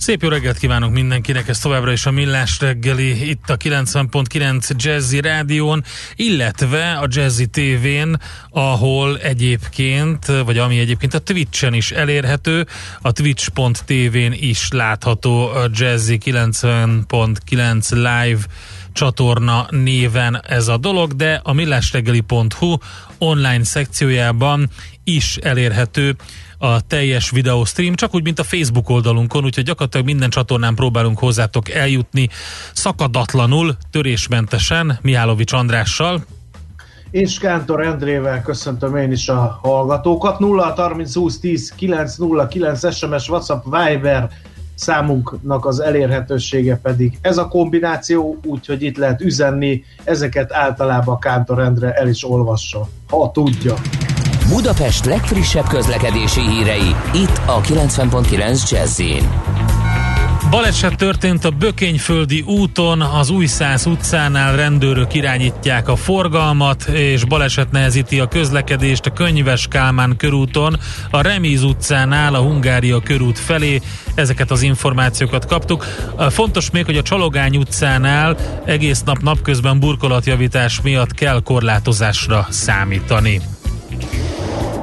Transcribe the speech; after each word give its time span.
Szép 0.00 0.22
jó 0.22 0.28
reggelt 0.28 0.58
kívánok 0.58 0.92
mindenkinek, 0.92 1.48
ez 1.48 1.58
továbbra 1.58 1.92
is 1.92 2.06
a 2.06 2.10
Millás 2.10 2.60
reggeli, 2.60 3.28
itt 3.28 3.50
a 3.50 3.56
90.9 3.56 4.76
Jazzy 4.76 5.20
Rádión, 5.20 5.84
illetve 6.14 6.92
a 6.92 7.06
Jazzy 7.08 7.46
TV-n, 7.46 8.20
ahol 8.50 9.18
egyébként, 9.18 10.26
vagy 10.26 10.58
ami 10.58 10.78
egyébként 10.78 11.14
a 11.14 11.18
Twitch-en 11.18 11.74
is 11.74 11.90
elérhető, 11.90 12.66
a 13.00 13.12
twitch.tv-n 13.12 14.32
is 14.32 14.68
látható 14.70 15.48
a 15.48 15.68
Jazzy 15.72 16.18
90.9 16.24 17.90
live 17.90 18.40
csatorna 18.92 19.66
néven 19.70 20.42
ez 20.46 20.68
a 20.68 20.76
dolog, 20.76 21.12
de 21.12 21.40
a 21.44 21.52
millásreggeli.hu 21.52 22.76
online 23.18 23.64
szekciójában 23.64 24.70
is 25.04 25.36
elérhető 25.36 26.16
a 26.62 26.80
teljes 26.80 27.30
videostream, 27.30 27.94
csak 27.94 28.14
úgy, 28.14 28.22
mint 28.22 28.38
a 28.38 28.44
Facebook 28.44 28.88
oldalunkon, 28.88 29.44
úgyhogy 29.44 29.64
gyakorlatilag 29.64 30.06
minden 30.06 30.30
csatornán 30.30 30.74
próbálunk 30.74 31.18
hozzátok 31.18 31.70
eljutni 31.70 32.28
szakadatlanul, 32.72 33.76
törésmentesen, 33.90 34.98
Mihálovics 35.02 35.52
Andrással. 35.52 36.24
És 37.10 37.38
Kántor 37.38 37.86
Endrével 37.86 38.42
köszöntöm 38.42 38.96
én 38.96 39.12
is 39.12 39.28
a 39.28 39.58
hallgatókat. 39.62 40.38
0 40.38 40.72
30 40.76 41.14
20 41.14 41.38
10 41.38 41.72
9 41.76 42.16
0 42.16 42.48
9 42.48 42.94
SMS, 42.94 43.28
WhatsApp, 43.28 43.64
Viber 43.64 44.30
számunknak 44.74 45.66
az 45.66 45.80
elérhetősége 45.80 46.76
pedig 46.76 47.18
ez 47.20 47.38
a 47.38 47.48
kombináció, 47.48 48.38
úgyhogy 48.44 48.82
itt 48.82 48.96
lehet 48.96 49.20
üzenni, 49.20 49.84
ezeket 50.04 50.52
általában 50.52 51.18
Kántor 51.18 51.58
Endre 51.58 51.92
el 51.92 52.08
is 52.08 52.24
olvassa, 52.24 52.88
ha 53.08 53.30
tudja. 53.30 53.74
Budapest 54.50 55.04
legfrissebb 55.04 55.68
közlekedési 55.68 56.40
hírei, 56.40 56.94
itt 57.14 57.40
a 57.46 57.60
90.9 57.60 58.70
jazz 58.70 59.02
Baleset 60.50 60.96
történt 60.96 61.44
a 61.44 61.50
Bökényföldi 61.50 62.40
úton, 62.40 63.00
az 63.00 63.30
Újszász 63.30 63.86
utcánál 63.86 64.56
rendőrök 64.56 65.14
irányítják 65.14 65.88
a 65.88 65.96
forgalmat, 65.96 66.82
és 66.82 67.24
baleset 67.24 67.70
nehezíti 67.70 68.20
a 68.20 68.28
közlekedést 68.28 69.06
a 69.06 69.12
Könyves 69.12 69.66
Kálmán 69.68 70.16
körúton, 70.16 70.76
a 71.10 71.20
Remíz 71.20 71.62
utcánál 71.62 72.34
a 72.34 72.40
Hungária 72.40 73.00
körút 73.00 73.38
felé. 73.38 73.80
Ezeket 74.14 74.50
az 74.50 74.62
információkat 74.62 75.46
kaptuk. 75.46 75.84
Fontos 76.30 76.70
még, 76.70 76.84
hogy 76.84 76.96
a 76.96 77.02
Csalogány 77.02 77.56
utcánál 77.56 78.36
egész 78.64 79.02
nap 79.02 79.22
napközben 79.22 79.80
burkolatjavítás 79.80 80.80
miatt 80.80 81.14
kell 81.14 81.42
korlátozásra 81.42 82.46
számítani. 82.50 83.40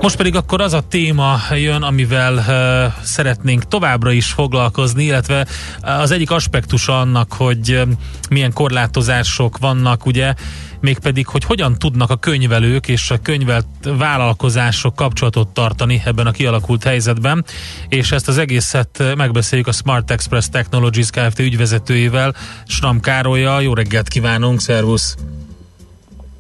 Most 0.02 0.17
pedig 0.17 0.36
akkor 0.36 0.62
az 0.62 0.73
a 0.73 0.88
téma 0.88 1.36
jön, 1.56 1.81
amivel 1.81 2.34
uh, 2.34 3.03
szeretnénk 3.03 3.64
továbbra 3.64 4.12
is 4.12 4.31
foglalkozni, 4.31 5.03
illetve 5.03 5.45
az 5.81 6.12
egyik 6.12 6.31
aspektus 6.31 6.88
annak, 6.88 7.34
hogy 7.34 7.72
uh, 7.72 7.81
milyen 8.30 8.53
korlátozások 8.53 9.58
vannak, 9.58 10.06
ugye, 10.06 10.34
mégpedig, 10.80 11.28
hogy 11.28 11.44
hogyan 11.44 11.80
tudnak 11.80 12.09
a 12.09 12.16
könyvelők 12.16 12.88
és 12.88 13.12
a 13.12 13.18
könyvelt 13.22 13.66
vállalkozások 13.98 14.95
kapcsolatot 14.95 15.48
tartani 15.48 16.02
ebben 16.06 16.28
a 16.28 16.31
kialakult 16.31 16.84
helyzetben, 16.84 17.45
és 17.90 18.12
ezt 18.12 18.28
az 18.28 18.38
egészet 18.38 19.03
megbeszéljük 19.16 19.68
a 19.68 19.72
Smart 19.72 20.12
Express 20.12 20.50
Technologies 20.50 21.09
Kft. 21.09 21.40
ügyvezetőjével, 21.40 22.34
Sram 22.66 23.00
Károlyjal. 23.00 23.62
Jó 23.62 23.74
reggelt 23.74 24.07
kívánunk, 24.07 24.59
szervusz! 24.59 25.16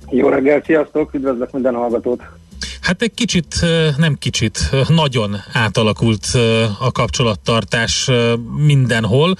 Jó 0.09 0.29
reggelt, 0.29 0.65
sziasztok, 0.65 1.13
üdvözlök 1.13 1.51
minden 1.51 1.73
hallgatót! 1.73 2.36
Hát 2.81 3.01
egy 3.01 3.13
kicsit, 3.13 3.55
nem 3.97 4.15
kicsit, 4.19 4.59
nagyon 4.87 5.35
átalakult 5.53 6.25
a 6.79 6.91
kapcsolattartás 6.91 8.09
mindenhol. 8.65 9.35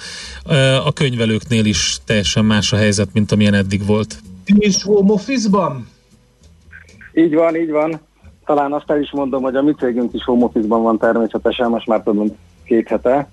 A 0.84 0.92
könyvelőknél 0.92 1.64
is 1.64 1.98
teljesen 2.04 2.44
más 2.44 2.72
a 2.72 2.76
helyzet, 2.76 3.08
mint 3.12 3.32
amilyen 3.32 3.54
eddig 3.54 3.86
volt. 3.86 4.20
És 4.44 4.82
home 4.82 5.12
office-ban? 5.12 5.88
Így 7.14 7.34
van, 7.34 7.56
így 7.56 7.70
van. 7.70 8.00
Talán 8.46 8.72
azt 8.72 8.90
el 8.90 9.00
is 9.00 9.10
mondom, 9.10 9.42
hogy 9.42 9.56
a 9.56 9.62
mi 9.62 9.74
cégünk 9.78 10.14
is 10.14 10.24
home 10.24 10.44
office-ban 10.44 10.82
van 10.82 10.98
természetesen, 10.98 11.70
most 11.70 11.86
már 11.86 12.02
mint 12.04 12.34
két 12.64 12.88
hete. 12.88 13.30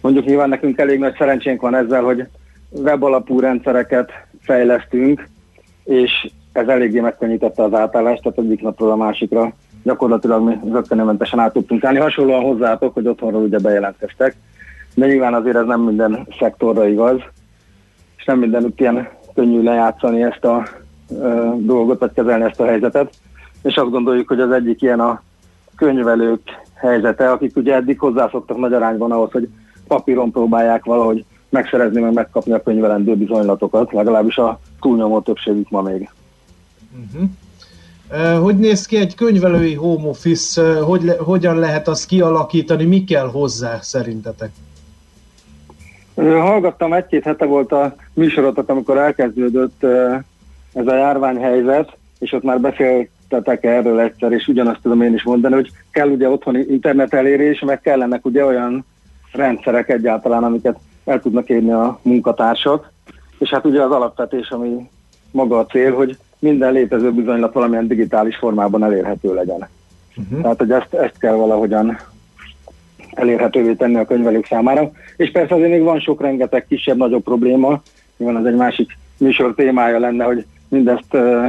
Mondjuk 0.00 0.24
nyilván 0.24 0.48
nekünk 0.48 0.78
elég 0.78 0.98
nagy 0.98 1.14
szerencsénk 1.18 1.60
van 1.60 1.74
ezzel, 1.74 2.02
hogy 2.02 2.26
webalapú 2.70 3.40
rendszereket 3.40 4.10
fejlesztünk, 4.40 5.28
és 5.84 6.30
ez 6.54 6.68
eléggé 6.68 7.00
megkönnyítette 7.00 7.62
az 7.62 7.74
átállást, 7.74 8.22
tehát 8.22 8.38
egyik 8.38 8.62
napról 8.62 8.90
a 8.90 8.96
másikra 8.96 9.52
gyakorlatilag 9.82 10.42
mi 10.42 10.58
zöggenőmentesen 10.70 11.38
át 11.38 11.52
tudtunk 11.52 11.84
állni. 11.84 11.98
Hasonlóan 11.98 12.42
hozzátok, 12.42 12.94
hogy 12.94 13.06
otthonról 13.06 13.42
ugye 13.42 13.58
bejelentkeztek, 13.58 14.36
de 14.94 15.06
nyilván 15.06 15.34
azért 15.34 15.56
ez 15.56 15.66
nem 15.66 15.80
minden 15.80 16.26
szektorra 16.38 16.88
igaz, 16.88 17.20
és 18.16 18.24
nem 18.24 18.38
mindenütt 18.38 18.80
ilyen 18.80 19.08
könnyű 19.34 19.62
lejátszani 19.62 20.22
ezt 20.22 20.44
a 20.44 20.66
ö, 21.20 21.50
dolgot, 21.56 21.98
vagy 21.98 22.12
kezelni 22.12 22.44
ezt 22.44 22.60
a 22.60 22.66
helyzetet. 22.66 23.14
És 23.62 23.76
azt 23.76 23.90
gondoljuk, 23.90 24.28
hogy 24.28 24.40
az 24.40 24.50
egyik 24.50 24.82
ilyen 24.82 25.00
a 25.00 25.22
könyvelők 25.76 26.40
helyzete, 26.74 27.30
akik 27.30 27.56
ugye 27.56 27.74
eddig 27.74 27.98
hozzászoktak 27.98 28.56
nagy 28.56 28.72
arányban 28.72 29.12
ahhoz, 29.12 29.32
hogy 29.32 29.48
papíron 29.88 30.30
próbálják 30.30 30.84
valahogy 30.84 31.24
megszerezni, 31.48 32.00
meg 32.00 32.12
megkapni 32.12 32.52
a 32.52 32.62
könyvelendő 32.62 33.14
bizonylatokat, 33.14 33.92
legalábbis 33.92 34.38
a 34.38 34.58
túlnyomó 34.80 35.20
többségük 35.20 35.70
ma 35.70 35.82
még. 35.82 36.08
Uh-huh. 36.94 37.28
Hogy 38.42 38.58
néz 38.58 38.86
ki 38.86 38.96
egy 38.96 39.14
könyvelői 39.14 39.74
home 39.74 40.08
office, 40.08 40.80
hogy 40.80 41.02
le, 41.02 41.16
hogyan 41.16 41.58
lehet 41.58 41.88
azt 41.88 42.06
kialakítani, 42.06 42.84
mi 42.84 43.04
kell 43.04 43.26
hozzá 43.26 43.78
szerintetek? 43.80 44.50
Hallgattam, 46.14 46.92
egy-két 46.92 47.24
hete 47.24 47.44
volt 47.44 47.72
a 47.72 47.94
műsorotok, 48.12 48.68
amikor 48.68 48.98
elkezdődött 48.98 49.84
ez 50.72 50.86
a 50.86 50.96
járványhelyzet, 50.96 51.96
és 52.18 52.32
ott 52.32 52.42
már 52.42 52.60
beszéltetek 52.60 53.64
erről 53.64 54.00
egyszer, 54.00 54.32
és 54.32 54.48
ugyanazt 54.48 54.80
tudom 54.82 55.02
én 55.02 55.14
is 55.14 55.22
mondani, 55.22 55.54
hogy 55.54 55.70
kell 55.90 56.08
ugye 56.08 56.28
otthoni 56.28 56.64
internet 56.68 57.14
elérés, 57.14 57.60
meg 57.60 57.80
kellenek 57.80 58.26
ugye 58.26 58.44
olyan 58.44 58.84
rendszerek 59.32 59.88
egyáltalán, 59.88 60.44
amiket 60.44 60.78
el 61.04 61.20
tudnak 61.20 61.48
érni 61.48 61.72
a 61.72 61.98
munkatársak, 62.02 62.92
és 63.38 63.50
hát 63.50 63.64
ugye 63.64 63.82
az 63.82 63.90
alapvetés, 63.90 64.50
ami 64.50 64.88
maga 65.30 65.58
a 65.58 65.66
cél, 65.66 65.94
hogy 65.94 66.18
minden 66.44 66.72
létező 66.72 67.12
bizonylat 67.12 67.52
valamilyen 67.52 67.86
digitális 67.86 68.36
formában 68.36 68.84
elérhető 68.84 69.34
legyen. 69.34 69.68
Uh-huh. 70.16 70.40
Tehát, 70.40 70.58
hogy 70.58 70.70
ezt, 70.70 70.94
ezt 70.94 71.18
kell 71.18 71.34
valahogyan 71.34 71.98
elérhetővé 73.10 73.72
tenni 73.72 73.96
a 73.96 74.04
könyvelők 74.04 74.46
számára. 74.46 74.90
És 75.16 75.30
persze 75.30 75.54
azért 75.54 75.70
még 75.70 75.82
van 75.82 76.00
sok 76.00 76.20
rengeteg 76.20 76.66
kisebb-nagyobb 76.66 77.22
probléma, 77.22 77.82
nyilván 78.16 78.40
az 78.40 78.46
egy 78.46 78.56
másik 78.56 78.98
műsor 79.18 79.54
témája 79.54 79.98
lenne, 79.98 80.24
hogy 80.24 80.44
mindezt 80.68 81.14
uh, 81.14 81.46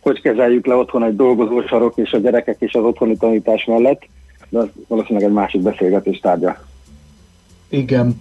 hogy 0.00 0.20
kezeljük 0.20 0.66
le 0.66 0.74
otthon 0.74 1.04
egy 1.04 1.16
dolgozósarok 1.16 1.96
és 1.96 2.12
a 2.12 2.18
gyerekek 2.18 2.56
és 2.58 2.72
az 2.72 2.82
otthoni 2.82 3.16
tanítás 3.16 3.64
mellett, 3.64 4.02
de 4.48 4.58
az 4.58 4.68
valószínűleg 4.88 5.28
egy 5.28 5.34
másik 5.34 5.60
beszélgetés 5.60 6.18
tárgya. 6.18 6.64
Igen. 7.68 8.20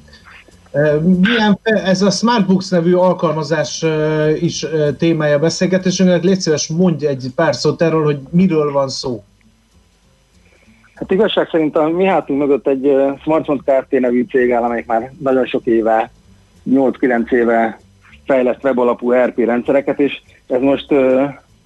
Milyen, 1.01 1.59
ez 1.63 2.01
a 2.01 2.09
Smartbooks 2.09 2.69
nevű 2.69 2.93
alkalmazás 2.93 3.85
is 4.39 4.65
témája 4.97 5.39
beszélgetésünknek. 5.39 6.23
Légy 6.23 6.39
szíves, 6.39 6.67
mondj 6.67 7.05
egy 7.07 7.27
pár 7.35 7.55
szót 7.55 7.81
erről, 7.81 8.03
hogy 8.03 8.19
miről 8.29 8.71
van 8.71 8.89
szó. 8.89 9.23
Hát 10.93 11.11
igazság 11.11 11.47
szerint 11.51 11.75
a 11.75 11.89
mi 11.89 12.05
hátunk 12.05 12.39
mögött 12.39 12.67
egy 12.67 12.91
Smartphone 13.21 13.59
Kft. 13.65 13.99
nevű 13.99 14.25
cég 14.29 14.51
áll, 14.51 14.63
amelyik 14.63 14.85
már 14.85 15.11
nagyon 15.19 15.45
sok 15.45 15.65
éve, 15.65 16.11
8-9 16.69 17.31
éve 17.31 17.79
fejleszt 18.25 18.63
webalapú 18.63 19.11
RP 19.11 19.37
rendszereket, 19.37 19.99
és 19.99 20.21
ez 20.47 20.61
most 20.61 20.93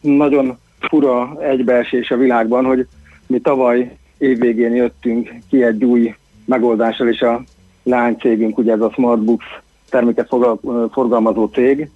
nagyon 0.01 0.57
fura 0.79 1.37
egybeesés 1.41 2.11
a 2.11 2.17
világban, 2.17 2.65
hogy 2.65 2.87
mi 3.27 3.39
tavaly 3.39 3.97
évvégén 4.17 4.75
jöttünk 4.75 5.33
ki 5.49 5.63
egy 5.63 5.83
új 5.83 6.15
megoldással, 6.45 7.07
és 7.07 7.21
a 7.21 7.43
lánycégünk, 7.87 8.57
ugye 8.57 8.73
ez 8.73 8.81
a 8.81 8.91
Smartbooks 8.91 9.45
terméket 9.89 10.27
forgalmazó 10.91 11.45
cég. 11.45 11.89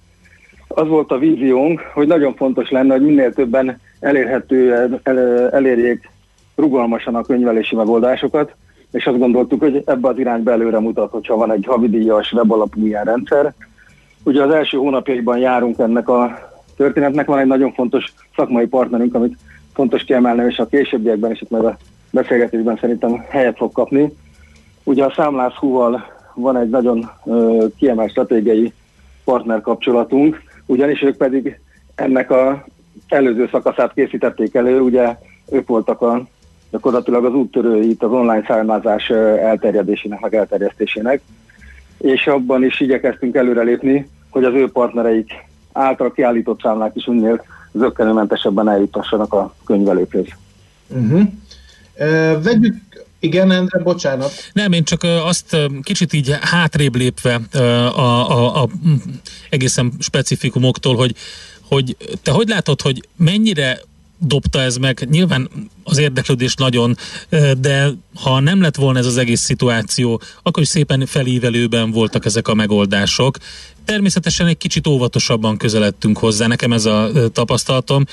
Az 0.68 0.88
volt 0.88 1.10
a 1.10 1.18
víziónk, 1.18 1.80
hogy 1.94 2.06
nagyon 2.06 2.34
fontos 2.34 2.70
lenne, 2.70 2.92
hogy 2.92 3.04
minél 3.04 3.32
többen 3.32 3.80
elérhető, 4.00 4.72
el, 5.02 5.50
elérjék 5.50 6.10
rugalmasan 6.54 7.14
a 7.14 7.22
könyvelési 7.22 7.76
megoldásokat, 7.76 8.54
és 8.90 9.06
azt 9.06 9.18
gondoltuk, 9.18 9.60
hogy 9.60 9.82
ebbe 9.86 10.08
az 10.08 10.18
irányba 10.18 10.50
előre 10.50 10.80
mutat, 10.80 11.10
hogyha 11.10 11.36
van 11.36 11.52
egy 11.52 11.64
havidíjas 11.66 12.32
webalapú 12.32 12.86
ilyen 12.86 13.04
rendszer. 13.04 13.54
Ugye 14.24 14.42
az 14.42 14.50
első 14.50 14.78
hónapjaiban 14.78 15.38
járunk 15.38 15.78
ennek 15.78 16.08
a 16.08 16.50
történetnek. 16.76 17.26
Van 17.26 17.38
egy 17.38 17.46
nagyon 17.46 17.72
fontos 17.72 18.12
szakmai 18.36 18.66
partnerünk, 18.66 19.14
amit 19.14 19.36
fontos 19.74 20.04
kiemelni, 20.04 20.44
és 20.48 20.58
a 20.58 20.66
későbbiekben 20.66 21.30
is 21.30 21.40
itt 21.40 21.50
majd 21.50 21.64
a 21.64 21.76
beszélgetésben 22.10 22.78
szerintem 22.80 23.24
helyet 23.28 23.56
fog 23.56 23.72
kapni. 23.72 24.12
Ugye 24.82 25.04
a 25.04 25.12
Számlász 25.16 25.54
Húval 25.54 26.04
van 26.34 26.56
egy 26.56 26.68
nagyon 26.68 27.10
ö, 27.24 27.66
kiemelt 27.76 28.10
stratégiai 28.10 28.72
partner 29.24 29.60
kapcsolatunk, 29.60 30.42
ugyanis 30.66 31.02
ők 31.02 31.16
pedig 31.16 31.60
ennek 31.94 32.30
a 32.30 32.64
előző 33.08 33.48
szakaszát 33.50 33.92
készítették 33.94 34.54
elő, 34.54 34.80
ugye 34.80 35.16
ők 35.50 35.68
voltak 35.68 36.00
a, 36.00 36.26
gyakorlatilag 36.70 37.24
az 37.24 37.34
úttörői 37.34 37.90
itt 37.90 38.02
az 38.02 38.10
online 38.10 38.44
számlázás 38.46 39.10
elterjedésének, 39.10 40.20
meg 40.20 40.34
elterjesztésének, 40.34 41.20
és 41.98 42.26
abban 42.26 42.64
is 42.64 42.80
igyekeztünk 42.80 43.34
előrelépni, 43.34 44.08
hogy 44.30 44.44
az 44.44 44.54
ő 44.54 44.70
partnereik 44.70 45.32
által 45.72 46.12
kiállított 46.12 46.60
számlák 46.60 46.94
is 46.94 47.04
minél 47.04 47.44
zöggenőmentesebben 47.72 48.68
eljutassanak 48.68 49.32
a 49.32 49.54
könyvelőkhöz. 49.64 50.26
Uh-huh. 50.88 51.20
Uh, 51.98 52.42
vegyük 52.42 52.74
igen, 53.22 53.50
Endre, 53.50 53.78
bocsánat. 53.78 54.32
Nem, 54.52 54.72
én 54.72 54.84
csak 54.84 55.02
azt 55.02 55.56
kicsit 55.82 56.12
így 56.12 56.36
hátrébb 56.40 56.96
lépve 56.96 57.40
a, 57.54 58.30
a, 58.30 58.62
a 58.62 58.68
egészen 59.50 59.92
specifikumoktól, 59.98 60.96
hogy, 60.96 61.14
hogy 61.68 61.96
te 62.22 62.30
hogy 62.30 62.48
látod, 62.48 62.80
hogy 62.80 63.08
mennyire 63.16 63.80
dobta 64.26 64.60
ez 64.60 64.76
meg. 64.76 65.06
Nyilván 65.10 65.50
az 65.84 65.98
érdeklődés 65.98 66.54
nagyon, 66.54 66.96
de 67.58 67.90
ha 68.14 68.40
nem 68.40 68.60
lett 68.60 68.76
volna 68.76 68.98
ez 68.98 69.06
az 69.06 69.16
egész 69.16 69.40
szituáció, 69.40 70.20
akkor 70.42 70.62
is 70.62 70.68
szépen 70.68 71.06
felívelőben 71.06 71.90
voltak 71.90 72.24
ezek 72.24 72.48
a 72.48 72.54
megoldások. 72.54 73.36
Természetesen 73.84 74.46
egy 74.46 74.56
kicsit 74.56 74.86
óvatosabban 74.86 75.56
közeledtünk 75.56 76.18
hozzá, 76.18 76.46
nekem 76.46 76.72
ez 76.72 76.84
a 76.84 77.10
tapasztalatom. 77.32 78.04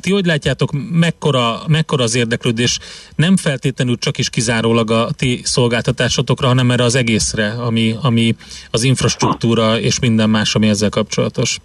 Ti 0.00 0.10
hogy 0.10 0.26
látjátok, 0.26 0.70
mekkora, 0.90 1.62
mekkora 1.66 2.02
az 2.02 2.14
érdeklődés 2.14 2.78
nem 3.16 3.36
feltétlenül 3.36 3.98
csak 3.98 4.18
is 4.18 4.30
kizárólag 4.30 4.90
a 4.90 5.10
ti 5.16 5.40
szolgáltatásotokra, 5.44 6.46
hanem 6.46 6.70
erre 6.70 6.84
az 6.84 6.94
egészre, 6.94 7.50
ami, 7.50 7.96
ami 8.00 8.36
az 8.70 8.82
infrastruktúra 8.82 9.80
és 9.80 9.98
minden 9.98 10.30
más, 10.30 10.54
ami 10.54 10.68
ezzel 10.68 10.88
kapcsolatos? 10.88 11.58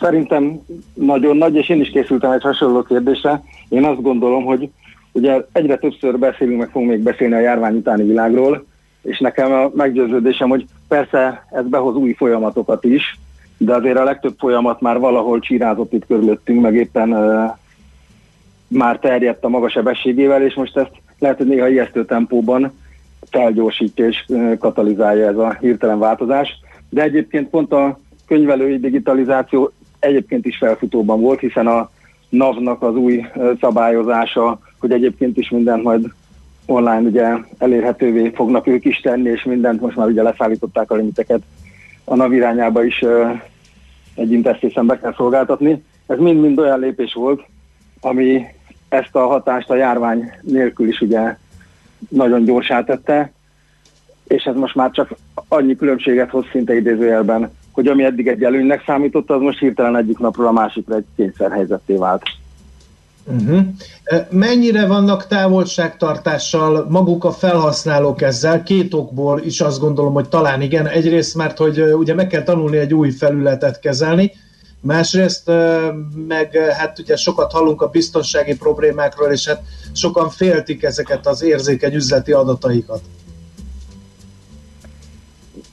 Szerintem 0.00 0.60
nagyon 0.94 1.36
nagy, 1.36 1.54
és 1.54 1.68
én 1.68 1.80
is 1.80 1.90
készültem 1.90 2.30
egy 2.30 2.42
hasonló 2.42 2.82
kérdésre. 2.82 3.42
Én 3.68 3.84
azt 3.84 4.02
gondolom, 4.02 4.44
hogy 4.44 4.70
ugye 5.12 5.44
egyre 5.52 5.76
többször 5.76 6.18
beszélünk, 6.18 6.58
meg 6.58 6.68
fogunk 6.68 6.90
még 6.90 7.00
beszélni 7.00 7.34
a 7.34 7.40
járvány 7.40 7.76
utáni 7.76 8.04
világról, 8.04 8.64
és 9.02 9.18
nekem 9.18 9.52
a 9.52 9.70
meggyőződésem, 9.74 10.48
hogy 10.48 10.64
persze 10.88 11.46
ez 11.50 11.66
behoz 11.66 11.94
új 11.94 12.12
folyamatokat 12.12 12.84
is, 12.84 13.18
de 13.56 13.74
azért 13.74 13.98
a 13.98 14.04
legtöbb 14.04 14.34
folyamat 14.38 14.80
már 14.80 14.98
valahol 14.98 15.40
csírázott 15.40 15.92
itt 15.92 16.06
körülöttünk, 16.06 16.60
meg 16.60 16.74
éppen 16.74 17.12
uh, 17.12 17.50
már 18.68 18.98
terjedt 18.98 19.44
a 19.44 19.48
magas 19.48 19.72
sebességével, 19.72 20.42
és 20.42 20.54
most 20.54 20.76
ezt 20.76 20.92
lehet, 21.18 21.36
hogy 21.36 21.46
néha 21.46 21.68
ijesztő 21.68 22.04
tempóban 22.04 22.72
felgyorsítja 23.30 24.06
és 24.06 24.24
uh, 24.28 24.58
katalizálja 24.58 25.26
ez 25.26 25.36
a 25.36 25.56
hirtelen 25.60 25.98
változás. 25.98 26.48
De 26.88 27.02
egyébként 27.02 27.48
pont 27.48 27.72
a 27.72 27.98
könyvelői 28.26 28.78
digitalizáció 28.78 29.72
egyébként 30.00 30.46
is 30.46 30.56
felfutóban 30.56 31.20
volt, 31.20 31.40
hiszen 31.40 31.66
a 31.66 31.90
NAV-nak 32.28 32.82
az 32.82 32.94
új 32.94 33.26
szabályozása, 33.60 34.58
hogy 34.78 34.92
egyébként 34.92 35.36
is 35.36 35.50
mindent 35.50 35.82
majd 35.82 36.12
online 36.66 37.00
ugye 37.00 37.28
elérhetővé 37.58 38.30
fognak 38.34 38.66
ők 38.66 38.84
is 38.84 39.00
tenni, 39.00 39.28
és 39.28 39.42
mindent 39.42 39.80
most 39.80 39.96
már 39.96 40.06
ugye 40.06 40.22
leszállították 40.22 40.90
a 40.90 40.94
limiteket 40.94 41.42
a 42.04 42.14
NAV 42.14 42.32
irányába 42.32 42.84
is 42.84 43.04
egy 44.14 44.32
interfészen 44.32 44.86
be 44.86 44.98
kell 44.98 45.14
szolgáltatni. 45.14 45.84
Ez 46.06 46.18
mind-mind 46.18 46.58
olyan 46.58 46.78
lépés 46.78 47.12
volt, 47.12 47.42
ami 48.00 48.44
ezt 48.88 49.14
a 49.16 49.26
hatást 49.26 49.70
a 49.70 49.76
járvány 49.76 50.32
nélkül 50.42 50.88
is 50.88 51.00
ugye 51.00 51.36
nagyon 52.08 52.44
gyorsá 52.44 52.84
tette, 52.84 53.32
és 54.26 54.44
ez 54.44 54.54
most 54.54 54.74
már 54.74 54.90
csak 54.90 55.14
annyi 55.48 55.76
különbséget 55.76 56.30
hoz 56.30 56.44
szinte 56.52 56.76
idézőjelben, 56.76 57.50
hogy 57.80 57.88
ami 57.88 58.04
eddig 58.04 58.28
egy 58.28 58.42
előnynek 58.42 58.82
számított, 58.86 59.30
az 59.30 59.40
most 59.40 59.58
hirtelen 59.58 59.96
egyik 59.96 60.18
napról 60.18 60.46
a 60.46 60.52
másikra 60.52 60.96
egy 60.96 61.04
kényszerhelyzetté 61.16 61.96
vált. 61.96 62.22
Uh-huh. 63.24 63.60
Mennyire 64.30 64.86
vannak 64.86 65.26
távolságtartással 65.26 66.86
maguk 66.88 67.24
a 67.24 67.32
felhasználók 67.32 68.22
ezzel? 68.22 68.62
Két 68.62 68.94
okból 68.94 69.40
is 69.44 69.60
azt 69.60 69.80
gondolom, 69.80 70.12
hogy 70.12 70.28
talán 70.28 70.62
igen. 70.62 70.86
Egyrészt, 70.86 71.36
mert 71.36 71.58
hogy 71.58 71.80
ugye 71.80 72.14
meg 72.14 72.26
kell 72.26 72.42
tanulni 72.42 72.76
egy 72.76 72.94
új 72.94 73.10
felületet 73.10 73.80
kezelni, 73.80 74.32
másrészt 74.80 75.50
meg 76.28 76.56
hát 76.78 76.98
ugye 76.98 77.16
sokat 77.16 77.52
hallunk 77.52 77.82
a 77.82 77.88
biztonsági 77.88 78.56
problémákról, 78.56 79.30
és 79.30 79.48
hát 79.48 79.62
sokan 79.92 80.30
féltik 80.30 80.82
ezeket 80.82 81.26
az 81.26 81.42
érzékeny 81.42 81.94
üzleti 81.94 82.32
adataikat. 82.32 83.00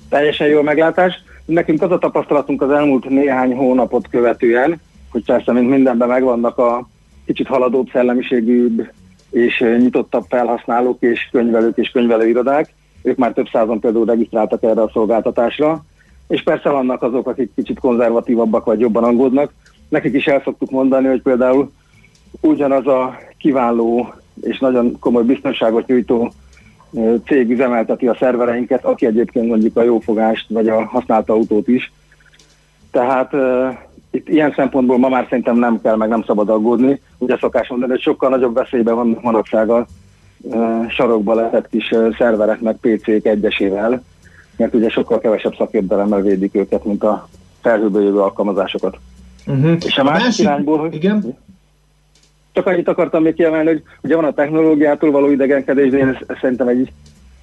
Teljesen 0.10 0.48
jó 0.48 0.62
meglátás. 0.62 1.26
Nekünk 1.48 1.82
az 1.82 1.92
a 1.92 1.98
tapasztalatunk 1.98 2.62
az 2.62 2.72
elmúlt 2.72 3.10
néhány 3.10 3.56
hónapot 3.56 4.08
követően, 4.10 4.80
hogy 5.12 5.24
persze, 5.26 5.52
mint 5.52 5.70
mindenben 5.70 6.08
megvannak 6.08 6.58
a 6.58 6.88
kicsit 7.26 7.48
haladóbb 7.48 7.90
szellemiségűbb 7.92 8.92
és 9.32 9.66
nyitottabb 9.78 10.26
felhasználók 10.30 10.98
és 11.02 11.30
könyvelők 11.32 11.78
és 11.78 11.90
könyvelőirodák. 11.90 12.74
Ők 13.04 13.18
már 13.18 13.34
több 13.34 13.48
százan 13.52 13.80
például 13.80 14.06
regisztráltak 14.06 14.64
erre 14.64 14.82
a 14.82 14.90
szolgáltatásra, 14.94 15.86
és 16.28 16.44
persze 16.44 16.70
vannak 16.70 17.02
azok, 17.02 17.28
akik 17.28 17.52
kicsit 17.56 17.80
konzervatívabbak 17.80 18.66
vagy 18.66 18.80
jobban 18.80 19.04
aggódnak. 19.04 19.54
Nekik 19.90 20.14
is 20.14 20.26
el 20.26 20.42
szoktuk 20.44 20.70
mondani, 20.70 21.08
hogy 21.08 21.22
például 21.22 21.72
ugyanaz 22.42 22.88
a 22.88 23.18
kiváló 23.38 24.14
és 24.42 24.60
nagyon 24.60 25.00
komoly 25.00 25.24
biztonságot 25.24 25.88
nyújtó 25.88 26.32
cég 27.26 27.50
üzemelteti 27.50 28.08
a 28.08 28.16
szervereinket, 28.20 28.86
aki 28.86 29.06
egyébként 29.06 29.48
mondjuk 29.48 29.78
a 29.78 29.84
jófogást 29.84 30.46
vagy 30.50 30.68
a 30.68 30.86
használt 30.86 31.30
autót 31.30 31.68
is. 31.68 31.92
Tehát 32.92 33.34
uh, 33.34 33.78
itt 34.12 34.30
ilyen 34.30 34.54
szempontból 34.56 34.98
ma 34.98 35.10
már 35.10 35.26
szerintem 35.30 35.58
nem 35.58 35.82
kell, 35.82 35.96
meg 35.96 36.10
nem 36.10 36.24
szabad 36.24 36.50
aggódni. 36.50 37.02
Ugye 37.18 37.38
szokás 37.38 37.68
mondani, 37.68 37.92
hogy 37.92 38.02
sokkal 38.02 38.30
nagyobb 38.30 38.54
veszélyben 38.54 38.96
vannak 38.96 39.22
manapság 39.22 39.70
a 39.70 39.86
uh, 40.42 40.90
sarokba 40.90 41.34
lehetett 41.34 41.70
kis 41.70 41.92
uh, 41.92 42.16
szerverek 42.18 42.62
meg 42.62 42.76
PC-k 42.76 43.26
egyesével, 43.26 44.04
mert 44.58 44.74
ugye 44.74 44.90
sokkal 44.90 45.20
kevesebb 45.20 45.56
szakértelemmel 45.56 46.22
védik 46.22 46.56
őket, 46.56 46.86
mint 46.86 47.04
a 47.04 47.28
felhőből 47.62 48.04
jövő 48.04 48.20
alkalmazásokat. 48.20 48.98
Uh-huh. 49.48 49.78
És 49.86 49.98
a 49.98 50.04
másik, 50.04 50.24
másik 50.24 50.46
irányból, 50.46 50.78
hogy... 50.78 50.94
Igen? 50.94 51.38
Csak 52.58 52.66
annyit 52.66 52.88
akartam 52.88 53.24
még 53.24 53.34
kiemelni, 53.34 53.68
hogy 53.68 53.84
ugye 54.02 54.16
van 54.16 54.26
a 54.26 54.34
technológiától 54.34 55.12
való 55.12 55.30
idegenkedés, 55.30 55.90
de 55.90 55.98
én 55.98 56.08
ezt, 56.08 56.40
szerintem 56.42 56.68
egy 56.68 56.92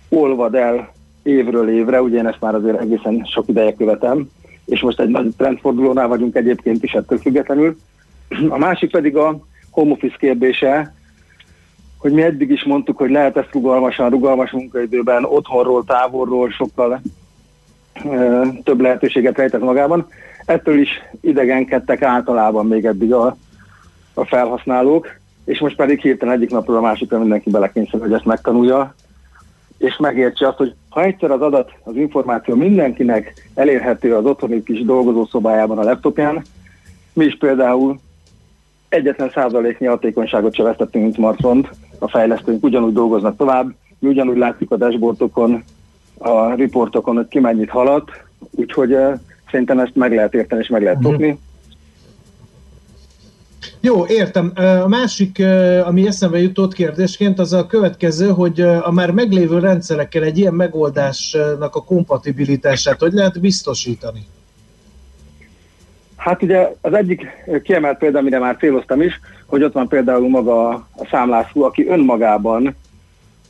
olvad 0.08 0.54
el 0.54 0.92
évről 1.22 1.68
évre, 1.68 2.02
ugye 2.02 2.18
én 2.18 2.26
ezt 2.26 2.40
már 2.40 2.54
azért 2.54 2.80
egészen 2.80 3.24
sok 3.24 3.48
ideje 3.48 3.74
követem, 3.74 4.28
és 4.64 4.80
most 4.80 5.00
egy 5.00 5.08
nagy 5.08 5.34
trendfordulónál 5.36 6.08
vagyunk 6.08 6.36
egyébként 6.36 6.82
is 6.82 6.92
ettől 6.92 7.18
függetlenül. 7.18 7.76
A 8.48 8.58
másik 8.58 8.90
pedig 8.90 9.16
a 9.16 9.38
home 9.70 9.92
office 9.92 10.16
kérdése, 10.18 10.94
hogy 11.98 12.12
mi 12.12 12.22
eddig 12.22 12.50
is 12.50 12.64
mondtuk, 12.64 12.96
hogy 12.96 13.10
lehet 13.10 13.36
ezt 13.36 13.52
rugalmasan, 13.52 14.10
rugalmas 14.10 14.50
munkaidőben, 14.50 15.24
otthonról, 15.24 15.84
távolról 15.84 16.50
sokkal 16.50 17.00
ö, 18.04 18.42
több 18.64 18.80
lehetőséget 18.80 19.36
rejtett 19.36 19.62
magában. 19.62 20.06
Ettől 20.44 20.78
is 20.78 20.90
idegenkedtek 21.20 22.02
általában 22.02 22.66
még 22.66 22.84
eddig 22.84 23.12
a 23.12 23.36
a 24.14 24.24
felhasználók, 24.24 25.08
és 25.44 25.58
most 25.58 25.76
pedig 25.76 26.00
hirtelen 26.00 26.34
egyik 26.34 26.50
napról 26.50 26.76
a 26.76 26.80
másikra 26.80 27.18
mindenki 27.18 27.50
belekényszer, 27.50 28.00
hogy 28.00 28.12
ezt 28.12 28.24
megtanulja, 28.24 28.94
és 29.78 29.96
megértse 29.96 30.48
azt, 30.48 30.56
hogy 30.56 30.74
ha 30.88 31.02
egyszer 31.02 31.30
az 31.30 31.40
adat, 31.40 31.72
az 31.82 31.96
információ 31.96 32.54
mindenkinek 32.54 33.48
elérhető 33.54 34.14
az 34.14 34.24
otthoni 34.24 34.62
kis 34.62 34.84
dolgozószobájában 34.84 35.78
a 35.78 35.82
laptopján, 35.82 36.42
mi 37.12 37.24
is 37.24 37.36
például 37.36 37.98
egyetlen 38.88 39.30
százaléknyi 39.30 39.86
hatékonyságot 39.86 40.54
se 40.54 40.62
vesztettünk, 40.62 41.04
mint 41.04 41.16
smartphone 41.16 41.68
a 41.98 42.08
fejlesztőink 42.08 42.64
ugyanúgy 42.64 42.92
dolgoznak 42.92 43.36
tovább, 43.36 43.74
mi 43.98 44.08
ugyanúgy 44.08 44.36
látjuk 44.36 44.70
a 44.70 44.76
dashboardokon, 44.76 45.64
a 46.18 46.54
riportokon, 46.54 47.16
hogy 47.16 47.28
ki 47.28 47.40
mennyit 47.40 47.70
haladt, 47.70 48.10
úgyhogy 48.50 48.92
uh, 48.92 49.18
szerintem 49.50 49.78
ezt 49.78 49.94
meg 49.94 50.14
lehet 50.14 50.34
érteni 50.34 50.60
és 50.60 50.68
meg 50.68 50.82
lehet 50.82 51.04
uh-huh. 51.04 51.36
Jó, 53.84 54.06
értem. 54.06 54.52
A 54.82 54.88
másik, 54.88 55.42
ami 55.84 56.06
eszembe 56.06 56.38
jutott 56.38 56.72
kérdésként, 56.72 57.38
az 57.38 57.52
a 57.52 57.66
következő, 57.66 58.28
hogy 58.28 58.60
a 58.60 58.90
már 58.92 59.10
meglévő 59.10 59.58
rendszerekkel 59.58 60.22
egy 60.22 60.38
ilyen 60.38 60.54
megoldásnak 60.54 61.74
a 61.74 61.84
kompatibilitását 61.84 63.00
hogy 63.00 63.12
lehet 63.12 63.40
biztosítani? 63.40 64.26
Hát 66.16 66.42
ugye 66.42 66.74
az 66.80 66.92
egyik 66.92 67.26
kiemelt 67.62 67.98
példa, 67.98 68.18
amire 68.18 68.38
már 68.38 68.56
céloztam 68.56 69.02
is, 69.02 69.20
hogy 69.46 69.62
ott 69.62 69.72
van 69.72 69.88
például 69.88 70.28
maga 70.28 70.68
a 70.72 71.06
számlászú, 71.10 71.62
aki 71.62 71.88
önmagában 71.88 72.74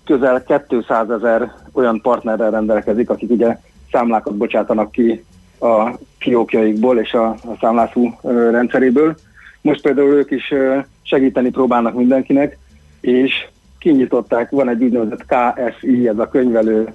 közel 0.05 0.45
200 0.69 1.11
ezer 1.11 1.53
olyan 1.73 2.01
partnerrel 2.01 2.51
rendelkezik, 2.51 3.11
akik 3.11 3.31
ugye 3.31 3.59
számlákat 3.93 4.37
bocsátanak 4.37 4.91
ki 4.91 5.25
a 5.61 5.91
fiókjaikból 6.19 6.99
és 6.99 7.13
a, 7.13 7.27
a 7.29 7.57
számlászú 7.61 8.19
rendszeréből. 8.51 9.17
Most 9.65 9.83
például 9.83 10.15
ők 10.15 10.31
is 10.31 10.55
segíteni 11.03 11.51
próbálnak 11.51 11.95
mindenkinek, 11.95 12.59
és 13.01 13.47
kinyitották, 13.79 14.51
van 14.51 14.69
egy 14.69 14.83
úgynevezett 14.83 15.25
KSI, 15.27 16.09
ez 16.09 16.19
a 16.19 16.29
könyvelő 16.29 16.95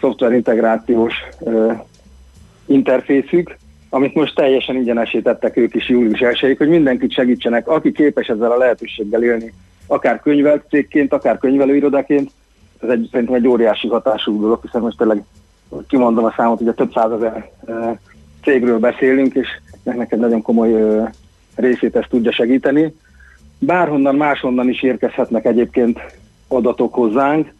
szoftverintegrációs 0.00 1.14
interfészük, 2.66 3.56
amit 3.90 4.14
most 4.14 4.34
teljesen 4.34 4.76
ingyenesítettek 4.76 5.56
ők 5.56 5.74
is 5.74 5.88
július 5.88 6.20
1 6.20 6.54
hogy 6.58 6.68
mindenkit 6.68 7.12
segítsenek, 7.12 7.68
aki 7.68 7.92
képes 7.92 8.26
ezzel 8.26 8.50
a 8.50 8.56
lehetőséggel 8.56 9.22
élni, 9.22 9.52
akár 9.86 10.20
könyvelt 10.20 10.64
cégként, 10.68 11.12
akár 11.12 11.38
könyvelőirodaként, 11.38 12.30
ez 12.82 12.88
egy, 12.88 13.08
szerintem 13.10 13.34
egy 13.34 13.48
óriási 13.48 13.88
hatású 13.88 14.40
dolog, 14.40 14.58
hiszen 14.62 14.80
most 14.80 14.98
tényleg 14.98 15.24
kimondom 15.88 16.24
a 16.24 16.34
számot, 16.36 16.68
a 16.68 16.74
több 16.74 16.92
százezer 16.92 17.50
cégről 18.42 18.78
beszélünk, 18.78 19.34
és 19.34 19.48
ennek 19.84 20.16
nagyon 20.16 20.42
komoly 20.42 21.02
részét 21.56 21.96
ezt 21.96 22.08
tudja 22.08 22.32
segíteni. 22.32 22.94
Bárhonnan, 23.58 24.14
máshonnan 24.14 24.68
is 24.68 24.82
érkezhetnek 24.82 25.44
egyébként 25.44 26.00
adatok 26.48 26.94
hozzánk. 26.94 27.54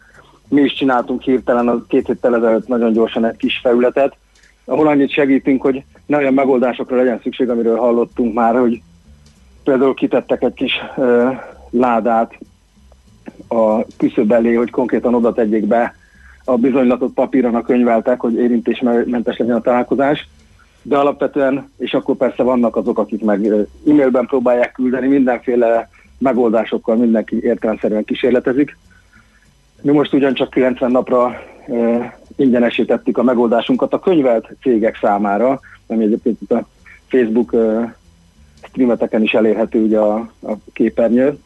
Mi 0.49 0.61
is 0.61 0.73
csináltunk 0.73 1.21
hirtelen 1.21 1.67
a 1.67 1.85
két 1.87 2.07
héttel 2.07 2.35
ezelőtt 2.35 2.67
nagyon 2.67 2.93
gyorsan 2.93 3.25
egy 3.25 3.37
kis 3.37 3.59
felületet, 3.63 4.15
ahol 4.65 4.87
annyit 4.87 5.11
segítünk, 5.11 5.61
hogy 5.61 5.83
ne 6.05 6.17
olyan 6.17 6.33
megoldásokra 6.33 6.95
legyen 6.95 7.19
szükség, 7.23 7.49
amiről 7.49 7.77
hallottunk 7.77 8.33
már, 8.33 8.59
hogy 8.59 8.81
például 9.63 9.93
kitettek 9.93 10.43
egy 10.43 10.53
kis 10.53 10.73
ö, 10.97 11.29
ládát 11.69 12.37
a 13.47 13.85
küszöb 13.97 14.31
elé, 14.31 14.53
hogy 14.53 14.69
konkrétan 14.69 15.13
oda 15.13 15.33
tegyék 15.33 15.65
be 15.65 15.95
a 16.45 16.55
bizonylatot 16.55 17.13
papíron 17.13 17.55
a 17.55 17.61
könyveltek, 17.61 18.19
hogy 18.19 18.33
érintésmentes 18.33 19.37
legyen 19.37 19.55
a 19.55 19.61
találkozás, 19.61 20.27
de 20.87 20.97
alapvetően, 20.97 21.71
és 21.77 21.93
akkor 21.93 22.15
persze 22.15 22.43
vannak 22.43 22.75
azok, 22.75 22.99
akik 22.99 23.23
meg 23.23 23.45
e-mailben 23.87 24.25
próbálják 24.25 24.71
küldeni, 24.71 25.07
mindenféle 25.07 25.89
megoldásokkal 26.17 26.95
mindenki 26.95 27.43
értelemszerűen 27.43 28.03
kísérletezik. 28.03 28.77
Mi 29.81 29.91
most 29.91 30.13
ugyancsak 30.13 30.49
90 30.49 30.91
napra 30.91 31.41
e, 31.67 32.17
ingyenesítettük 32.35 33.17
a 33.17 33.23
megoldásunkat 33.23 33.93
a 33.93 33.99
könyvelt 33.99 34.49
cégek 34.61 34.97
számára, 35.01 35.59
ami 35.87 36.03
egyébként 36.03 36.41
itt 36.41 36.51
a 36.51 36.67
Facebook 37.07 37.53
e, 37.53 37.95
streameteken 38.61 39.23
is 39.23 39.33
elérhető 39.33 39.83
ugye 39.83 39.99
a, 39.99 40.15
a 40.41 40.53
képernyő, 40.73 41.37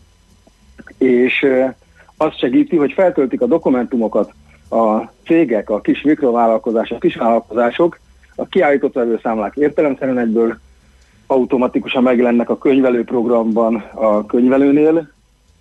és 0.98 1.44
e, 1.44 1.76
azt 2.18 2.38
segíti, 2.38 2.76
hogy 2.76 2.92
feltöltik 2.92 3.42
a 3.42 3.46
dokumentumokat 3.46 4.34
a 4.70 5.12
cégek, 5.26 5.70
a 5.70 5.82
kis 5.82 6.02
mikrovállalkozások, 6.02 7.00
kisvállalkozások, 7.00 8.00
a 8.42 8.48
kiállított 8.50 8.94
vevőszámlák 8.94 9.56
értelemszerűen 9.56 10.18
egyből 10.18 10.58
automatikusan 11.28 12.04
megjelennek 12.04 12.50
a 12.50 12.58
könyvelőprogramban 12.58 13.76
a 13.94 14.26
könyvelőnél, 14.26 15.12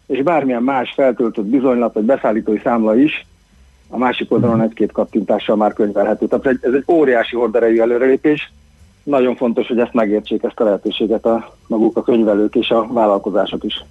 és 0.06 0.22
bármilyen 0.22 0.62
más 0.62 0.92
feltöltött 0.94 1.44
bizonylat 1.44 1.94
vagy 1.94 2.04
beszállítói 2.04 2.58
számla 2.62 2.96
is 2.96 3.26
a 3.88 3.99
másik 3.99 4.32
oldalon 4.32 4.60
egy-két 4.60 4.92
kattintással 4.92 5.56
már 5.56 5.72
könyvelhető. 5.72 6.26
Tehát 6.26 6.46
ez 6.46 6.72
egy 6.72 6.84
óriási 6.88 7.37
horderejű 7.37 7.80
előrelépés. 7.80 8.52
Nagyon 9.02 9.37
fontos, 9.37 9.66
hogy 9.66 9.78
ezt 9.78 9.92
megértsék, 9.92 10.42
ezt 10.42 10.60
a 10.60 10.64
lehetőséget 10.64 11.26
a 11.26 11.56
maguk 11.66 11.96
a 11.96 12.02
könyvelők 12.02 12.54
és 12.54 12.70
a 12.70 12.87
vállalkozások 12.92 13.64
is. 13.64 13.84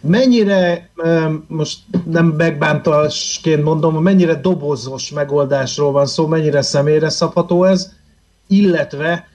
Mennyire, 0.00 0.90
most 1.46 1.78
nem 2.04 2.26
megbántalásként 2.26 3.64
mondom, 3.64 4.02
mennyire 4.02 4.34
dobozos 4.34 5.10
megoldásról 5.10 5.92
van 5.92 6.06
szó, 6.06 6.26
mennyire 6.26 6.62
személyre 6.62 7.08
szabható 7.08 7.64
ez, 7.64 7.92
illetve 8.46 9.28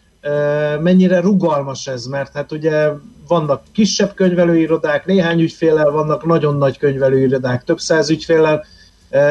mennyire 0.80 1.20
rugalmas 1.20 1.88
ez, 1.88 2.06
mert 2.06 2.34
hát 2.34 2.52
ugye 2.52 2.90
vannak 3.28 3.64
kisebb 3.72 4.14
könyvelőirodák, 4.14 5.06
néhány 5.06 5.40
ügyféllel, 5.40 5.92
vannak 5.92 6.26
nagyon 6.26 6.58
nagy 6.58 6.78
könyvelőirodák, 6.78 7.64
több 7.64 7.80
száz 7.80 8.10
ügyféllel, 8.10 8.66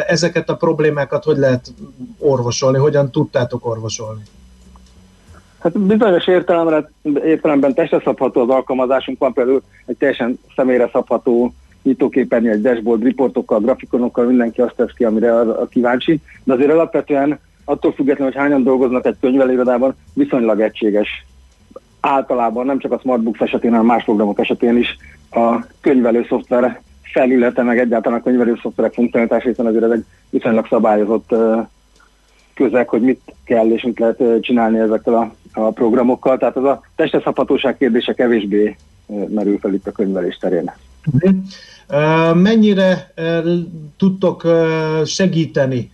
ezeket 0.07 0.51
a 0.51 0.57
problémákat 0.57 1.25
hogy 1.25 1.37
lehet 1.37 1.73
orvosolni, 2.19 2.79
hogyan 2.79 3.11
tudtátok 3.11 3.67
orvosolni? 3.67 4.23
Hát 5.59 5.79
bizonyos 5.79 6.27
értelemben, 6.27 6.89
értelemben 7.25 7.75
testre 7.75 8.01
szabható 8.05 8.41
az 8.41 8.49
alkalmazásunk, 8.49 9.19
van 9.19 9.33
például 9.33 9.63
egy 9.87 9.97
teljesen 9.97 10.39
személyre 10.57 10.89
szabható 10.93 11.55
nyitóképernyő, 11.83 12.51
egy 12.51 12.61
dashboard, 12.61 13.03
riportokkal, 13.03 13.61
grafikonokkal, 13.61 14.25
mindenki 14.25 14.61
azt 14.61 14.75
tesz 14.75 14.93
ki, 14.97 15.05
amire 15.05 15.35
kíváncsi, 15.71 16.21
de 16.45 16.53
azért 16.53 16.71
alapvetően 16.71 17.39
attól 17.65 17.93
függetlenül, 17.93 18.33
hogy 18.33 18.43
hányan 18.43 18.63
dolgoznak 18.63 19.07
egy 19.07 19.17
könyvelőirodában, 19.21 19.95
viszonylag 20.15 20.61
egységes. 20.61 21.25
Általában 22.01 22.67
nem 22.67 22.79
csak 22.79 22.93
a 22.93 22.99
Smartbooks 22.99 23.41
esetén, 23.41 23.71
hanem 23.71 23.87
más 23.87 24.05
programok 24.05 24.39
esetén 24.39 24.77
is 24.77 24.97
a 25.31 25.65
könyvelő 25.81 26.27
szoftver 26.29 26.81
felülete, 27.03 27.63
meg 27.63 27.79
egyáltalán 27.79 28.19
a 28.19 28.23
könyvelő 28.23 28.59
szoftverek 28.63 28.93
funkcionalitás, 28.93 29.43
hiszen 29.43 29.67
azért 29.67 29.85
ez 29.85 29.91
egy 29.91 30.05
viszonylag 30.31 30.67
szabályozott 30.67 31.35
közeg, 32.55 32.89
hogy 32.89 33.03
mit 33.03 33.21
kell 33.45 33.71
és 33.71 33.83
mit 33.83 33.99
lehet 33.99 34.23
csinálni 34.41 34.79
ezekkel 34.79 35.15
a, 35.15 35.35
a 35.53 35.71
programokkal. 35.71 36.39
Tehát 36.39 36.57
az 36.57 36.65
a 36.65 36.83
testeszaphatóság 36.97 37.77
kérdése 37.77 38.13
kevésbé 38.15 38.77
merül 39.29 39.59
fel 39.59 39.75
itt 39.75 39.87
a 39.87 39.93
könyvelés 39.93 40.37
terén. 40.37 40.73
Mennyire 42.35 43.13
tudtok 43.97 44.47
segíteni 45.05 45.91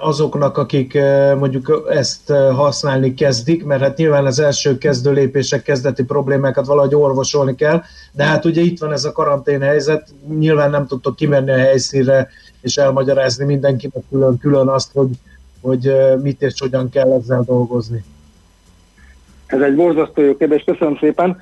azoknak, 0.00 0.58
akik 0.58 0.98
mondjuk 1.38 1.86
ezt 1.90 2.32
használni 2.54 3.14
kezdik, 3.14 3.64
mert 3.64 3.82
hát 3.82 3.96
nyilván 3.96 4.26
az 4.26 4.38
első 4.38 4.78
kezdő 4.78 5.12
lépések, 5.12 5.62
kezdeti 5.62 6.04
problémákat 6.04 6.66
valahogy 6.66 6.94
orvosolni 6.94 7.54
kell, 7.54 7.82
de 8.12 8.24
hát 8.24 8.44
ugye 8.44 8.60
itt 8.60 8.78
van 8.78 8.92
ez 8.92 9.04
a 9.04 9.12
karantén 9.12 9.60
helyzet, 9.60 10.08
nyilván 10.38 10.70
nem 10.70 10.86
tudtok 10.86 11.16
kimenni 11.16 11.50
a 11.50 11.56
helyszínre 11.56 12.28
és 12.60 12.76
elmagyarázni 12.76 13.44
mindenkinek 13.44 14.02
külön-külön 14.10 14.68
azt, 14.68 14.90
hogy 14.92 15.08
hogy 15.66 15.96
mit 16.22 16.42
és 16.42 16.54
hogyan 16.60 16.90
kell 16.90 17.12
ezzel 17.12 17.42
dolgozni? 17.46 18.04
Ez 19.46 19.60
egy 19.60 19.74
borzasztó 19.74 20.22
jó 20.22 20.36
kérdés, 20.36 20.62
köszönöm 20.64 20.96
szépen. 20.96 21.40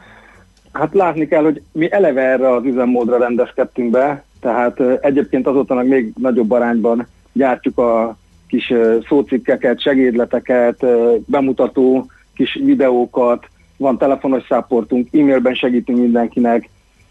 Hát 0.73 0.95
látni 0.95 1.29
kell, 1.29 1.43
hogy 1.43 1.62
mi 1.73 1.93
eleve 1.93 2.21
erre 2.21 2.55
az 2.55 2.64
üzemmódra 2.64 3.19
rendezkedtünk 3.19 3.91
be, 3.91 4.25
tehát 4.41 4.81
egyébként 5.00 5.47
azóta 5.47 5.75
még 5.75 6.12
nagyobb 6.21 6.50
arányban 6.50 7.07
gyártjuk 7.33 7.79
a 7.79 8.17
kis 8.54 8.73
szócikkeket, 9.08 9.80
segédleteket, 9.80 10.87
bemutató 11.26 12.06
kis 12.34 12.58
videókat, 12.64 13.46
van 13.76 13.99
telefonos 13.99 14.42
száportunk, 14.49 15.08
e-mailben 15.12 15.54
segítünk 15.54 15.99
mindenkinek, 15.99 16.68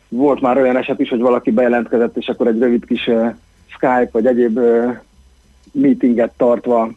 volt 0.09 0.41
már 0.41 0.57
olyan 0.57 0.77
eset 0.77 0.99
is, 0.99 1.09
hogy 1.09 1.19
valaki 1.19 1.51
bejelentkezett, 1.51 2.17
és 2.17 2.27
akkor 2.27 2.47
egy 2.47 2.59
rövid 2.59 2.85
kis 2.85 3.01
Skype 3.67 4.09
vagy 4.11 4.25
egyéb 4.25 4.59
meetinget 5.71 6.33
tartva 6.37 6.89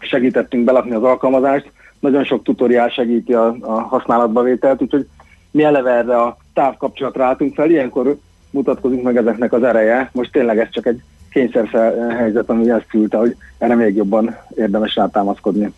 segítettünk 0.00 0.64
belakni 0.64 0.94
az 0.94 1.02
alkalmazást. 1.02 1.72
Nagyon 1.98 2.24
sok 2.24 2.42
tutoriál 2.42 2.88
segíti 2.88 3.32
a, 3.32 3.56
a 3.60 3.80
használatba 3.80 4.42
vételt, 4.42 4.82
úgyhogy 4.82 5.06
mi 5.50 5.62
eleve 5.62 5.90
erre 5.90 6.16
a 6.16 6.36
távkapcsolatra 6.54 7.24
álltunk 7.24 7.54
fel, 7.54 7.70
ilyenkor 7.70 8.16
mutatkozik 8.50 9.02
meg 9.02 9.16
ezeknek 9.16 9.52
az 9.52 9.62
ereje. 9.62 10.10
Most 10.12 10.32
tényleg 10.32 10.58
ez 10.58 10.70
csak 10.70 10.86
egy 10.86 11.02
kényszer 11.30 11.68
helyzet, 12.16 12.48
ami 12.48 12.70
ezt 12.70 12.86
küldte, 12.88 13.16
hogy 13.16 13.36
erre 13.58 13.74
még 13.74 13.96
jobban 13.96 14.36
érdemes 14.56 14.94
rátámaszkodni. 14.94 15.72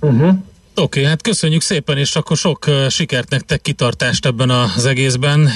Uh-huh. 0.00 0.28
Oké, 0.78 1.00
okay, 1.00 1.04
hát 1.04 1.22
köszönjük 1.22 1.60
szépen, 1.60 1.98
és 1.98 2.16
akkor 2.16 2.36
sok 2.36 2.64
sikert 2.88 3.30
nektek, 3.30 3.60
kitartást 3.60 4.26
ebben 4.26 4.50
az 4.50 4.86
egészben. 4.86 5.48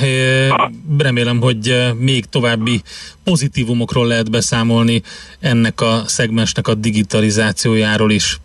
Remélem, 0.98 1.40
hogy 1.40 1.92
még 1.98 2.24
további 2.24 2.82
pozitívumokról 3.24 4.06
lehet 4.06 4.30
beszámolni 4.30 5.02
ennek 5.40 5.80
a 5.80 6.02
szegmensnek 6.06 6.68
a 6.68 6.74
digitalizációjáról 6.74 8.10
is. 8.10 8.40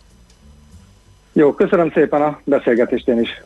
Jó, 1.32 1.54
köszönöm 1.54 1.90
szépen 1.94 2.22
a 2.22 2.40
beszélgetést 2.44 3.08
én 3.08 3.20
is. 3.20 3.42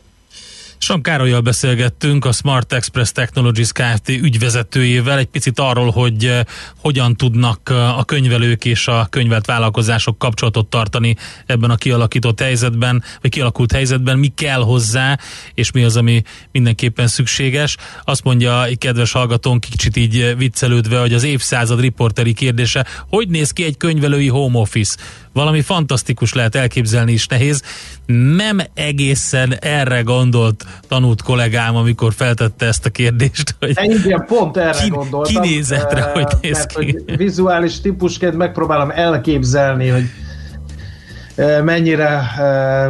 Sam 0.82 1.00
Károlyjal 1.00 1.40
beszélgettünk, 1.40 2.24
a 2.24 2.32
Smart 2.32 2.72
Express 2.72 3.12
Technologies 3.12 3.72
Kft. 3.72 4.08
ügyvezetőjével 4.08 5.18
egy 5.18 5.26
picit 5.26 5.58
arról, 5.58 5.90
hogy 5.90 6.24
uh, 6.24 6.40
hogyan 6.76 7.16
tudnak 7.16 7.60
uh, 7.70 7.98
a 7.98 8.04
könyvelők 8.04 8.64
és 8.64 8.88
a 8.88 9.06
könyvelt 9.10 9.46
vállalkozások 9.46 10.18
kapcsolatot 10.18 10.66
tartani 10.66 11.16
ebben 11.46 11.70
a 11.70 11.76
kialakított 11.76 12.40
helyzetben, 12.40 13.02
vagy 13.20 13.30
kialakult 13.30 13.72
helyzetben, 13.72 14.18
mi 14.18 14.32
kell 14.34 14.60
hozzá, 14.60 15.18
és 15.54 15.70
mi 15.70 15.84
az, 15.84 15.96
ami 15.96 16.22
mindenképpen 16.52 17.06
szükséges. 17.06 17.76
Azt 18.04 18.24
mondja 18.24 18.64
egy 18.64 18.78
kedves 18.78 19.12
hallgatónk 19.12 19.60
kicsit 19.60 19.96
így 19.96 20.34
viccelődve, 20.36 21.00
hogy 21.00 21.14
az 21.14 21.22
évszázad 21.22 21.80
riporteri 21.80 22.32
kérdése, 22.32 22.86
hogy 23.08 23.28
néz 23.28 23.50
ki 23.50 23.64
egy 23.64 23.76
könyvelői 23.76 24.28
home 24.28 24.58
office? 24.58 24.96
Valami 25.32 25.60
fantasztikus 25.60 26.32
lehet 26.34 26.54
elképzelni 26.54 27.12
is 27.12 27.26
nehéz. 27.26 27.62
Nem 28.36 28.60
egészen 28.74 29.54
erre 29.60 30.00
gondolt 30.00 30.64
tanult 30.88 31.22
kollégám, 31.22 31.76
amikor 31.76 32.12
feltette 32.12 32.66
ezt 32.66 32.86
a 32.86 32.90
kérdést. 32.90 33.56
Hogy 33.58 33.76
Igen, 33.82 34.24
pont 34.26 34.56
erre 34.56 34.82
ki, 34.82 34.88
gondoltam. 34.88 35.42
Kinézetre, 35.42 36.02
hogy 36.02 36.26
néz 36.40 36.56
mert, 36.56 36.78
ki. 36.78 36.96
Hogy 37.06 37.16
vizuális 37.16 37.80
típusként 37.80 38.36
megpróbálom 38.36 38.90
elképzelni, 38.90 39.88
hogy 39.88 40.04
mennyire 41.64 42.22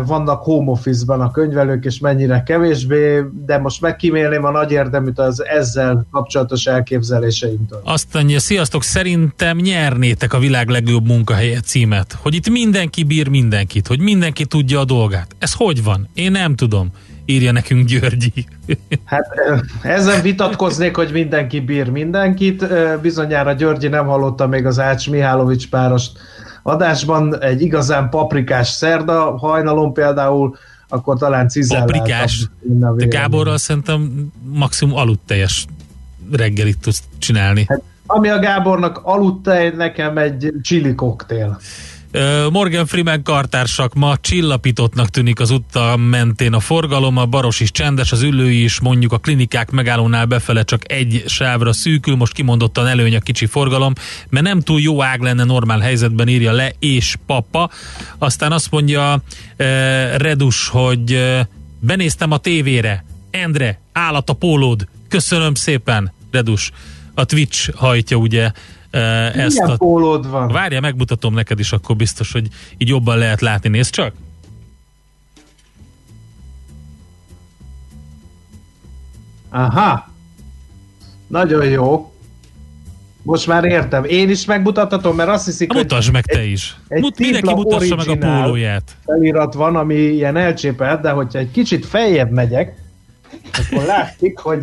vannak 0.06 0.42
home 0.42 0.70
office-ban 0.70 1.20
a 1.20 1.30
könyvelők, 1.30 1.84
és 1.84 1.98
mennyire 1.98 2.42
kevésbé, 2.42 3.24
de 3.46 3.58
most 3.58 3.80
megkímélném 3.80 4.44
a 4.44 4.50
nagy 4.50 4.72
érdeműt 4.72 5.18
az 5.18 5.44
ezzel 5.44 6.06
kapcsolatos 6.10 6.66
elképzeléseimtől. 6.66 7.80
Azt 7.84 8.06
mondja, 8.12 8.40
sziasztok, 8.40 8.82
szerintem 8.82 9.56
nyernétek 9.56 10.32
a 10.32 10.38
világ 10.38 10.68
legjobb 10.68 11.06
munkahelye 11.06 11.60
címet, 11.60 12.18
hogy 12.22 12.34
itt 12.34 12.48
mindenki 12.48 13.04
bír 13.04 13.28
mindenkit, 13.28 13.86
hogy 13.86 14.00
mindenki 14.00 14.44
tudja 14.44 14.80
a 14.80 14.84
dolgát. 14.84 15.34
Ez 15.38 15.52
hogy 15.52 15.84
van? 15.84 16.08
Én 16.14 16.30
nem 16.30 16.54
tudom 16.54 16.90
írja 17.24 17.52
nekünk 17.52 17.86
Györgyi. 17.86 18.46
Hát 19.04 19.26
ezen 19.82 20.22
vitatkoznék, 20.22 20.96
hogy 20.96 21.10
mindenki 21.12 21.60
bír 21.60 21.90
mindenkit. 21.90 22.66
Bizonyára 23.02 23.52
Györgyi 23.52 23.88
nem 23.88 24.06
hallotta 24.06 24.46
még 24.46 24.66
az 24.66 24.78
Ács 24.78 25.10
Mihálovics 25.10 25.68
párost 25.68 26.18
adásban. 26.62 27.40
Egy 27.42 27.62
igazán 27.62 28.08
paprikás 28.08 28.68
szerda 28.68 29.38
hajnalon 29.38 29.92
például, 29.92 30.56
akkor 30.88 31.18
talán 31.18 31.48
cizelláltam. 31.48 31.96
Paprikás? 31.96 32.46
De 32.96 33.06
Gáborral 33.06 33.58
szerintem 33.58 34.30
maximum 34.52 34.96
aludteljes 34.96 35.66
reggelit 36.32 36.78
tudsz 36.78 37.02
csinálni. 37.18 37.64
Hát, 37.68 37.82
ami 38.06 38.28
a 38.28 38.38
Gábornak 38.38 39.00
aludtej, 39.02 39.70
nekem 39.70 40.18
egy 40.18 40.52
chili 40.62 40.94
koktél. 40.94 41.58
Morgan 42.52 42.86
Freeman 42.86 43.22
kartársak 43.22 43.94
ma 43.94 44.16
csillapítottnak 44.20 45.08
tűnik 45.08 45.40
az 45.40 45.50
utta 45.50 45.96
mentén 45.96 46.52
a 46.52 46.60
forgalom, 46.60 47.16
a 47.16 47.26
baros 47.26 47.60
is 47.60 47.70
csendes, 47.70 48.12
az 48.12 48.22
ülői 48.22 48.62
is 48.62 48.80
mondjuk 48.80 49.12
a 49.12 49.18
klinikák 49.18 49.70
megállónál 49.70 50.26
befele 50.26 50.62
csak 50.62 50.92
egy 50.92 51.24
sávra 51.26 51.72
szűkül, 51.72 52.16
most 52.16 52.32
kimondottan 52.32 52.86
előny 52.86 53.16
a 53.16 53.20
kicsi 53.20 53.46
forgalom, 53.46 53.92
mert 54.28 54.44
nem 54.44 54.60
túl 54.60 54.80
jó 54.80 55.02
ág 55.02 55.20
lenne 55.20 55.44
normál 55.44 55.78
helyzetben 55.78 56.28
írja 56.28 56.52
le 56.52 56.72
és 56.78 57.14
papa. 57.26 57.70
Aztán 58.18 58.52
azt 58.52 58.70
mondja 58.70 59.22
Redus, 60.16 60.68
hogy 60.68 61.36
benéztem 61.80 62.30
a 62.30 62.38
tévére, 62.38 63.04
Endre, 63.30 63.80
állat 63.92 64.30
a 64.30 64.32
pólód, 64.32 64.88
köszönöm 65.08 65.54
szépen, 65.54 66.12
Redus. 66.30 66.70
A 67.14 67.24
Twitch 67.24 67.74
hajtja 67.74 68.16
ugye 68.16 68.52
ezt 68.90 69.54
Milyen 69.56 69.70
a... 69.70 69.76
pólód 69.76 70.30
van? 70.30 70.48
Várja, 70.48 70.80
megmutatom 70.80 71.34
neked 71.34 71.58
is, 71.58 71.72
akkor 71.72 71.96
biztos, 71.96 72.32
hogy 72.32 72.48
így 72.78 72.88
jobban 72.88 73.18
lehet 73.18 73.40
látni. 73.40 73.68
Nézd 73.68 73.90
csak! 73.90 74.12
Aha! 79.50 80.08
Nagyon 81.26 81.64
jó. 81.64 82.12
Most 83.22 83.46
már 83.46 83.64
értem. 83.64 84.04
Én 84.04 84.30
is 84.30 84.44
megmutathatom, 84.44 85.16
mert 85.16 85.28
azt 85.28 85.44
hiszik, 85.44 85.72
hogy... 85.72 85.80
Mutasd 85.82 86.12
meg 86.12 86.24
te 86.24 86.44
is. 86.44 86.76
Egy 86.88 87.00
Mut, 87.00 87.18
mindenki 87.18 87.54
mutassa 87.54 87.96
meg 87.96 88.08
a 88.08 88.16
pólóját. 88.16 88.96
Felirat 89.04 89.54
van, 89.54 89.76
ami 89.76 89.94
ilyen 89.94 90.36
elcsépelt, 90.36 91.00
de 91.00 91.10
hogyha 91.10 91.38
egy 91.38 91.50
kicsit 91.50 91.86
feljebb 91.86 92.30
megyek, 92.30 92.78
akkor 93.52 93.84
látszik, 93.96 94.38
hogy 94.38 94.62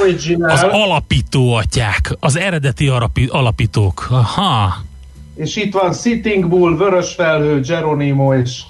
Original. 0.00 0.50
Az 0.50 0.62
alapító 0.70 1.52
atyák, 1.52 2.16
az 2.20 2.36
eredeti 2.36 2.88
alapi, 2.88 3.28
alapítók. 3.30 4.06
Aha. 4.10 4.74
És 5.34 5.56
itt 5.56 5.72
van 5.72 5.92
Sitting 5.92 6.48
Bull, 6.48 6.76
Vörös 6.76 7.14
Felhő, 7.14 7.60
Geronimo 7.60 8.34
és 8.34 8.62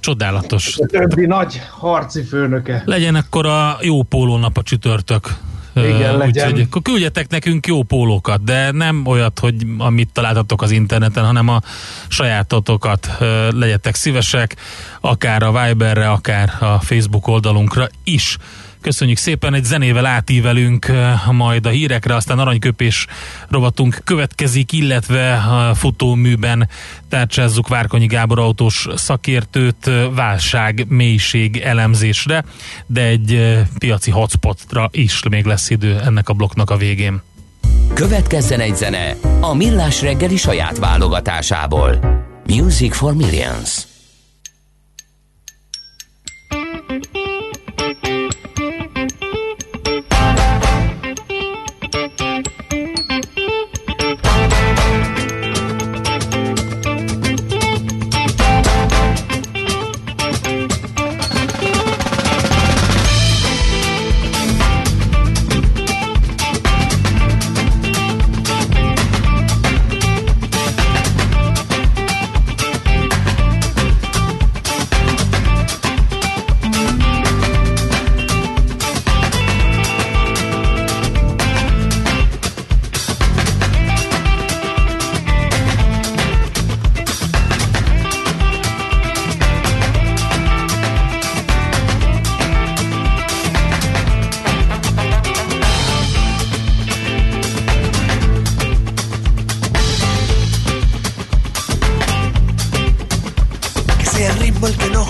Csodálatos. 0.00 0.78
A 0.78 0.86
többi 0.86 1.26
nagy 1.26 1.62
harci 1.70 2.22
főnöke. 2.22 2.82
Legyen 2.84 3.14
akkor 3.14 3.46
a 3.46 3.78
jó 3.80 4.02
pólónap 4.02 4.56
a 4.56 4.62
csütörtök. 4.62 5.36
Igen, 5.74 6.14
uh, 6.14 6.18
legyen. 6.18 6.46
Úgyhogy 6.46 6.60
akkor 6.60 6.82
küldjetek 6.82 7.28
nekünk 7.28 7.66
jó 7.66 7.82
pólókat, 7.82 8.44
de 8.44 8.70
nem 8.70 9.06
olyat, 9.06 9.38
hogy 9.38 9.54
amit 9.78 10.08
találtatok 10.12 10.62
az 10.62 10.70
interneten, 10.70 11.24
hanem 11.24 11.48
a 11.48 11.60
sajátotokat 12.08 13.08
uh, 13.20 13.26
legyetek 13.52 13.94
szívesek, 13.94 14.56
akár 15.00 15.42
a 15.42 15.62
Viberre, 15.62 16.10
akár 16.10 16.52
a 16.60 16.78
Facebook 16.80 17.26
oldalunkra 17.28 17.88
is. 18.04 18.36
Köszönjük 18.80 19.16
szépen, 19.16 19.54
egy 19.54 19.64
zenével 19.64 20.06
átívelünk 20.06 20.88
eh, 20.88 21.20
majd 21.30 21.66
a 21.66 21.68
hírekre, 21.68 22.14
aztán 22.14 22.38
aranyköpés 22.38 23.06
rovatunk 23.48 24.00
következik, 24.04 24.72
illetve 24.72 25.34
a 25.34 25.74
futóműben 25.74 26.68
tárcsázzuk 27.08 27.68
Várkonyi 27.68 28.06
Gábor 28.06 28.38
autós 28.38 28.88
szakértőt 28.94 29.86
eh, 29.86 30.14
válság 30.14 30.86
mélység 30.88 31.56
elemzésre, 31.56 32.44
de 32.86 33.02
egy 33.02 33.34
eh, 33.34 33.66
piaci 33.78 34.10
hotspotra 34.10 34.88
is 34.92 35.22
még 35.30 35.44
lesz 35.44 35.70
idő 35.70 36.00
ennek 36.04 36.28
a 36.28 36.32
blokknak 36.32 36.70
a 36.70 36.76
végén. 36.76 37.22
Következzen 37.94 38.60
egy 38.60 38.76
zene 38.76 39.16
a 39.40 39.54
Millás 39.54 40.02
reggeli 40.02 40.36
saját 40.36 40.78
válogatásából. 40.78 41.98
Music 42.46 42.96
for 42.96 43.14
Millions. 43.14 43.97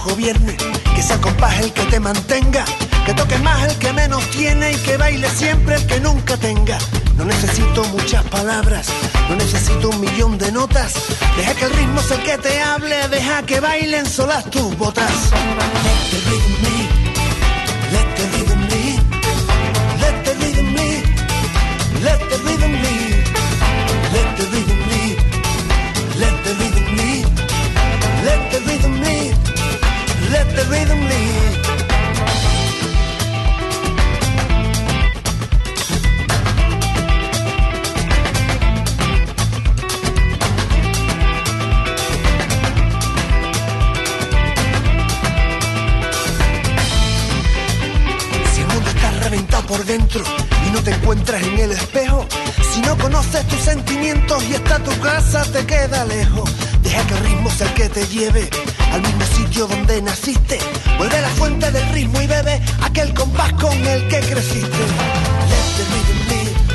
gobierne, 0.04 0.56
que 0.94 1.02
sea 1.02 1.20
compás 1.20 1.61
el 1.61 1.72
que 1.72 1.82
te 1.84 2.00
mantenga, 2.00 2.64
que 3.06 3.14
toque 3.14 3.38
más 3.38 3.68
el 3.68 3.76
que 3.78 3.92
menos 3.92 4.22
tiene 4.30 4.72
y 4.72 4.76
que 4.76 4.96
baile 4.96 5.28
siempre 5.30 5.76
el 5.76 5.87
que 5.87 6.00
nunca 6.00 6.37
tenga. 6.37 6.78
No 7.16 7.24
necesito 7.24 7.84
muchas 7.84 8.24
palabras, 8.24 8.88
no 9.28 9.37
necesito 9.37 9.90
un 9.90 10.00
millón 10.00 10.38
de 10.38 10.52
notas. 10.52 10.94
Deja 11.37 11.54
que 11.54 11.64
el 11.64 11.72
ritmo 11.72 12.00
sea 12.02 12.16
el 12.16 12.22
que 12.22 12.38
te 12.38 12.61
hable, 12.61 13.08
deja 13.08 13.42
que 13.42 13.61
bailen 13.61 14.06
solas 14.06 14.48
tus 14.50 14.76
botas. 14.78 15.11
tu 54.78 55.00
casa 55.00 55.42
te 55.52 55.64
queda 55.66 56.04
lejos. 56.04 56.50
Deja 56.82 57.06
que 57.06 57.14
el 57.14 57.24
ritmo 57.24 57.50
sea 57.50 57.66
el 57.66 57.74
que 57.74 57.88
te 57.88 58.06
lleve 58.06 58.48
al 58.92 59.02
mismo 59.02 59.24
sitio 59.36 59.66
donde 59.66 60.02
naciste. 60.02 60.58
Vuelve 60.96 61.16
a 61.16 61.22
la 61.22 61.30
fuente 61.30 61.70
del 61.70 61.88
ritmo 61.90 62.20
y 62.20 62.26
bebe 62.26 62.60
aquel 62.82 63.12
compás 63.14 63.52
con 63.54 63.74
el 63.86 64.08
que 64.08 64.20
creciste. 64.20 64.78
Let. 65.50 66.67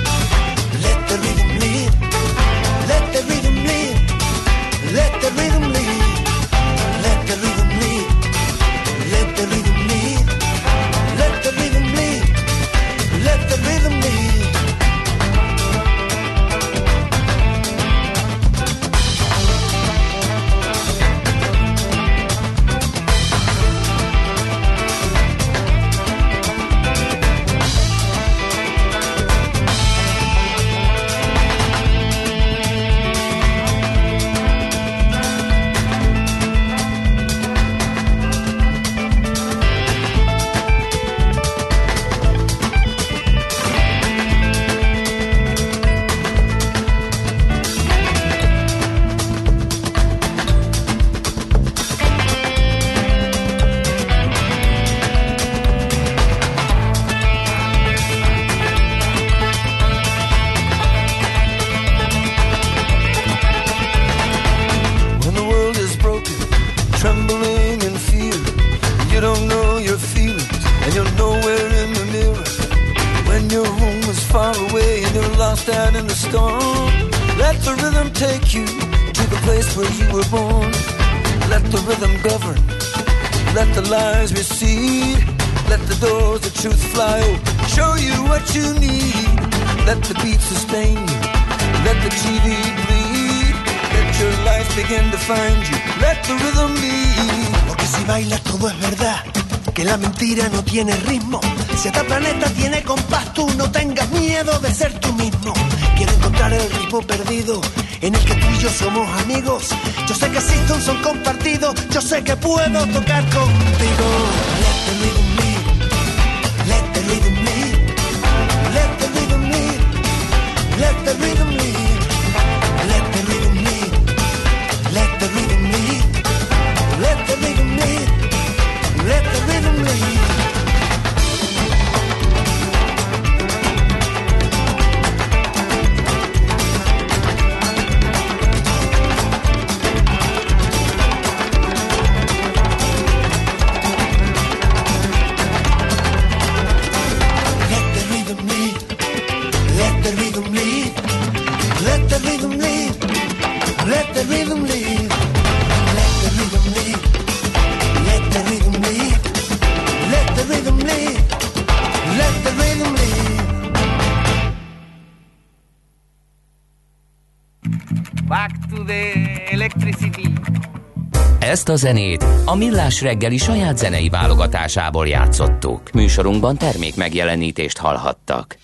Ezt 171.63 171.71
a 171.71 171.87
zenét 171.87 172.25
a 172.45 172.55
Millás 172.55 173.01
reggeli 173.01 173.37
saját 173.37 173.77
zenei 173.77 174.09
válogatásából 174.09 175.07
játszottuk. 175.07 175.91
Műsorunkban 175.93 176.57
termék 176.57 176.95
megjelenítést 176.95 177.77
hallhattak. 177.77 178.57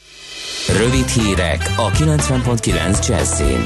Rövid 0.78 1.08
hírek 1.08 1.74
a 1.78 1.92
90.9 1.92 3.08
Jazzin. 3.08 3.66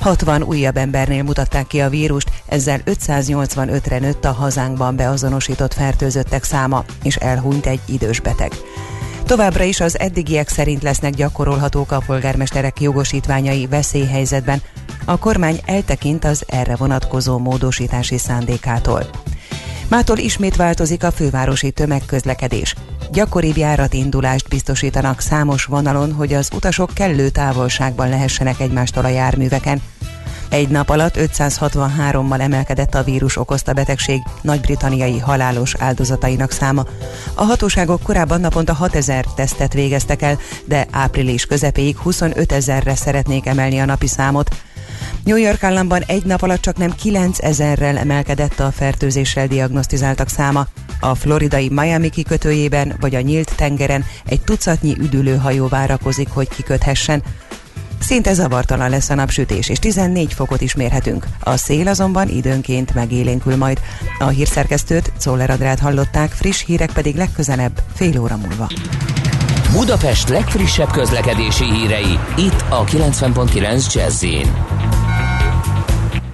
60 0.00 0.42
újabb 0.42 0.76
embernél 0.76 1.22
mutatták 1.22 1.66
ki 1.66 1.80
a 1.80 1.88
vírust, 1.88 2.30
ezzel 2.46 2.80
585-re 2.84 3.98
nőtt 3.98 4.24
a 4.24 4.32
hazánkban 4.32 4.96
beazonosított 4.96 5.74
fertőzöttek 5.74 6.44
száma, 6.44 6.84
és 7.02 7.16
elhunyt 7.16 7.66
egy 7.66 7.80
idős 7.86 8.20
beteg. 8.20 8.52
Továbbra 9.24 9.64
is 9.64 9.80
az 9.80 9.98
eddigiek 9.98 10.48
szerint 10.48 10.82
lesznek 10.82 11.14
gyakorolhatók 11.14 11.92
a 11.92 12.02
polgármesterek 12.06 12.80
jogosítványai 12.80 13.66
veszélyhelyzetben. 13.66 14.62
A 15.04 15.18
kormány 15.18 15.60
eltekint 15.64 16.24
az 16.24 16.44
erre 16.48 16.76
vonatkozó 16.76 17.38
módosítási 17.38 18.18
szándékától. 18.18 19.10
Mától 19.88 20.18
ismét 20.18 20.56
változik 20.56 21.04
a 21.04 21.10
fővárosi 21.10 21.70
tömegközlekedés. 21.70 22.74
Gyakoribb 23.12 23.56
járatindulást 23.56 24.48
biztosítanak 24.48 25.20
számos 25.20 25.64
vonalon, 25.64 26.12
hogy 26.12 26.32
az 26.34 26.48
utasok 26.54 26.90
kellő 26.94 27.28
távolságban 27.28 28.08
lehessenek 28.08 28.60
egymástól 28.60 29.04
a 29.04 29.08
járműveken. 29.08 29.82
Egy 30.50 30.68
nap 30.68 30.88
alatt 30.88 31.14
563-mal 31.16 32.40
emelkedett 32.40 32.94
a 32.94 33.02
vírus 33.02 33.36
okozta 33.36 33.72
betegség 33.72 34.22
nagy-britanniai 34.42 35.18
halálos 35.18 35.74
áldozatainak 35.78 36.50
száma. 36.50 36.84
A 37.34 37.44
hatóságok 37.44 38.02
korábban 38.02 38.40
naponta 38.40 38.74
6000 38.74 39.24
tesztet 39.34 39.72
végeztek 39.72 40.22
el, 40.22 40.38
de 40.64 40.86
április 40.90 41.46
közepéig 41.46 41.96
25 41.96 42.52
ezerre 42.52 42.94
szeretnék 42.94 43.46
emelni 43.46 43.80
a 43.80 43.84
napi 43.84 44.06
számot. 44.06 44.50
New 45.24 45.36
York 45.36 45.62
államban 45.62 46.02
egy 46.06 46.24
nap 46.24 46.42
alatt 46.42 46.60
csak 46.60 46.76
nem 46.76 46.94
9000-rel 47.02 47.98
emelkedett 47.98 48.60
a 48.60 48.70
fertőzéssel 48.70 49.46
diagnosztizáltak 49.46 50.28
száma. 50.28 50.66
A 51.00 51.14
floridai 51.14 51.68
Miami 51.68 52.08
kikötőjében 52.08 52.96
vagy 53.00 53.14
a 53.14 53.20
nyílt 53.20 53.56
tengeren 53.56 54.04
egy 54.26 54.40
tucatnyi 54.40 54.96
üdülőhajó 54.98 55.68
várakozik, 55.68 56.28
hogy 56.28 56.48
kiköthessen. 56.48 57.22
Szinte 58.00 58.32
zavartalan 58.32 58.90
lesz 58.90 59.10
a 59.10 59.14
napsütés, 59.14 59.68
és 59.68 59.78
14 59.78 60.32
fokot 60.32 60.60
is 60.60 60.74
mérhetünk. 60.74 61.26
A 61.40 61.56
szél 61.56 61.88
azonban 61.88 62.28
időnként 62.28 62.94
megélénkül 62.94 63.56
majd. 63.56 63.80
A 64.18 64.28
hírszerkesztőt, 64.28 65.12
Czoller 65.18 65.50
Adrát 65.50 65.78
hallották, 65.78 66.30
friss 66.30 66.64
hírek 66.64 66.92
pedig 66.92 67.16
legközelebb, 67.16 67.82
fél 67.94 68.20
óra 68.20 68.36
múlva. 68.36 68.68
Budapest 69.72 70.28
legfrissebb 70.28 70.90
közlekedési 70.90 71.64
hírei, 71.64 72.18
itt 72.36 72.64
a 72.68 72.84
90.9 72.84 73.92
Jazzin. 73.94 74.52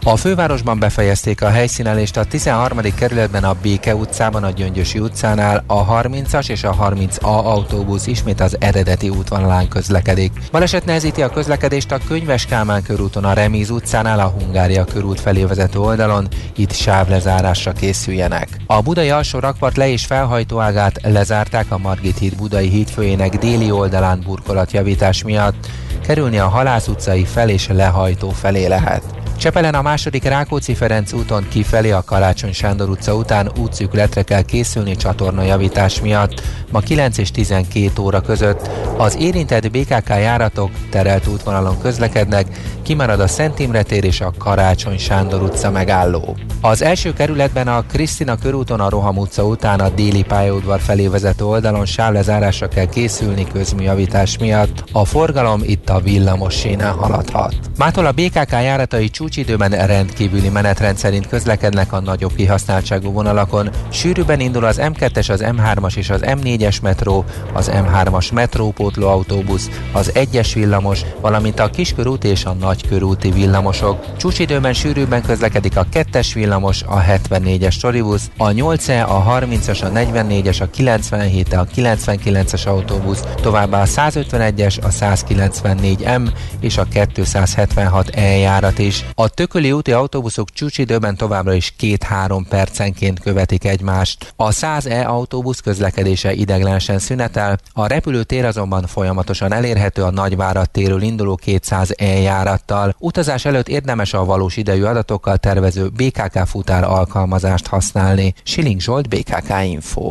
A 0.08 0.16
fővárosban 0.16 0.78
befejezték 0.78 1.42
a 1.42 1.48
helyszínelést 1.48 2.16
a 2.16 2.24
13. 2.24 2.78
kerületben 2.94 3.44
a 3.44 3.56
Béke 3.62 3.94
utcában, 3.94 4.44
a 4.44 4.50
Gyöngyösi 4.50 4.98
utcánál, 4.98 5.64
a 5.66 6.02
30-as 6.02 6.48
és 6.48 6.64
a 6.64 6.74
30A 6.74 7.20
autóbusz 7.22 8.06
ismét 8.06 8.40
az 8.40 8.56
eredeti 8.60 9.08
útvonalán 9.08 9.68
közlekedik. 9.68 10.32
Baleset 10.50 10.84
nehezíti 10.84 11.22
a 11.22 11.28
közlekedést 11.28 11.92
a 11.92 11.98
Könyves 12.08 12.46
Kálmán 12.46 12.82
körúton, 12.82 13.24
a 13.24 13.32
Remíz 13.32 13.70
utcánál, 13.70 14.20
a 14.20 14.34
Hungária 14.38 14.84
körút 14.84 15.20
felé 15.20 15.44
vezető 15.44 15.78
oldalon, 15.78 16.28
itt 16.56 16.72
sávlezárásra 16.72 17.72
készüljenek. 17.72 18.48
A 18.66 18.80
budai 18.80 19.10
alsó 19.10 19.38
rakpart 19.38 19.76
le- 19.76 19.88
és 19.88 20.04
felhajtóágát 20.04 21.00
lezárták 21.02 21.66
a 21.68 21.78
Margit 21.78 22.18
híd 22.18 22.36
budai 22.36 22.68
hídfőjének 22.68 23.38
déli 23.38 23.70
oldalán 23.70 24.22
burkolatjavítás 24.24 25.22
miatt. 25.22 25.66
Kerülni 26.06 26.38
a 26.38 26.48
Halász 26.48 26.88
utcai 26.88 27.24
fel 27.24 27.48
és 27.48 27.68
lehajtó 27.68 28.30
felé 28.30 28.66
lehet. 28.66 29.25
Csepelen 29.38 29.74
a 29.74 29.82
második 29.82 30.24
Rákóczi-Ferenc 30.24 31.12
úton 31.12 31.48
kifelé 31.48 31.90
a 31.90 32.02
Kalácsony 32.02 32.52
Sándor 32.52 32.88
utca 32.88 33.14
után 33.14 33.50
útszűkületre 33.58 34.22
kell 34.22 34.42
készülni 34.42 34.96
csatornajavítás 34.96 36.00
miatt. 36.00 36.42
Ma 36.76 36.82
9 36.82 37.18
és 37.18 37.30
12 37.30 38.02
óra 38.02 38.20
között 38.20 38.68
az 38.96 39.16
érintett 39.18 39.70
BKK 39.70 40.08
járatok 40.08 40.70
terelt 40.90 41.26
útvonalon 41.26 41.78
közlekednek, 41.80 42.46
kimarad 42.82 43.20
a 43.20 43.26
Szent 43.26 43.58
Imre 43.58 43.82
tér 43.82 44.04
és 44.04 44.20
a 44.20 44.32
Karácsony 44.38 44.98
Sándor 44.98 45.42
utca 45.42 45.70
megálló. 45.70 46.36
Az 46.60 46.82
első 46.82 47.12
kerületben 47.12 47.68
a 47.68 47.82
Krisztina 47.82 48.36
körúton 48.36 48.80
a 48.80 48.88
Roham 48.88 49.16
utca 49.16 49.44
után 49.44 49.80
a 49.80 49.88
déli 49.88 50.22
pályaudvar 50.22 50.80
felé 50.80 51.06
vezető 51.06 51.44
oldalon 51.44 51.86
sávlezárásra 51.86 52.68
kell 52.68 52.86
készülni 52.86 53.46
közműjavítás 53.52 54.38
miatt. 54.38 54.84
A 54.92 55.04
forgalom 55.04 55.60
itt 55.64 55.88
a 55.88 56.00
villamos 56.00 56.54
sénán 56.54 56.94
haladhat. 56.94 57.54
Mától 57.78 58.06
a 58.06 58.12
BKK 58.12 58.50
járatai 58.50 59.08
csúcsidőben 59.08 59.86
rendkívüli 59.86 60.48
menetrend 60.48 60.96
szerint 60.96 61.28
közlekednek 61.28 61.92
a 61.92 62.00
nagyobb 62.00 62.34
kihasználtságú 62.34 63.12
vonalakon. 63.12 63.70
Sűrűben 63.90 64.40
indul 64.40 64.64
az 64.64 64.80
M2-es, 64.82 65.30
az 65.30 65.44
M3-as 65.44 65.96
és 65.96 66.10
az 66.10 66.20
M4-es 66.24 66.65
metró, 66.82 67.24
az 67.52 67.70
M3-as 67.72 68.32
metrópótló 68.32 69.08
autóbusz, 69.08 69.70
az 69.92 70.12
1-es 70.14 70.50
villamos, 70.54 71.00
valamint 71.20 71.60
a 71.60 71.70
kiskörúti 71.70 72.28
és 72.28 72.44
a 72.44 72.52
nagykörúti 72.52 73.30
villamosok. 73.30 74.16
Csúcsidőben 74.16 74.72
sűrűbben 74.72 75.22
közlekedik 75.22 75.76
a 75.76 75.86
2-es 75.92 76.30
villamos, 76.34 76.82
a 76.82 77.00
74-es 77.00 77.78
trolibusz, 77.78 78.30
a 78.36 78.48
8-e, 78.48 79.04
a 79.04 79.38
30-as, 79.40 79.82
a 79.82 79.88
44-es, 79.88 80.62
a 80.62 80.70
97 80.70 81.52
a 81.52 81.66
99-es 81.66 82.66
autóbusz, 82.66 83.22
továbbá 83.40 83.80
a 83.80 83.86
151-es, 83.86 84.82
a 84.82 84.88
194M 84.88 86.28
és 86.60 86.76
a 86.78 86.84
276 86.84 88.08
eljárat 88.08 88.78
is. 88.78 89.04
A 89.14 89.28
tököli 89.28 89.72
úti 89.72 89.92
autóbuszok 89.92 90.50
csúcsidőben 90.50 91.16
továbbra 91.16 91.54
is 91.54 91.74
2-3 91.80 92.44
percenként 92.48 93.20
követik 93.20 93.64
egymást. 93.64 94.32
A 94.36 94.48
100E 94.48 95.06
autóbusz 95.06 95.60
közlekedése 95.60 96.32
ideglenesen 96.46 96.98
szünetel, 96.98 97.58
a 97.72 97.86
repülőtér 97.86 98.44
azonban 98.44 98.86
folyamatosan 98.86 99.52
elérhető 99.52 100.02
a 100.02 100.10
Nagyvárad 100.10 100.70
térről 100.70 101.02
induló 101.02 101.34
200 101.34 101.90
eljárattal. 101.96 102.94
Utazás 102.98 103.44
előtt 103.44 103.68
érdemes 103.68 104.12
a 104.12 104.24
valós 104.24 104.56
idejű 104.56 104.82
adatokkal 104.82 105.36
tervező 105.36 105.88
BKK 105.88 106.46
futár 106.46 106.84
alkalmazást 106.84 107.66
használni. 107.66 108.34
Siling 108.42 108.80
Zsolt, 108.80 109.08
BKK 109.08 109.54
Info. 109.64 110.10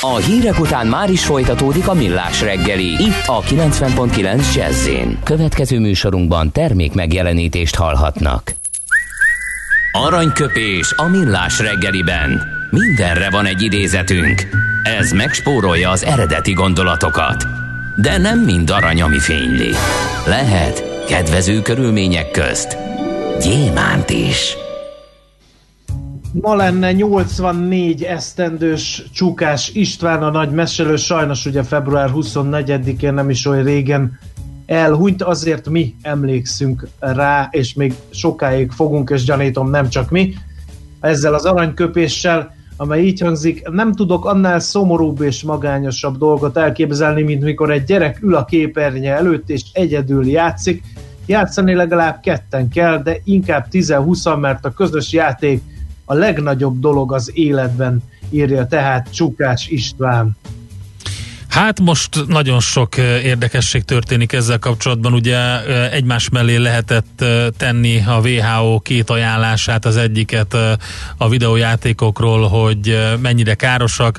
A 0.00 0.16
hírek 0.16 0.60
után 0.60 0.86
már 0.86 1.10
is 1.10 1.24
folytatódik 1.24 1.88
a 1.88 1.94
millás 1.94 2.40
reggeli. 2.40 3.02
Itt 3.02 3.26
a 3.26 3.40
90.9 3.40 4.54
jazz 4.54 4.88
Következő 5.24 5.78
műsorunkban 5.78 6.52
termék 6.52 6.94
megjelenítést 6.94 7.74
hallhatnak. 7.74 8.54
Aranyköpés 9.92 10.92
a 10.96 11.04
millás 11.04 11.58
reggeliben. 11.58 12.59
Mindenre 12.70 13.30
van 13.30 13.46
egy 13.46 13.62
idézetünk. 13.62 14.48
Ez 14.82 15.12
megspórolja 15.12 15.90
az 15.90 16.04
eredeti 16.04 16.52
gondolatokat. 16.52 17.44
De 17.96 18.18
nem 18.18 18.38
mind 18.38 18.70
arany, 18.70 19.02
ami 19.02 19.18
fényli. 19.18 19.70
Lehet 20.26 21.04
kedvező 21.08 21.62
körülmények 21.62 22.30
közt 22.30 22.76
gyémánt 23.40 24.10
is. 24.10 24.56
Ma 26.32 26.54
lenne 26.54 26.92
84 26.92 28.02
esztendős 28.02 29.02
Csukás 29.14 29.70
István 29.74 30.22
a 30.22 30.30
nagy 30.30 30.50
meselő, 30.50 30.96
sajnos 30.96 31.46
ugye 31.46 31.62
február 31.62 32.10
24-én 32.14 33.14
nem 33.14 33.30
is 33.30 33.46
olyan 33.46 33.64
régen 33.64 34.18
elhunyt, 34.66 35.22
azért 35.22 35.68
mi 35.68 35.94
emlékszünk 36.02 36.88
rá, 36.98 37.48
és 37.50 37.74
még 37.74 37.94
sokáig 38.10 38.70
fogunk, 38.70 39.10
és 39.10 39.24
gyanítom 39.24 39.70
nem 39.70 39.88
csak 39.88 40.10
mi, 40.10 40.34
ezzel 41.00 41.34
az 41.34 41.44
aranyköpéssel, 41.44 42.58
amely 42.80 43.04
így 43.04 43.20
hangzik, 43.20 43.68
nem 43.68 43.92
tudok 43.92 44.24
annál 44.24 44.58
szomorúbb 44.58 45.20
és 45.20 45.42
magányosabb 45.42 46.18
dolgot 46.18 46.56
elképzelni, 46.56 47.22
mint 47.22 47.42
mikor 47.42 47.70
egy 47.70 47.84
gyerek 47.84 48.22
ül 48.22 48.34
a 48.34 48.44
képernyő 48.44 49.08
előtt 49.10 49.50
és 49.50 49.62
egyedül 49.72 50.26
játszik. 50.26 50.82
Játszani 51.26 51.74
legalább 51.74 52.20
ketten 52.20 52.68
kell, 52.68 53.02
de 53.02 53.16
inkább 53.24 53.66
10-20, 53.70 54.40
mert 54.40 54.64
a 54.64 54.72
közös 54.72 55.12
játék 55.12 55.62
a 56.04 56.14
legnagyobb 56.14 56.80
dolog 56.80 57.12
az 57.12 57.30
életben, 57.34 58.02
írja 58.30 58.66
tehát 58.66 59.12
Csukás 59.12 59.68
István. 59.68 60.36
Hát 61.50 61.80
most 61.80 62.26
nagyon 62.26 62.60
sok 62.60 62.96
érdekesség 62.96 63.82
történik 63.84 64.32
ezzel 64.32 64.58
kapcsolatban. 64.58 65.12
Ugye 65.12 65.64
egymás 65.90 66.28
mellé 66.28 66.56
lehetett 66.56 67.24
tenni 67.56 68.04
a 68.06 68.20
WHO 68.20 68.80
két 68.80 69.10
ajánlását, 69.10 69.84
az 69.84 69.96
egyiket 69.96 70.56
a 71.16 71.28
videójátékokról, 71.28 72.48
hogy 72.48 72.98
mennyire 73.20 73.54
károsak. 73.54 74.18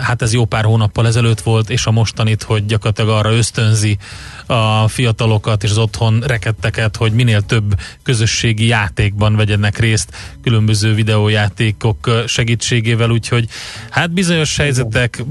Hát 0.00 0.22
ez 0.22 0.32
jó 0.32 0.44
pár 0.44 0.64
hónappal 0.64 1.06
ezelőtt 1.06 1.40
volt, 1.40 1.70
és 1.70 1.86
a 1.86 1.90
mostanit, 1.90 2.42
hogy 2.42 2.66
gyakorlatilag 2.66 3.10
arra 3.10 3.32
ösztönzi 3.32 3.98
a 4.46 4.88
fiatalokat 4.88 5.62
és 5.62 5.70
az 5.70 5.78
otthon 5.78 6.20
reketteket, 6.26 6.96
hogy 6.96 7.12
minél 7.12 7.40
több 7.40 7.74
közösségi 8.02 8.66
játékban 8.66 9.36
vegyenek 9.36 9.78
részt 9.78 10.16
különböző 10.42 10.94
videójátékok 10.94 12.24
segítségével, 12.26 13.10
úgyhogy 13.10 13.48
hát 13.90 14.10
bizonyos 14.10 14.56
helyzetek 14.56 15.24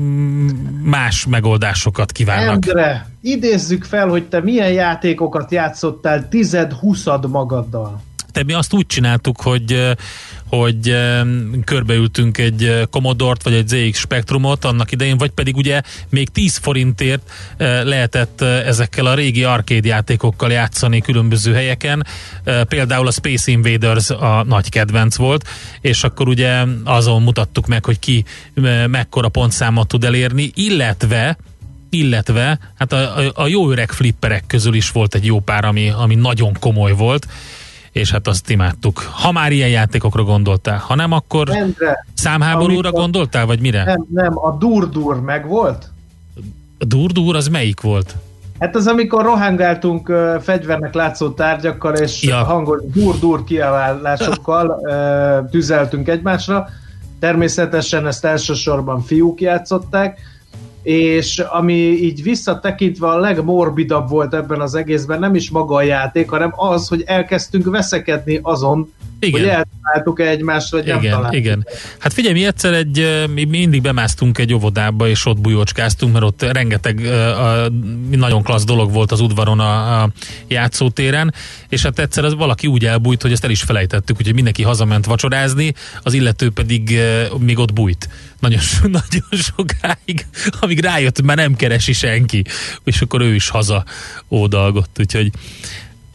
más 0.83 1.25
megoldásokat 1.25 2.11
kívánnak. 2.11 2.65
Endre, 2.67 3.09
idézzük 3.21 3.83
fel, 3.83 4.07
hogy 4.07 4.23
te 4.23 4.41
milyen 4.41 4.71
játékokat 4.71 5.51
játszottál 5.51 6.29
tized-huszad 6.29 7.29
magaddal. 7.29 8.01
Te 8.31 8.43
mi 8.43 8.53
azt 8.53 8.73
úgy 8.73 8.85
csináltuk, 8.85 9.41
hogy 9.41 9.95
hogy 10.49 10.95
körbeültünk 11.63 12.37
egy 12.37 12.87
Commodore-t, 12.89 13.43
vagy 13.43 13.53
egy 13.53 13.67
ZX 13.67 13.99
Spectrumot 13.99 14.65
annak 14.65 14.91
idején, 14.91 15.17
vagy 15.17 15.31
pedig 15.31 15.55
ugye 15.55 15.81
még 16.09 16.29
10 16.29 16.57
forintért 16.57 17.31
lehetett 17.83 18.41
ezekkel 18.41 19.05
a 19.05 19.13
régi 19.13 19.43
arcade 19.43 19.87
játékokkal 19.87 20.51
játszani 20.51 21.01
különböző 21.01 21.53
helyeken. 21.53 22.05
Például 22.67 23.07
a 23.07 23.11
Space 23.11 23.51
Invaders 23.51 24.09
a 24.09 24.43
nagy 24.47 24.69
kedvenc 24.69 25.15
volt, 25.15 25.47
és 25.81 26.03
akkor 26.03 26.27
ugye 26.27 26.63
azon 26.83 27.21
mutattuk 27.21 27.67
meg, 27.67 27.85
hogy 27.85 27.99
ki 27.99 28.25
mekkora 28.87 29.29
pontszámot 29.29 29.87
tud 29.87 30.03
elérni, 30.03 30.51
illetve 30.53 31.37
illetve 31.89 32.59
hát 32.77 32.93
a, 32.93 33.17
a, 33.17 33.31
a 33.33 33.47
jó 33.47 33.71
öreg 33.71 33.91
flipperek 33.91 34.43
közül 34.47 34.73
is 34.73 34.91
volt 34.91 35.15
egy 35.15 35.25
jó 35.25 35.39
pár, 35.39 35.65
ami, 35.65 35.89
ami 35.89 36.15
nagyon 36.15 36.53
komoly 36.59 36.91
volt, 36.91 37.27
és 37.95 38.11
hát 38.11 38.27
azt 38.27 38.49
imádtuk. 38.49 38.99
Ha 38.99 39.31
már 39.31 39.51
ilyen 39.51 39.69
játékokra 39.69 40.23
gondoltál, 40.23 40.77
ha 40.77 40.95
nem, 40.95 41.11
akkor 41.11 41.49
Endre, 41.49 42.05
számháborúra 42.13 42.87
amikor, 42.87 43.01
gondoltál, 43.01 43.45
vagy 43.45 43.59
mire? 43.59 43.83
Nem, 43.83 44.05
nem, 44.13 44.37
a 44.37 44.57
dur-dur 44.57 45.21
meg 45.21 45.47
volt? 45.47 45.89
A 46.79 46.85
dur-dur 46.85 47.35
az 47.35 47.47
melyik 47.47 47.81
volt? 47.81 48.15
Hát 48.59 48.75
az, 48.75 48.87
amikor 48.87 49.23
rohangáltunk 49.23 50.09
uh, 50.09 50.41
fegyvernek 50.41 50.93
látszó 50.93 51.29
tárgyakkal, 51.29 51.95
és 51.95 52.23
ja. 52.23 52.43
hangos 52.43 52.81
dur-dur 52.93 53.43
kiabálásokkal 53.43 54.79
uh, 54.81 55.49
tüzeltünk 55.49 56.07
egymásra. 56.07 56.67
Természetesen 57.19 58.07
ezt 58.07 58.25
elsősorban 58.25 59.01
fiúk 59.01 59.41
játszották, 59.41 60.19
és 60.85 61.39
ami 61.39 61.73
így 61.73 62.23
visszatekintve 62.23 63.07
a 63.07 63.17
legmorbidabb 63.17 64.09
volt 64.09 64.33
ebben 64.33 64.61
az 64.61 64.75
egészben, 64.75 65.19
nem 65.19 65.35
is 65.35 65.49
maga 65.49 65.75
a 65.75 65.81
játék, 65.81 66.29
hanem 66.29 66.53
az, 66.55 66.87
hogy 66.87 67.03
elkezdtünk 67.05 67.69
veszekedni 67.69 68.39
azon, 68.41 68.93
igen. 69.25 69.39
hogy 69.41 69.49
eltaláltuk 69.49 70.19
egymást, 70.19 70.71
vagy 70.71 70.83
igen, 70.83 70.99
nem 70.99 71.11
találtuk. 71.11 71.39
Igen. 71.39 71.67
Hát 71.99 72.13
figyelj, 72.13 72.33
mi 72.33 72.45
egyszer 72.45 72.73
egy, 72.73 73.25
mi 73.33 73.43
mindig 73.43 73.81
bemásztunk 73.81 74.37
egy 74.37 74.53
óvodába, 74.53 75.07
és 75.07 75.25
ott 75.25 75.39
bujócskáztunk, 75.39 76.13
mert 76.13 76.25
ott 76.25 76.41
rengeteg 76.41 77.05
a, 77.05 77.69
nagyon 78.11 78.43
klassz 78.43 78.63
dolog 78.63 78.91
volt 78.91 79.11
az 79.11 79.19
udvaron 79.19 79.59
a, 79.59 80.01
a 80.01 80.09
játszótéren, 80.47 81.33
és 81.69 81.81
hát 81.81 81.99
egyszer 81.99 82.25
az 82.25 82.33
valaki 82.33 82.67
úgy 82.67 82.85
elbújt, 82.85 83.21
hogy 83.21 83.31
ezt 83.31 83.43
el 83.43 83.49
is 83.49 83.61
felejtettük, 83.61 84.17
úgyhogy 84.17 84.35
mindenki 84.35 84.63
hazament 84.63 85.05
vacsorázni, 85.05 85.73
az 86.03 86.13
illető 86.13 86.49
pedig 86.49 86.99
még 87.39 87.59
ott 87.59 87.73
bújt. 87.73 88.09
Nagyon, 88.39 88.59
nagyon 88.81 89.41
sokáig, 89.55 90.25
amíg 90.59 90.79
rájött, 90.79 91.21
már 91.21 91.37
nem 91.37 91.55
keresi 91.55 91.93
senki, 91.93 92.43
és 92.83 93.01
akkor 93.01 93.21
ő 93.21 93.35
is 93.35 93.49
haza 93.49 93.85
ódalgott, 94.29 94.99
úgyhogy 94.99 95.31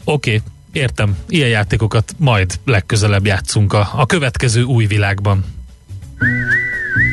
oké, 0.03 0.35
okay 0.35 0.41
Értem, 0.71 1.17
ilyen 1.27 1.49
játékokat 1.49 2.13
majd 2.17 2.59
legközelebb 2.65 3.25
játszunk 3.25 3.73
a, 3.73 3.89
a 3.95 4.05
következő 4.05 4.63
új 4.63 4.85
világban. 4.85 5.45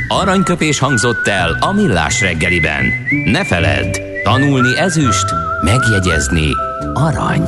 Aranyköpés 0.08 0.78
hangzott 0.78 1.26
el 1.26 1.56
a 1.60 1.72
millás 1.72 2.20
reggeliben. 2.20 2.84
Ne 3.24 3.44
feledd, 3.44 3.96
tanulni 4.22 4.78
ezüst, 4.78 5.24
megjegyezni 5.62 6.50
arany. 6.94 7.42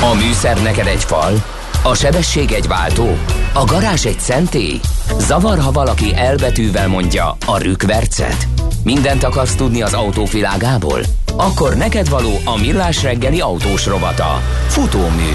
A 0.00 0.14
műszer 0.14 0.62
neked 0.62 0.86
egy 0.86 1.04
fal, 1.04 1.44
a 1.82 1.94
sebesség 1.94 2.52
egy 2.52 2.66
váltó, 2.66 3.16
a 3.52 3.64
garázs 3.64 4.04
egy 4.04 4.20
szentély. 4.20 4.80
Zavar, 5.18 5.58
ha 5.58 5.70
valaki 5.72 6.14
elbetűvel 6.14 6.88
mondja 6.88 7.36
a 7.46 7.58
rükvercet. 7.58 8.48
Mindent 8.84 9.22
akarsz 9.22 9.54
tudni 9.54 9.82
az 9.82 9.94
autóvilágából? 9.94 11.00
Akkor 11.36 11.76
neked 11.76 12.08
való 12.08 12.40
a 12.44 12.58
millás 12.58 13.02
reggeli 13.02 13.40
autós 13.40 13.86
rovata. 13.86 14.40
Futómű. 14.68 15.30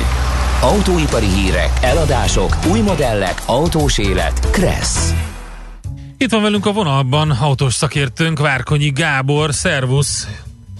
Autóipari 0.61 1.27
hírek, 1.27 1.69
eladások, 1.81 2.57
új 2.71 2.79
modellek, 2.79 3.41
autós 3.45 3.97
élet. 3.97 4.49
Kressz. 4.51 5.13
Itt 6.17 6.31
van 6.31 6.41
velünk 6.41 6.65
a 6.65 6.71
vonalban 6.71 7.31
autós 7.31 7.73
szakértőnk 7.73 8.39
Várkonyi 8.39 8.89
Gábor. 8.89 9.53
Szervusz! 9.53 10.27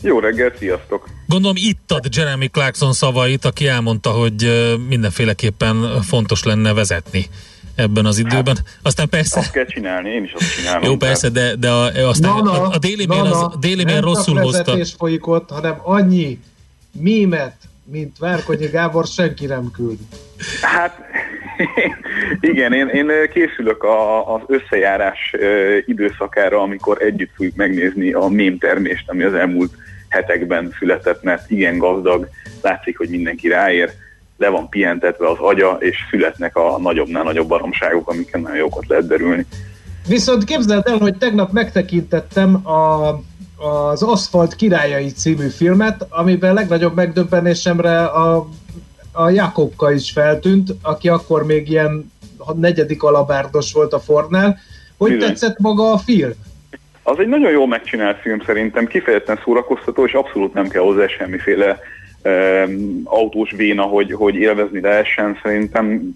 Jó 0.07 0.19
reggel, 0.19 0.51
sziasztok! 0.57 1.07
Gondolom 1.27 1.55
itt 1.57 1.91
ad 1.91 2.15
Jeremy 2.15 2.47
Clarkson 2.47 2.93
szavait, 2.93 3.45
aki 3.45 3.67
elmondta, 3.67 4.09
hogy 4.09 4.51
mindenféleképpen 4.87 6.01
fontos 6.01 6.43
lenne 6.43 6.73
vezetni 6.73 7.25
ebben 7.75 8.05
az 8.05 8.17
időben. 8.17 8.55
Hát, 8.55 8.79
Aztán 8.81 9.09
persze... 9.09 9.39
Azt 9.39 9.51
kell 9.51 9.65
csinálni, 9.65 10.09
én 10.09 10.23
is 10.23 10.33
azt 10.33 10.55
csinálom. 10.55 10.83
Jó, 10.83 10.95
persze, 10.95 11.29
de, 11.29 11.55
de 11.55 11.69
a, 11.69 12.07
aztán 12.07 12.35
na, 12.35 12.41
na, 12.41 12.51
a, 12.51 12.69
a 12.71 12.77
Daily 12.77 13.05
Mail, 13.05 13.23
na, 13.23 13.29
az, 13.29 13.41
a 13.41 13.57
Daily 13.59 13.83
Mail 13.83 14.01
rosszul 14.01 14.39
hozta. 14.39 14.75
Nem 14.75 14.85
folyik 14.97 15.27
ott, 15.27 15.49
hanem 15.49 15.79
annyi 15.83 16.39
mémet, 16.91 17.55
mint 17.83 18.17
Várkonyi 18.17 18.67
Gábor 18.67 19.05
senki 19.05 19.45
nem 19.45 19.71
küld. 19.71 19.97
Hát 20.61 20.99
igen, 22.51 22.73
én, 22.73 22.87
én 22.87 23.11
készülök 23.33 23.83
a, 23.83 24.33
az 24.35 24.41
összejárás 24.47 25.35
időszakára, 25.85 26.61
amikor 26.61 27.01
együtt 27.01 27.31
fogjuk 27.35 27.55
megnézni 27.55 28.11
a 28.13 28.27
mém 28.27 28.57
termést, 28.57 29.09
ami 29.09 29.23
az 29.23 29.33
elmúlt 29.33 29.71
hetekben 30.09 30.73
született, 30.79 31.23
mert 31.23 31.51
igen 31.51 31.77
gazdag, 31.77 32.29
látszik, 32.61 32.97
hogy 32.97 33.09
mindenki 33.09 33.47
ráér 33.47 33.91
le 34.37 34.49
van 34.49 34.69
pihentetve 34.69 35.29
az 35.29 35.37
agya, 35.39 35.77
és 35.79 35.95
születnek 36.09 36.55
a 36.55 36.77
nagyobbnál 36.79 37.23
nagyobb 37.23 37.47
baromságok, 37.47 38.09
amiken 38.09 38.41
nagyon 38.41 38.57
jókat 38.57 38.87
lehet 38.87 39.07
derülni. 39.07 39.45
Viszont 40.07 40.43
képzeld 40.43 40.87
el, 40.87 40.97
hogy 40.97 41.17
tegnap 41.17 41.51
megtekintettem 41.51 42.67
a, 42.67 43.07
az 43.67 44.03
Aszfalt 44.03 44.55
királyai 44.55 45.11
című 45.11 45.47
filmet, 45.47 46.05
amiben 46.09 46.53
legnagyobb 46.53 46.95
megdöbbenésemre 46.95 48.03
a, 48.03 48.47
a 49.11 49.29
Jakobka 49.29 49.91
is 49.91 50.11
feltűnt, 50.11 50.75
aki 50.81 51.09
akkor 51.09 51.45
még 51.45 51.69
ilyen 51.69 52.11
negyedik 52.55 53.03
alabárdos 53.03 53.73
volt 53.73 53.93
a 53.93 53.99
Fornál. 53.99 54.59
Hogy 54.97 55.11
Bizony. 55.11 55.27
tetszett 55.27 55.59
maga 55.59 55.91
a 55.91 55.97
film? 55.97 56.31
Az 57.09 57.19
egy 57.19 57.27
nagyon 57.27 57.51
jól 57.51 57.67
megcsinált 57.67 58.19
film 58.21 58.41
szerintem, 58.45 58.87
kifejezetten 58.87 59.39
szórakoztató, 59.43 60.05
és 60.05 60.13
abszolút 60.13 60.53
nem 60.53 60.67
kell 60.67 60.81
hozzá 60.81 61.07
semmiféle 61.07 61.79
autós 63.03 63.51
véna, 63.51 63.81
hogy, 63.81 64.13
hogy 64.13 64.35
élvezni 64.35 64.81
lehessen, 64.81 65.39
szerintem 65.43 66.15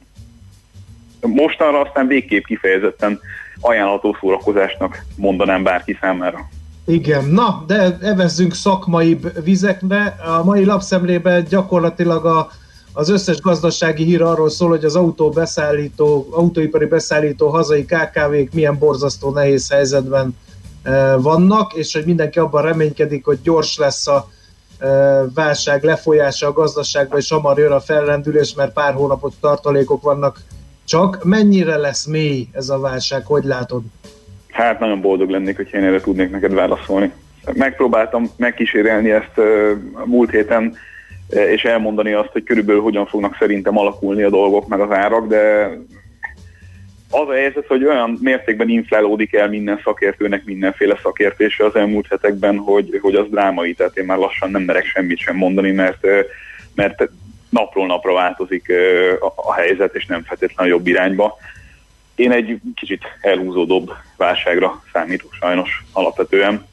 mostanra 1.21 1.80
aztán 1.82 2.08
végképp 2.08 2.43
kifejezetten 2.43 3.19
ajánlható 3.62 4.17
szórakozásnak 4.19 5.06
mondanám 5.15 5.63
bárki 5.63 5.97
számára. 6.01 6.49
Igen, 6.86 7.25
na, 7.25 7.63
de 7.67 7.97
evezzünk 8.01 8.54
szakmai 8.54 9.17
vizekbe. 9.43 10.15
A 10.39 10.43
mai 10.43 10.65
lapszemlében 10.65 11.45
gyakorlatilag 11.49 12.25
a, 12.25 12.49
az 12.93 13.10
összes 13.10 13.39
gazdasági 13.39 14.04
hír 14.04 14.21
arról 14.21 14.49
szól, 14.49 14.69
hogy 14.69 14.86
az 14.86 14.95
autó 14.95 15.30
beszállító, 15.30 16.27
autóipari 16.32 16.86
beszállító 16.86 17.47
hazai 17.47 17.86
KKV-k 17.86 18.54
milyen 18.54 18.77
borzasztó 18.77 19.32
nehéz 19.32 19.71
helyzetben 19.71 20.36
vannak, 21.17 21.73
és 21.73 21.93
hogy 21.93 22.05
mindenki 22.05 22.39
abban 22.39 22.61
reménykedik, 22.61 23.25
hogy 23.25 23.41
gyors 23.41 23.77
lesz 23.77 24.07
a 24.07 24.29
válság 25.33 25.83
lefolyása 25.83 26.47
a 26.47 26.53
gazdaságban, 26.53 27.19
és 27.19 27.31
hamar 27.31 27.57
jön 27.57 27.71
a 27.71 27.79
fellendülés, 27.79 28.53
mert 28.53 28.73
pár 28.73 28.93
hónapot 28.93 29.33
tartalékok 29.41 30.01
vannak 30.01 30.39
csak. 30.85 31.23
Mennyire 31.23 31.77
lesz 31.77 32.05
mély 32.05 32.47
ez 32.51 32.69
a 32.69 32.79
válság, 32.79 33.25
hogy 33.25 33.43
látod? 33.43 33.81
Hát 34.51 34.79
nagyon 34.79 35.01
boldog 35.01 35.29
lennék, 35.29 35.55
hogy 35.55 35.69
én 35.73 35.83
erre 35.83 36.01
tudnék 36.01 36.31
neked 36.31 36.53
válaszolni. 36.53 37.11
Megpróbáltam 37.53 38.29
megkísérelni 38.37 39.11
ezt 39.11 39.37
a 39.93 40.05
múlt 40.05 40.29
héten, 40.29 40.75
és 41.27 41.63
elmondani 41.63 42.13
azt, 42.13 42.29
hogy 42.31 42.43
körülbelül 42.43 42.81
hogyan 42.81 43.05
fognak 43.05 43.35
szerintem 43.39 43.77
alakulni 43.77 44.23
a 44.23 44.29
dolgok, 44.29 44.67
meg 44.67 44.79
az 44.79 44.91
árak, 44.91 45.27
de 45.27 45.71
az 47.12 47.28
a 47.28 47.34
helyzet, 47.34 47.67
hogy 47.67 47.86
olyan 47.86 48.17
mértékben 48.21 48.69
inflálódik 48.69 49.34
el 49.34 49.50
minden 49.50 49.80
szakértőnek 49.84 50.43
mindenféle 50.45 51.00
szakértése 51.02 51.65
az 51.65 51.76
elmúlt 51.76 52.08
hetekben, 52.08 52.58
hogy, 52.58 53.00
hogy 53.02 53.15
az 53.15 53.28
drámai, 53.30 53.74
tehát 53.74 53.97
én 53.97 54.06
már 54.06 54.17
lassan 54.17 54.52
nem 54.52 54.62
merek 54.62 54.86
semmit 54.86 55.17
sem 55.17 55.36
mondani, 55.36 55.71
mert, 55.71 56.08
mert 56.76 57.10
napról 57.50 57.86
napra 57.86 58.13
változik 58.13 58.71
a 59.36 59.54
helyzet, 59.54 59.95
és 59.95 60.06
nem 60.06 60.24
feltétlenül 60.24 60.74
jobb 60.74 60.88
irányba. 60.88 61.38
Én 62.15 62.32
egy 62.32 62.60
kicsit 62.76 63.04
elhúzódóbb 63.21 63.93
válságra 64.17 64.84
számítok 64.93 65.34
sajnos 65.34 65.84
alapvetően. 65.91 66.65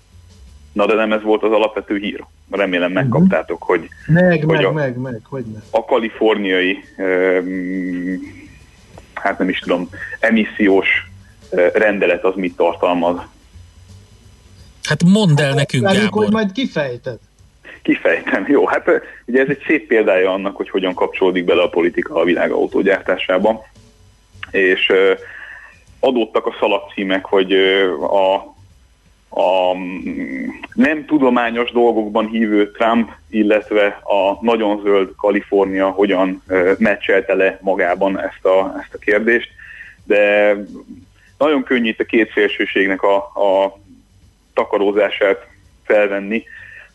Na 0.72 0.87
de 0.87 0.94
nem 0.94 1.12
ez 1.12 1.22
volt 1.22 1.42
az 1.42 1.53
alapvető 1.53 1.96
hír. 1.96 2.24
Remélem 2.51 2.92
megkaptátok, 2.92 3.62
hogy, 3.62 3.88
meg, 4.07 4.44
hogy 4.44 4.57
meg, 4.57 4.64
a, 4.64 4.72
meg, 4.72 4.96
meg, 4.96 5.20
hogy 5.24 5.44
ne. 5.44 5.59
a 5.70 5.85
kaliforniai 5.85 6.79
um, 6.96 8.46
hát 9.20 9.38
nem 9.38 9.48
is 9.48 9.59
tudom, 9.59 9.88
emissziós 10.20 10.88
rendelet 11.72 12.24
az 12.24 12.35
mit 12.37 12.57
tartalmaz. 12.57 13.16
Hát 14.83 15.04
mondd 15.04 15.40
el 15.40 15.54
nekünk, 15.54 15.85
Várjuk, 15.85 16.04
Gábor. 16.04 16.24
hogy 16.24 16.33
majd 16.33 16.52
kifejted. 16.52 17.18
Kifejtem. 17.83 18.44
Jó, 18.48 18.66
hát 18.66 18.90
ugye 19.26 19.40
ez 19.40 19.48
egy 19.48 19.62
szép 19.66 19.87
példája 19.87 20.33
annak, 20.33 20.57
hogy 20.57 20.70
hogyan 20.70 20.94
kapcsolódik 20.94 21.44
bele 21.44 21.62
a 21.62 21.68
politika 21.68 22.14
a 22.14 22.24
világ 22.24 22.50
autógyártásába. 22.50 23.66
És 24.50 24.92
adottak 26.00 26.46
a 26.46 26.57
szalagcímek, 26.61 27.24
hogy 27.24 27.52
a, 28.00 28.35
a 29.40 29.74
nem 30.74 31.04
tudományos 31.07 31.70
dolgokban 31.70 32.26
hívő 32.26 32.70
Trump, 32.70 33.11
illetve 33.30 33.86
a 34.02 34.44
nagyon 34.44 34.80
zöld 34.82 35.10
Kalifornia 35.16 35.88
hogyan 35.88 36.42
meccselte 36.78 37.34
le 37.34 37.58
magában 37.62 38.20
ezt 38.20 38.44
a, 38.44 38.74
ezt 38.82 38.94
a 38.94 38.98
kérdést, 38.98 39.50
de 40.04 40.54
nagyon 41.38 41.62
könnyű 41.62 41.88
itt 41.88 42.00
a 42.00 42.04
két 42.04 42.32
szélsőségnek 42.32 43.02
a, 43.02 43.16
a 43.16 43.78
takarózását 44.54 45.46
felvenni, 45.84 46.44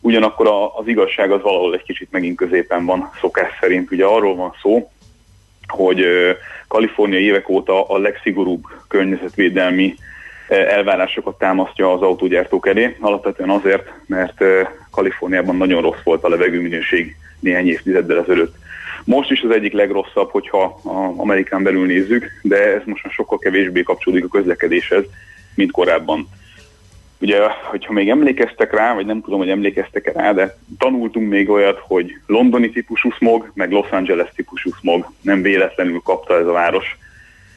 ugyanakkor 0.00 0.46
a, 0.46 0.78
az 0.78 0.86
igazság 0.86 1.30
az 1.30 1.42
valahol 1.42 1.74
egy 1.74 1.82
kicsit 1.82 2.10
megint 2.10 2.36
középen 2.36 2.84
van 2.84 3.10
szokás 3.20 3.58
szerint. 3.60 3.90
Ugye 3.90 4.04
arról 4.04 4.36
van 4.36 4.54
szó, 4.62 4.90
hogy 5.66 6.06
Kalifornia 6.68 7.18
évek 7.18 7.48
óta 7.48 7.88
a 7.88 7.98
legszigorúbb 7.98 8.64
környezetvédelmi 8.88 9.94
elvárásokat 10.48 11.38
támasztja 11.38 11.92
az 11.92 12.02
autógyártók 12.02 12.66
elé, 12.68 12.96
alapvetően 13.00 13.50
azért, 13.50 13.92
mert 14.06 14.44
Kaliforniában 14.94 15.56
nagyon 15.56 15.82
rossz 15.82 16.02
volt 16.04 16.24
a 16.24 16.28
levegőminőség 16.28 17.16
néhány 17.40 17.68
évtizeddel 17.68 18.18
ezelőtt. 18.18 18.54
Most 19.04 19.30
is 19.30 19.40
az 19.40 19.50
egyik 19.50 19.72
legrosszabb, 19.72 20.30
hogyha 20.30 20.80
Amerikán 21.16 21.62
belül 21.62 21.86
nézzük, 21.86 22.30
de 22.42 22.74
ez 22.74 22.82
most 22.84 23.04
már 23.04 23.12
sokkal 23.12 23.38
kevésbé 23.38 23.82
kapcsolódik 23.82 24.24
a 24.24 24.28
közlekedéshez, 24.28 25.04
mint 25.54 25.70
korábban. 25.70 26.28
Ugye, 27.20 27.38
hogyha 27.70 27.92
még 27.92 28.08
emlékeztek 28.08 28.72
rá, 28.72 28.94
vagy 28.94 29.06
nem 29.06 29.20
tudom, 29.20 29.38
hogy 29.38 29.48
emlékeztek 29.48 30.12
rá, 30.12 30.32
de 30.32 30.56
tanultunk 30.78 31.28
még 31.28 31.50
olyat, 31.50 31.78
hogy 31.78 32.12
londoni 32.26 32.70
típusú 32.70 33.10
smog, 33.10 33.50
meg 33.54 33.70
Los 33.70 33.90
Angeles 33.90 34.28
típusú 34.34 34.70
smog 34.80 35.10
nem 35.20 35.42
véletlenül 35.42 36.00
kapta 36.04 36.38
ez 36.38 36.46
a 36.46 36.52
város, 36.52 36.98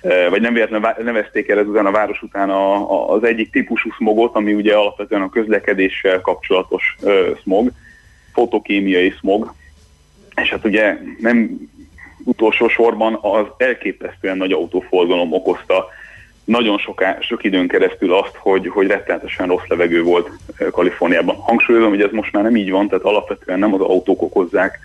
vagy 0.02 0.42
nem 0.42 0.54
véletlenül 0.54 0.90
nevezték 1.04 1.50
el 1.50 1.60
ezután 1.60 1.86
a 1.86 1.92
város 1.92 2.22
után 2.22 2.50
a, 2.50 2.92
a, 2.92 3.14
az 3.14 3.24
egyik 3.24 3.52
típusú 3.52 3.92
smogot, 3.92 4.36
ami 4.36 4.54
ugye 4.54 4.76
alapvetően 4.76 5.22
a 5.22 5.30
közlekedéssel 5.30 6.22
kapcsolatos 6.22 6.98
smog, 7.42 7.72
fotokémiai 8.34 9.10
smog, 9.10 9.54
és 10.42 10.50
hát 10.50 10.66
ugye 10.66 10.98
nem 11.20 11.70
utolsó 12.24 12.68
sorban 12.68 13.20
az 13.22 13.46
elképesztően 13.58 14.38
nagy 14.38 14.52
autóforgalom 14.52 15.34
okozta 15.34 15.88
nagyon 16.44 16.78
sok, 16.78 17.04
sok 17.20 17.44
időn 17.44 17.68
keresztül 17.68 18.14
azt, 18.14 18.36
hogy, 18.36 18.68
hogy 18.68 18.88
rettenetesen 18.88 19.48
rossz 19.48 19.68
levegő 19.68 20.04
volt 20.04 20.30
Kaliforniában. 20.72 21.36
Hangsúlyozom, 21.36 21.90
hogy 21.90 22.02
ez 22.02 22.12
most 22.12 22.32
már 22.32 22.44
nem 22.44 22.56
így 22.56 22.72
van, 22.72 22.88
tehát 22.88 23.04
alapvetően 23.04 23.60
nem 23.60 23.74
az 23.74 23.80
autók 23.80 24.22
okozzák 24.22 24.80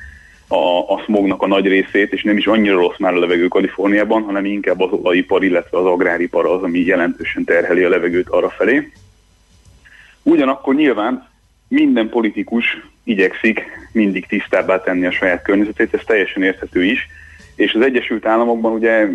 a, 0.48 0.92
a 0.94 1.02
smognak 1.04 1.42
a 1.42 1.46
nagy 1.46 1.66
részét, 1.66 2.12
és 2.12 2.22
nem 2.22 2.36
is 2.36 2.46
annyira 2.46 2.74
rossz 2.74 2.98
már 2.98 3.14
a 3.14 3.18
levegő 3.18 3.48
Kaliforniában, 3.48 4.22
hanem 4.22 4.44
inkább 4.44 4.80
az 4.80 4.92
olajipar, 4.92 5.44
illetve 5.44 5.78
az 5.78 5.84
agráripar 5.84 6.46
az, 6.46 6.62
ami 6.62 6.78
jelentősen 6.78 7.44
terheli 7.44 7.82
a 7.82 7.88
levegőt 7.88 8.28
arra 8.28 8.50
felé. 8.50 8.92
Ugyanakkor 10.22 10.74
nyilván 10.74 11.28
minden 11.68 12.08
politikus 12.08 12.64
igyekszik 13.04 13.64
mindig 13.92 14.26
tisztábbá 14.26 14.82
tenni 14.82 15.06
a 15.06 15.10
saját 15.10 15.42
környezetét, 15.42 15.94
ez 15.94 16.04
teljesen 16.06 16.42
érthető 16.42 16.84
is, 16.84 17.08
és 17.56 17.72
az 17.72 17.82
Egyesült 17.82 18.26
Államokban 18.26 18.72
ugye 18.72 19.08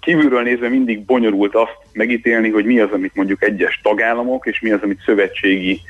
kívülről 0.00 0.42
nézve 0.42 0.68
mindig 0.68 1.04
bonyolult 1.04 1.54
azt 1.54 1.76
megítélni, 1.92 2.50
hogy 2.50 2.64
mi 2.64 2.80
az, 2.80 2.90
amit 2.92 3.14
mondjuk 3.14 3.42
egyes 3.42 3.80
tagállamok, 3.82 4.46
és 4.46 4.60
mi 4.60 4.70
az, 4.70 4.80
amit 4.82 5.02
szövetségi 5.04 5.80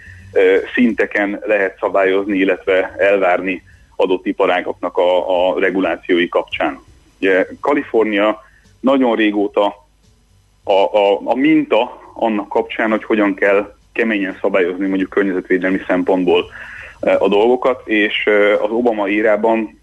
szinteken 0.75 1.41
lehet 1.47 1.79
szabályozni, 1.79 2.39
illetve 2.39 2.95
elvárni 2.99 3.63
adott 4.03 4.27
iparágoknak 4.27 4.97
a, 4.97 5.51
a 5.51 5.61
regulációi 5.61 6.29
kapcsán. 6.29 6.81
Ugye 7.21 7.47
Kalifornia 7.61 8.43
nagyon 8.81 9.17
régóta 9.17 9.87
a, 10.65 10.73
a, 10.73 11.21
a 11.25 11.35
minta 11.35 12.01
annak 12.15 12.49
kapcsán, 12.49 12.91
hogy 12.91 13.05
hogyan 13.05 13.35
kell 13.35 13.75
keményen 13.93 14.39
szabályozni 14.41 14.87
mondjuk 14.87 15.11
környezetvédelmi 15.11 15.81
szempontból 15.87 16.45
a 17.01 17.29
dolgokat, 17.29 17.89
és 17.89 18.29
az 18.63 18.71
Obama 18.71 19.09
írában 19.09 19.81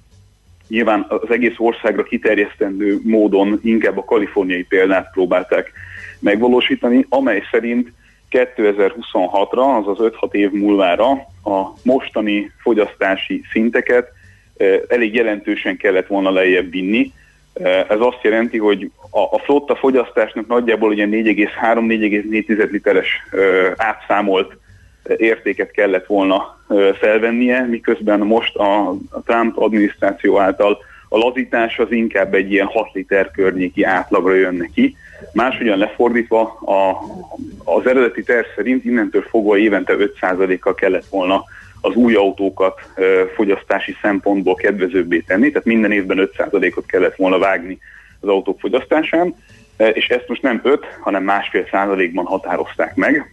nyilván 0.68 1.06
az 1.10 1.32
egész 1.32 1.56
országra 1.58 2.04
kiterjesztendő 2.04 3.00
módon 3.04 3.60
inkább 3.64 3.98
a 3.98 4.04
kaliforniai 4.04 4.64
példát 4.64 5.12
próbálták 5.12 5.72
megvalósítani, 6.20 7.06
amely 7.10 7.44
szerint 7.52 7.92
2026-ra, 8.32 9.80
azaz 9.80 9.98
5-6 10.22 10.34
év 10.34 10.52
múlvára 10.52 11.10
a 11.44 11.74
mostani 11.84 12.52
fogyasztási 12.62 13.42
szinteket 13.52 14.12
elég 14.88 15.14
jelentősen 15.14 15.78
kellett 15.78 16.08
volna 16.08 16.32
lejjebb 16.32 16.72
vinni. 16.72 17.12
Ez 17.90 18.00
azt 18.00 18.20
jelenti, 18.22 18.58
hogy 18.58 18.92
a 19.32 19.40
flotta 19.40 19.76
fogyasztásnak 19.76 20.48
nagyjából 20.48 20.90
ugye 20.90 21.06
4,3-4,4 21.06 22.72
literes 22.72 23.08
átszámolt 23.76 24.58
értéket 25.18 25.72
kellett 25.72 26.06
volna 26.06 26.58
felvennie, 27.00 27.62
miközben 27.62 28.20
most 28.20 28.56
a 28.56 28.96
Trump 29.26 29.58
adminisztráció 29.58 30.40
által 30.40 30.78
a 31.10 31.18
lazítás 31.18 31.80
az 31.80 31.92
inkább 31.92 32.34
egy 32.34 32.52
ilyen 32.52 32.66
6 32.66 32.90
liter 32.94 33.32
környéki 33.32 33.84
átlagra 33.84 34.34
jön 34.34 34.56
neki. 34.56 34.96
Máshogyan 35.34 35.78
lefordítva 35.78 36.42
a, 36.52 37.00
az 37.64 37.88
eredeti 37.88 38.24
terv 38.24 38.46
szerint 38.56 38.86
innentől 38.86 39.22
fogva 39.22 39.58
évente 39.58 39.96
5%-kal 39.98 40.76
kellett 40.76 41.06
volna 41.10 41.44
az 41.82 41.96
új 41.96 42.16
autókat 42.16 42.82
fogyasztási 43.36 43.96
szempontból 44.02 44.56
kedvezőbbé 44.56 45.20
tenni, 45.20 45.50
tehát 45.52 45.68
minden 45.68 45.92
évben 45.92 46.30
5%-ot 46.38 46.86
kellett 46.86 47.16
volna 47.16 47.38
vágni 47.38 47.78
az 48.20 48.30
autók 48.30 48.60
fogyasztásán, 48.60 49.36
és 49.78 50.08
ezt 50.08 50.28
most 50.28 50.42
nem 50.42 50.60
5, 50.64 50.86
hanem 51.00 51.24
másfél 51.24 51.68
százalékban 51.72 52.26
határozták 52.26 52.96
meg. 52.96 53.32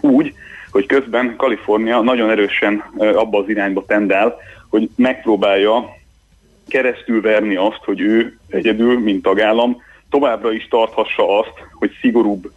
Úgy, 0.00 0.34
hogy 0.70 0.86
közben 0.86 1.34
Kalifornia 1.36 2.00
nagyon 2.00 2.30
erősen 2.30 2.84
abba 2.96 3.38
az 3.38 3.48
irányba 3.48 3.84
tendál, 3.86 4.36
hogy 4.68 4.90
megpróbálja 4.96 5.96
keresztül 6.68 7.20
verni 7.20 7.56
azt, 7.56 7.84
hogy 7.84 8.00
ő 8.00 8.38
egyedül, 8.48 8.98
mint 8.98 9.22
tagállam, 9.22 9.82
továbbra 10.10 10.52
is 10.52 10.68
tarthassa 10.68 11.38
azt, 11.38 11.52
hogy 11.72 11.90
szigorúbb 12.00 12.50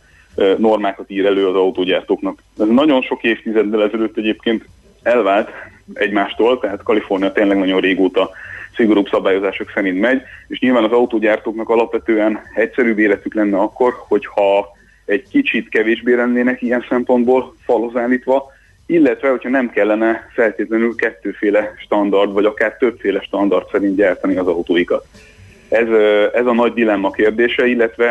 normákat 0.58 1.10
ír 1.10 1.26
elő 1.26 1.48
az 1.48 1.56
autógyártóknak. 1.56 2.44
Ez 2.60 2.68
nagyon 2.68 3.02
sok 3.02 3.24
évtizeddel 3.24 3.84
ezelőtt 3.84 4.18
egyébként 4.18 4.66
elvált 5.04 5.50
egymástól, 5.94 6.60
tehát 6.60 6.84
Kalifornia 6.84 7.32
tényleg 7.32 7.58
nagyon 7.58 7.80
régóta 7.80 8.30
szigorúbb 8.76 9.08
szabályozások 9.10 9.72
szerint 9.74 10.00
megy, 10.00 10.22
és 10.48 10.60
nyilván 10.60 10.84
az 10.84 10.92
autógyártóknak 10.92 11.70
alapvetően 11.70 12.40
egyszerűbb 12.56 13.00
életük 13.00 13.34
lenne 13.34 13.58
akkor, 13.58 13.94
hogyha 14.08 14.68
egy 15.06 15.24
kicsit 15.32 15.70
kevésbé 15.70 16.14
lennének 16.14 16.62
ilyen 16.62 16.86
szempontból 16.90 17.56
falhoz 17.66 17.96
állítva, 17.96 18.52
illetve 18.90 19.30
hogyha 19.30 19.50
nem 19.50 19.70
kellene 19.70 20.30
feltétlenül 20.34 20.96
kettőféle 20.96 21.74
standard, 21.78 22.34
vagy 22.34 22.46
akár 22.46 22.78
többféle 22.78 23.22
standard 23.22 23.70
szerint 23.72 23.96
gyártani 23.96 24.36
az 24.36 24.48
autóikat. 24.48 25.06
Ez, 25.70 25.88
ez 26.34 26.46
a 26.46 26.54
nagy 26.54 26.74
dilemma 26.74 27.12
kérdése, 27.12 27.66
illetve 27.68 28.08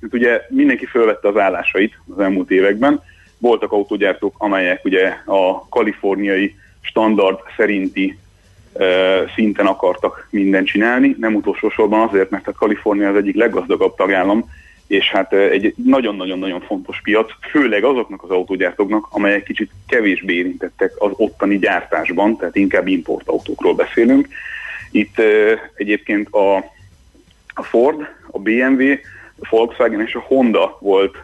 hát 0.00 0.12
ugye 0.12 0.40
mindenki 0.48 0.86
felvette 0.86 1.28
az 1.28 1.36
állásait 1.36 1.98
az 2.14 2.20
elmúlt 2.20 2.50
években. 2.50 3.02
Voltak 3.38 3.72
autógyártók, 3.72 4.34
amelyek 4.38 4.84
ugye 4.84 5.16
a 5.24 5.68
kaliforniai 5.68 6.54
standard 6.80 7.38
szerinti 7.56 8.18
szinten 9.34 9.66
akartak 9.66 10.28
mindent 10.30 10.66
csinálni, 10.66 11.16
nem 11.18 11.34
utolsó 11.34 11.70
sorban 11.70 12.08
azért, 12.08 12.30
mert 12.30 12.48
a 12.48 12.52
Kalifornia 12.52 13.08
az 13.08 13.16
egyik 13.16 13.36
leggazdagabb 13.36 13.96
tagállam, 13.96 14.50
és 14.86 15.10
hát 15.10 15.32
egy 15.32 15.74
nagyon-nagyon-nagyon 15.84 16.60
fontos 16.60 17.00
piac, 17.02 17.30
főleg 17.50 17.84
azoknak 17.84 18.22
az 18.22 18.30
autógyártóknak, 18.30 19.06
amelyek 19.10 19.42
kicsit 19.42 19.70
kevésbé 19.88 20.34
érintettek 20.34 20.92
az 20.98 21.10
ottani 21.16 21.58
gyártásban, 21.58 22.36
tehát 22.36 22.56
inkább 22.56 22.86
importautókról 22.86 23.74
beszélünk. 23.74 24.28
Itt 24.90 25.22
egyébként 25.74 26.28
a, 27.54 27.62
Ford, 27.62 28.00
a 28.30 28.38
BMW, 28.38 28.92
a 29.40 29.46
Volkswagen 29.50 30.00
és 30.00 30.14
a 30.14 30.24
Honda 30.26 30.78
volt, 30.80 31.16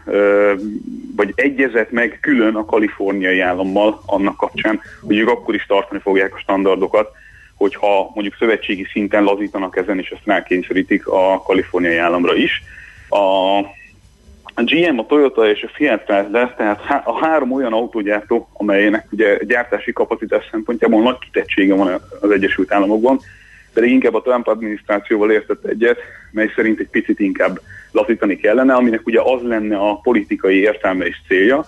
vagy 1.17 1.33
egyezett 1.35 1.91
meg 1.91 2.19
külön 2.21 2.55
a 2.55 2.65
kaliforniai 2.65 3.41
állammal 3.41 4.03
annak 4.07 4.37
kapcsán, 4.37 4.81
hogy 5.07 5.17
ők 5.17 5.29
akkor 5.29 5.55
is 5.55 5.67
tartani 5.67 6.01
fogják 6.01 6.35
a 6.35 6.39
standardokat, 6.39 7.11
hogyha 7.55 8.11
mondjuk 8.15 8.37
szövetségi 8.39 8.87
szinten 8.93 9.25
lazítanak 9.25 9.77
ezen, 9.77 9.99
és 9.99 10.11
ezt 10.11 10.27
rákényszerítik 10.27 11.07
a 11.07 11.43
kaliforniai 11.43 11.97
államra 11.97 12.35
is. 12.35 12.63
A, 13.09 14.63
GM, 14.63 14.99
a 14.99 15.07
Toyota 15.07 15.51
és 15.51 15.63
a 15.63 15.71
Fiat 15.75 16.05
Chrysler, 16.05 16.55
tehát 16.55 17.07
a 17.07 17.19
három 17.25 17.53
olyan 17.53 17.73
autógyártó, 17.73 18.49
amelynek 18.53 19.07
ugye 19.11 19.39
gyártási 19.45 19.93
kapacitás 19.93 20.49
szempontjából 20.51 21.03
nagy 21.03 21.19
kitettsége 21.19 21.75
van 21.75 22.01
az 22.21 22.31
Egyesült 22.31 22.73
Államokban, 22.73 23.21
pedig 23.73 23.91
inkább 23.91 24.15
a 24.15 24.23
Trump 24.23 24.47
adminisztrációval 24.47 25.31
értett 25.31 25.65
egyet, 25.65 25.99
mely 26.31 26.53
szerint 26.55 26.79
egy 26.79 26.89
picit 26.89 27.21
inkább 27.21 27.61
lazítani 27.93 28.37
kellene, 28.37 28.75
aminek 28.75 29.07
ugye 29.07 29.21
az 29.21 29.43
lenne 29.43 29.77
a 29.77 29.95
politikai 29.95 30.61
értelme 30.61 31.07
és 31.07 31.17
célja, 31.27 31.65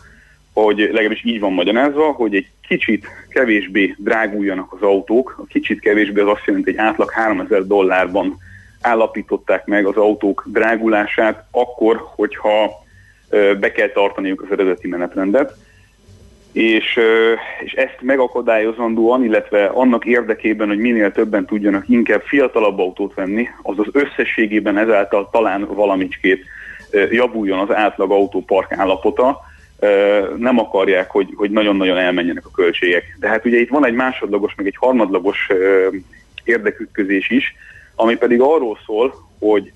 hogy 0.53 0.79
legalábbis 0.79 1.25
így 1.25 1.41
van 1.41 1.53
magyarázva, 1.53 2.13
hogy 2.13 2.35
egy 2.35 2.47
kicsit 2.69 3.07
kevésbé 3.29 3.95
dráguljanak 3.99 4.73
az 4.73 4.83
autók, 4.83 5.37
a 5.39 5.47
kicsit 5.47 5.81
kevésbé 5.81 6.21
az 6.21 6.29
azt 6.29 6.47
jelenti, 6.47 6.71
hogy 6.71 6.81
átlag 6.81 7.11
3000 7.11 7.67
dollárban 7.67 8.39
állapították 8.81 9.67
meg 9.67 9.87
az 9.87 9.97
autók 9.97 10.45
drágulását 10.47 11.45
akkor, 11.51 12.03
hogyha 12.15 12.71
be 13.61 13.73
kell 13.73 13.89
tartaniuk 13.89 14.43
az 14.43 14.49
eredeti 14.51 14.89
menetrendet, 14.89 15.57
és, 16.53 16.99
és 17.65 17.73
ezt 17.73 17.97
megakadályozandóan, 18.01 19.25
illetve 19.25 19.65
annak 19.65 20.05
érdekében, 20.05 20.69
hogy 20.69 20.79
minél 20.79 21.13
többen 21.13 21.47
tudjanak 21.47 21.89
inkább 21.89 22.23
fiatalabb 22.23 22.79
autót 22.79 23.15
venni, 23.15 23.49
azaz 23.63 23.87
összességében 23.93 24.79
ezáltal 24.79 25.29
talán 25.33 25.67
valamicskét 25.67 26.45
javuljon 27.11 27.59
az 27.59 27.75
átlag 27.75 28.11
autópark 28.11 28.73
állapota, 28.73 29.41
nem 30.37 30.59
akarják, 30.59 31.11
hogy, 31.11 31.29
hogy 31.37 31.51
nagyon-nagyon 31.51 31.97
elmenjenek 31.97 32.47
a 32.47 32.51
költségek. 32.55 33.17
De 33.21 33.29
hát 33.29 33.45
ugye 33.45 33.59
itt 33.59 33.69
van 33.69 33.87
egy 33.87 33.95
másodlagos, 33.95 34.55
meg 34.55 34.67
egy 34.67 34.77
harmadlagos 34.79 35.49
érdekütközés 36.45 37.31
is, 37.31 37.55
ami 38.01 38.17
pedig 38.17 38.41
arról 38.41 38.79
szól, 38.87 39.15
hogy 39.39 39.73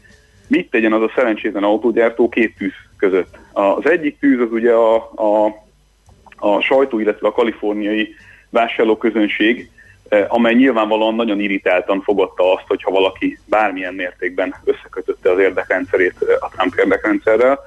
mit 0.48 0.70
tegyen 0.70 0.92
az 0.92 1.02
a 1.02 1.12
szerencsétlen 1.14 1.64
autógyártó 1.64 2.28
két 2.28 2.56
tűz 2.56 2.72
között. 2.96 3.38
Az 3.52 3.88
egyik 3.88 4.18
tűz 4.18 4.40
az 4.40 4.52
ugye 4.52 4.72
a, 4.72 4.94
a, 5.14 5.46
a 6.36 6.60
sajtó, 6.60 6.98
illetve 6.98 7.28
a 7.28 7.32
kaliforniai 7.32 8.14
vásárlóközönség, 8.50 9.70
amely 10.28 10.54
nyilvánvalóan 10.54 11.14
nagyon 11.14 11.40
irritáltan 11.40 12.00
fogadta 12.00 12.52
azt, 12.52 12.66
hogyha 12.66 12.90
valaki 12.90 13.38
bármilyen 13.44 13.94
mértékben 13.94 14.54
összekötötte 14.64 15.30
az 15.30 15.38
érdekrendszerét 15.38 16.14
a 16.40 16.48
Trump 16.48 16.74
érdekrendszerrel, 16.78 17.60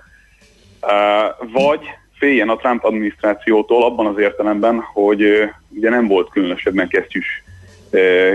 vagy 1.54 1.80
féljen 2.18 2.50
a 2.50 2.56
Trump 2.56 2.84
adminisztrációtól 2.84 3.84
abban 3.84 4.06
az 4.06 4.18
értelemben, 4.18 4.80
hogy 4.80 5.50
ugye 5.70 5.90
nem 5.90 6.08
volt 6.08 6.30
különösebben 6.30 6.88
kesztyűs 6.88 7.44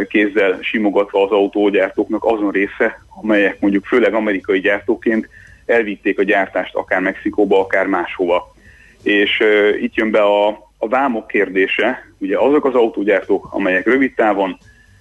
kézzel 0.08 0.58
simogatva 0.60 1.24
az 1.24 1.30
autógyártóknak 1.30 2.24
azon 2.24 2.50
része, 2.50 3.02
amelyek 3.20 3.60
mondjuk 3.60 3.84
főleg 3.84 4.14
amerikai 4.14 4.60
gyártóként 4.60 5.28
elvitték 5.66 6.18
a 6.18 6.22
gyártást 6.22 6.74
akár 6.74 7.00
Mexikóba, 7.00 7.60
akár 7.60 7.86
máshova. 7.86 8.54
És 9.02 9.40
uh, 9.40 9.82
itt 9.82 9.94
jön 9.94 10.10
be 10.10 10.22
a, 10.22 10.48
a 10.78 10.88
vámok 10.88 11.26
kérdése, 11.26 12.12
ugye 12.18 12.38
azok 12.38 12.64
az 12.64 12.74
autógyártók, 12.74 13.48
amelyek 13.50 13.86
rövid 13.86 14.14
távon 14.14 14.58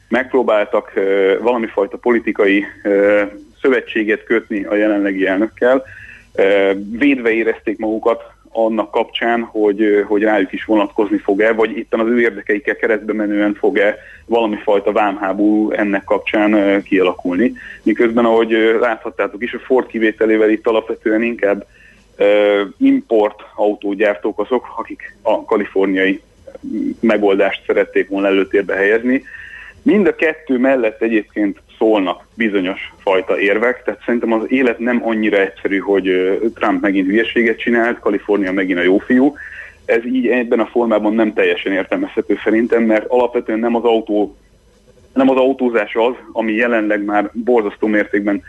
megpróbáltak 0.10 0.92
uh, 0.96 1.38
valami 1.40 1.68
fajta 1.68 1.98
politikai 1.98 2.66
uh, 2.84 3.22
szövetséget 3.62 4.24
kötni 4.24 4.64
a 4.64 4.76
jelenlegi 4.76 5.26
elnökkel, 5.28 5.84
uh, 6.34 6.72
védve 6.92 7.32
érezték 7.32 7.78
magukat 7.78 8.24
annak 8.52 8.92
kapcsán, 8.92 9.42
hogy, 9.42 10.04
hogy 10.08 10.22
rájuk 10.22 10.54
is 10.54 10.66
vonatkozni 10.66 11.18
fog-e, 11.18 11.54
vagy 11.54 11.78
itt 11.78 11.94
az 11.94 12.08
ő 12.08 12.22
érdekeikkel 12.22 12.76
keresztbe 12.76 13.14
menően 13.14 13.54
fog-e 13.54 13.98
valami 14.26 14.56
fajta 14.64 14.92
vámháború 14.92 15.72
ennek 15.72 16.04
kapcsán 16.04 16.82
kialakulni. 16.84 17.54
Miközben, 17.84 18.26
ahogy 18.26 18.78
láthattátok 18.80 19.44
is, 19.44 19.54
a 19.54 19.60
Ford 19.60 19.88
kivételével 19.88 20.50
itt 20.50 20.68
alapvetően 20.68 21.22
inkább 21.22 21.66
import 22.78 23.42
autógyártók 23.56 24.40
azok, 24.40 24.74
akik 24.78 25.16
a 25.22 25.44
kaliforniai 25.44 26.22
megoldást 27.00 27.64
szerették 27.66 28.10
volna 28.10 28.28
előtérbe 28.28 28.76
helyezni. 28.76 29.24
Mind 29.82 30.08
a 30.08 30.16
kettő 30.16 30.58
mellett 30.58 31.02
egyébként 31.02 31.62
szólnak 31.78 32.28
bizonyos 32.36 32.94
fajta 32.98 33.40
érvek, 33.40 33.84
tehát 33.84 34.02
szerintem 34.06 34.32
az 34.32 34.44
élet 34.48 34.80
nem 34.80 35.02
annyira 35.04 35.38
egyszerű, 35.38 35.78
hogy 35.78 36.38
Trump 36.56 36.82
megint 36.82 37.08
hülyeséget 37.08 37.60
csinált, 37.60 38.00
Kalifornia 38.00 38.52
megint 38.52 38.80
a 38.80 38.84
jó 38.84 38.98
fiú. 38.98 39.36
Ez 39.86 40.06
így 40.06 40.28
ebben 40.28 40.60
a 40.60 40.66
formában 40.66 41.14
nem 41.14 41.34
teljesen 41.34 41.72
értelmezhető 41.72 42.40
szerintem, 42.44 42.84
mert 42.84 43.06
alapvetően 43.08 43.60
nem 43.60 43.76
az 43.76 43.84
autó 43.84 44.36
nem 45.14 45.30
az 45.30 45.38
autózás 45.38 45.96
az, 45.96 46.14
ami 46.32 46.54
jelenleg 46.54 47.04
már 47.04 47.30
borzasztó 47.34 47.88
mértékben 47.88 48.42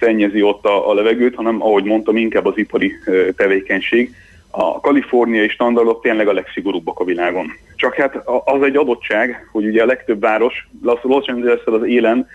szennyezi 0.00 0.42
ott 0.42 0.64
a, 0.64 0.90
a 0.90 0.94
levegőt, 0.94 1.34
hanem 1.34 1.62
ahogy 1.62 1.84
mondtam, 1.84 2.16
inkább 2.16 2.46
az 2.46 2.58
ipari 2.58 2.92
tevékenység. 3.36 4.14
A 4.50 4.80
kaliforniai 4.80 5.48
standardok 5.48 6.02
tényleg 6.02 6.28
a 6.28 6.32
legszigorúbbak 6.32 7.00
a 7.00 7.04
világon. 7.04 7.46
Csak 7.76 7.94
hát 7.94 8.16
az 8.44 8.62
egy 8.62 8.76
adottság, 8.76 9.48
hogy 9.52 9.66
ugye 9.66 9.82
a 9.82 9.86
legtöbb 9.86 10.20
város, 10.20 10.68
Los 10.82 11.26
Angeles 11.26 11.64
az 11.64 11.82
élen 11.82 12.26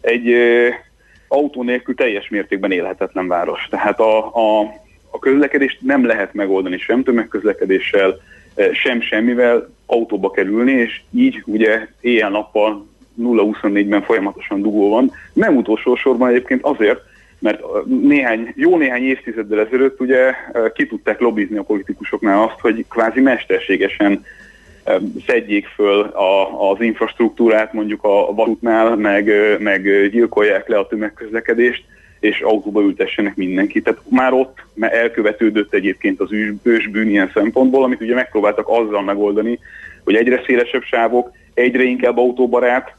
egy 0.00 0.34
autó 1.28 1.62
nélkül 1.62 1.94
teljes 1.94 2.28
mértékben 2.28 2.72
élhetetlen 2.72 3.28
város. 3.28 3.66
Tehát 3.70 4.00
a, 4.00 4.26
a, 4.26 4.60
a 5.10 5.18
közlekedést 5.18 5.78
nem 5.80 6.06
lehet 6.06 6.34
megoldani 6.34 6.78
sem 6.78 7.02
tömegközlekedéssel, 7.02 8.20
sem 8.72 9.00
semmivel 9.00 9.70
autóba 9.86 10.30
kerülni, 10.30 10.72
és 10.72 11.02
így 11.10 11.42
ugye 11.46 11.88
éjjel-nappal 12.00 12.86
0-24-ben 13.20 14.02
folyamatosan 14.02 14.62
dugó 14.62 14.88
van. 14.88 15.12
Nem 15.32 15.56
utolsó 15.56 15.96
sorban 15.96 16.28
egyébként 16.28 16.62
azért, 16.62 17.00
mert 17.40 17.62
néhány, 17.86 18.52
jó 18.56 18.76
néhány 18.76 19.02
évtizeddel 19.02 19.60
ezelőtt 19.60 20.00
ugye 20.00 20.34
ki 20.74 20.86
tudták 20.86 21.20
lobbizni 21.20 21.56
a 21.56 21.62
politikusoknál 21.62 22.42
azt, 22.42 22.60
hogy 22.60 22.84
kvázi 22.88 23.20
mesterségesen 23.20 24.24
szedjék 25.26 25.66
föl 25.66 26.00
a, 26.00 26.70
az 26.70 26.80
infrastruktúrát 26.80 27.72
mondjuk 27.72 28.04
a 28.04 28.34
vasútnál, 28.34 28.96
meg, 28.96 29.32
meg 29.58 30.08
gyilkolják 30.10 30.68
le 30.68 30.78
a 30.78 30.86
tömegközlekedést, 30.86 31.84
és 32.20 32.40
autóba 32.40 32.82
ültessenek 32.82 33.36
mindenkit. 33.36 33.84
Tehát 33.84 34.00
már 34.08 34.32
ott 34.32 34.58
már 34.74 34.94
elkövetődött 34.94 35.74
egyébként 35.74 36.20
az 36.20 36.32
ősbűn 36.62 37.08
ilyen 37.08 37.30
szempontból, 37.34 37.84
amit 37.84 38.00
ugye 38.00 38.14
megpróbáltak 38.14 38.68
azzal 38.68 39.02
megoldani, 39.02 39.58
hogy 40.04 40.14
egyre 40.14 40.42
szélesebb 40.46 40.82
sávok, 40.82 41.32
egyre 41.54 41.82
inkább 41.82 42.18
autóbarát 42.18 42.94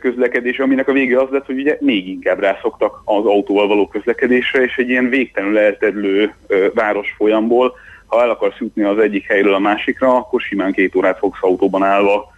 közlekedés, 0.00 0.58
aminek 0.58 0.88
a 0.88 0.92
vége 0.92 1.20
az 1.20 1.28
lett, 1.30 1.46
hogy 1.46 1.58
ugye 1.58 1.76
még 1.80 2.08
inkább 2.08 2.40
rászoktak 2.40 3.02
az 3.04 3.24
autóval 3.24 3.66
való 3.66 3.88
közlekedésre, 3.88 4.62
és 4.62 4.76
egy 4.76 4.88
ilyen 4.88 5.08
végtelenül 5.08 5.58
elterülő 5.58 6.34
város 6.74 7.14
folyamból 7.16 7.74
ha 8.10 8.22
el 8.22 8.30
akarsz 8.30 8.58
jutni 8.58 8.82
az 8.82 8.98
egyik 8.98 9.26
helyről 9.26 9.54
a 9.54 9.58
másikra, 9.58 10.16
akkor 10.16 10.40
simán 10.40 10.72
két 10.72 10.94
órát 10.94 11.18
fogsz 11.18 11.38
autóban 11.40 11.82
állva 11.82 12.32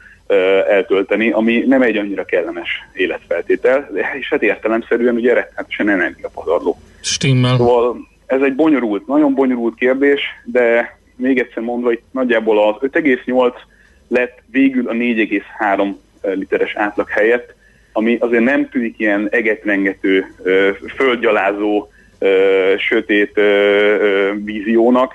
eltölteni, 0.69 1.31
ami 1.31 1.65
nem 1.67 1.83
egy 1.83 1.97
annyira 1.97 2.25
kellemes 2.25 2.69
életfeltétel, 2.93 3.91
és 4.19 4.29
hát 4.29 4.43
értelemszerűen 4.43 5.15
ugye 5.15 5.35
rettenetesen 5.35 5.89
energiapazarló. 5.89 6.79
Stimmel. 7.01 7.57
Szóval 7.57 7.97
ez 8.27 8.41
egy 8.41 8.55
bonyolult, 8.55 9.07
nagyon 9.07 9.35
bonyolult 9.35 9.75
kérdés, 9.75 10.21
de 10.45 10.97
még 11.17 11.39
egyszer 11.39 11.63
mondva, 11.63 11.93
itt 11.93 12.05
nagyjából 12.11 12.69
az 12.69 12.91
5,8 12.93 13.53
lett 14.09 14.43
végül 14.51 14.89
a 14.89 14.93
4,3 14.93 15.95
literes 16.23 16.75
átlag 16.75 17.09
helyett, 17.09 17.55
ami 17.93 18.17
azért 18.21 18.45
nem 18.45 18.69
tűnik 18.69 18.99
ilyen 18.99 19.29
egetrengető, 19.31 20.27
földgyalázó, 20.97 21.89
sötét 22.79 23.41
víziónak. 24.45 25.15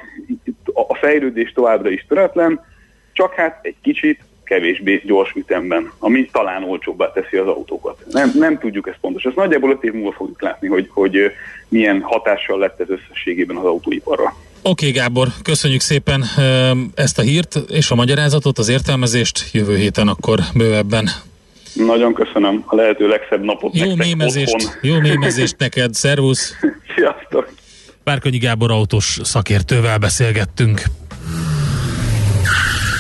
A 0.73 0.95
fejlődés 0.95 1.51
továbbra 1.51 1.89
is 1.89 2.05
töretlen, 2.07 2.65
csak 3.13 3.33
hát 3.33 3.59
egy 3.61 3.75
kicsit 3.81 4.19
kevésbé 4.43 5.01
gyors 5.05 5.33
ütemben, 5.35 5.91
ami 5.99 6.25
talán 6.25 6.63
olcsóbbá 6.63 7.11
teszi 7.11 7.37
az 7.37 7.47
autókat. 7.47 8.03
Nem, 8.11 8.31
nem 8.35 8.57
tudjuk 8.57 8.87
ezt 8.87 8.97
pontosan. 9.01 9.31
Ezt 9.31 9.39
nagyjából 9.39 9.71
öt 9.71 9.83
év 9.83 9.93
múlva 9.93 10.11
fogjuk 10.11 10.41
látni, 10.41 10.67
hogy, 10.67 10.87
hogy 10.89 11.31
milyen 11.67 12.01
hatással 12.01 12.59
lett 12.59 12.79
ez 12.79 12.89
összességében 12.89 13.55
az 13.55 13.65
autóiparra. 13.65 14.35
Oké, 14.61 14.87
okay, 14.87 14.91
Gábor, 14.91 15.27
köszönjük 15.43 15.81
szépen 15.81 16.23
ezt 16.95 17.19
a 17.19 17.21
hírt 17.21 17.55
és 17.69 17.91
a 17.91 17.95
magyarázatot, 17.95 18.57
az 18.57 18.69
értelmezést. 18.69 19.49
Jövő 19.51 19.77
héten 19.77 20.07
akkor 20.07 20.39
bővebben. 20.53 21.09
Nagyon 21.73 22.13
köszönöm. 22.13 22.63
A 22.65 22.75
lehető 22.75 23.07
legszebb 23.07 23.43
napot 23.43 23.75
jó 23.75 23.85
nektek 23.85 24.05
mémezést, 24.05 24.53
otthon. 24.53 24.71
Jó 24.81 24.99
mémezést 24.99 25.55
neked, 25.57 25.93
szervusz! 25.93 26.53
Sziasztok! 26.95 27.49
Párkonyi 28.03 28.37
Gábor 28.37 28.71
autós 28.71 29.19
szakértővel 29.23 29.97
beszélgettünk. 29.97 30.81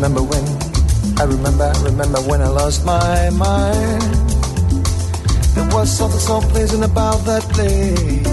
Remember 0.00 0.22
when, 0.22 0.44
I 1.18 1.24
remember, 1.24 1.70
remember 1.84 2.20
when 2.22 2.40
I 2.40 2.48
lost 2.48 2.86
my 2.86 3.28
mind. 3.28 4.02
There 5.54 5.68
was 5.76 5.94
something 5.94 6.18
so 6.18 6.40
pleasing 6.40 6.82
about 6.82 7.18
that 7.26 7.42
place. 7.52 8.26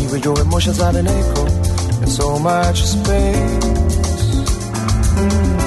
Even 0.00 0.22
your 0.22 0.40
emotions 0.40 0.78
had 0.78 0.96
an 0.96 1.08
echo 1.08 1.44
in 2.00 2.06
so 2.06 2.38
much 2.38 2.82
space. 2.84 3.66
Mm. 5.20 5.60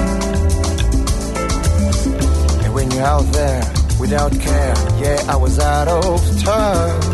And 2.64 2.74
when 2.74 2.90
you're 2.90 3.04
out 3.04 3.26
there 3.30 3.62
without 4.00 4.32
care, 4.40 4.74
yeah, 4.98 5.22
I 5.28 5.36
was 5.36 5.60
out 5.60 5.86
of 5.86 6.20
touch. 6.42 7.06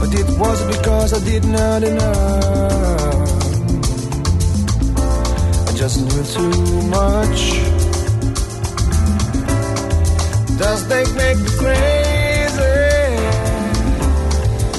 But 0.00 0.12
it 0.12 0.26
wasn't 0.36 0.78
because 0.78 1.12
I 1.12 1.24
did 1.24 1.44
not 1.44 1.84
enough 1.84 3.13
just 5.84 6.00
knew 6.00 6.24
too 6.34 6.82
much. 6.88 7.40
Does 10.56 10.80
that 10.88 11.06
make 11.20 11.38
me 11.44 11.50
crazy? 11.60 12.76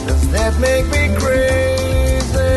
Does 0.08 0.24
that 0.32 0.54
make 0.60 0.86
me 0.96 1.04
crazy? 1.22 2.56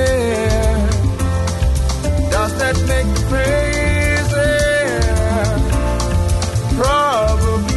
Does 2.31 2.53
that 2.61 2.77
make 2.93 3.09
me 3.13 3.21
crazy? 3.31 4.55
Probably. 6.79 7.69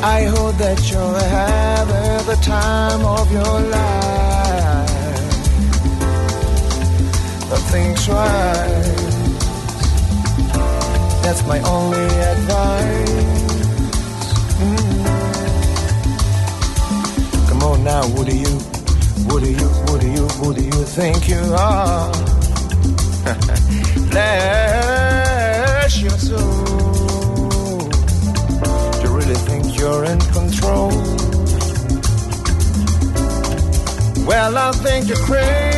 I 0.00 0.20
hope 0.32 0.54
that 0.58 0.78
you're 0.88 1.22
having 1.40 2.26
the 2.30 2.38
time 2.40 3.04
of 3.04 3.32
your 3.32 3.60
life. 3.72 4.07
Things 7.56 8.08
right. 8.08 8.94
That's 11.22 11.46
my 11.46 11.60
only 11.60 12.04
advice. 12.34 13.08
Mm. 14.60 15.08
Come 17.48 17.62
on 17.62 17.84
now, 17.84 18.02
who 18.02 18.24
do 18.24 18.36
you, 18.36 18.58
who 19.28 19.40
do 19.40 19.50
you, 19.50 19.68
who 19.68 19.98
do 19.98 20.10
you, 20.10 20.26
who 20.28 20.54
do 20.54 20.62
you 20.62 20.84
think 20.84 21.28
you 21.28 21.54
are? 21.58 22.12
Bless 24.10 26.02
your 26.02 26.18
soul. 26.18 27.78
Do 28.92 29.00
you 29.02 29.10
really 29.16 29.34
think 29.48 29.78
you're 29.78 30.04
in 30.04 30.20
control? 30.20 30.92
Well, 34.26 34.58
I 34.58 34.72
think 34.72 35.08
you're 35.08 35.16
crazy. 35.18 35.77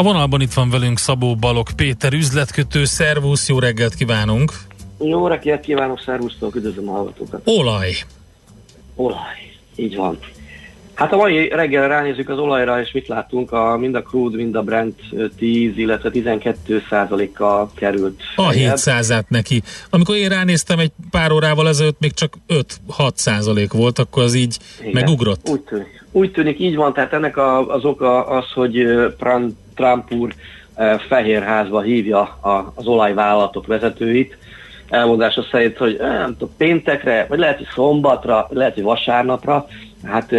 A 0.00 0.02
vonalban 0.02 0.40
itt 0.40 0.52
van 0.52 0.70
velünk 0.70 0.98
Szabó 0.98 1.34
Balog 1.34 1.72
Péter, 1.76 2.12
üzletkötő, 2.12 2.84
szervusz, 2.84 3.48
jó 3.48 3.58
reggelt 3.58 3.94
kívánunk! 3.94 4.52
Jó 4.98 5.26
reggelt 5.26 5.60
kívánok, 5.60 6.00
szervusztok, 6.00 6.54
üdvözlöm 6.54 6.88
a 6.88 6.92
hallgatókat! 6.92 7.40
Olaj! 7.44 7.92
Olaj, 8.94 9.52
így 9.76 9.96
van. 9.96 10.18
Hát 10.94 11.12
a 11.12 11.16
mai 11.16 11.48
reggel 11.48 11.88
ránézzük 11.88 12.28
az 12.28 12.38
olajra, 12.38 12.80
és 12.80 12.92
mit 12.92 13.08
láttunk, 13.08 13.52
a, 13.52 13.76
mind 13.76 13.94
a 13.94 14.02
crude, 14.02 14.36
mind 14.36 14.54
a 14.54 14.62
Brent 14.62 15.00
10, 15.36 15.76
illetve 15.76 16.10
12 16.10 16.82
százalékkal 16.90 17.70
került. 17.74 18.20
A 18.36 18.50
7 18.50 18.76
százát 18.76 19.28
neki. 19.28 19.62
Amikor 19.90 20.14
én 20.14 20.28
ránéztem 20.28 20.78
egy 20.78 20.92
pár 21.10 21.32
órával 21.32 21.68
ezelőtt, 21.68 22.00
még 22.00 22.12
csak 22.12 22.34
5-6 22.48 23.14
százalék 23.14 23.72
volt, 23.72 23.98
akkor 23.98 24.22
az 24.22 24.34
így 24.34 24.58
Igen, 24.80 24.92
megugrott. 24.92 25.48
Úgy 25.48 25.60
tűnik, 25.60 25.99
úgy 26.12 26.30
tűnik, 26.30 26.60
így 26.60 26.76
van, 26.76 26.92
tehát 26.92 27.12
ennek 27.12 27.36
a, 27.36 27.74
az 27.74 27.84
oka 27.84 28.26
az, 28.26 28.52
hogy 28.54 28.86
Trump 29.74 30.12
úr 30.12 30.34
Fehérházba 31.08 31.80
hívja 31.80 32.20
a, 32.20 32.72
az 32.74 32.86
olajvállalatok 32.86 33.66
vezetőit, 33.66 34.38
elmondása 34.88 35.42
szerint, 35.50 35.76
hogy 35.76 35.96
nem 35.98 36.36
tudom, 36.38 36.54
péntekre, 36.56 37.26
vagy 37.28 37.38
lehet, 37.38 37.56
hogy 37.56 37.68
szombatra, 37.74 38.46
lehet, 38.50 38.74
hogy 38.74 38.82
vasárnapra, 38.82 39.66
hát 40.04 40.30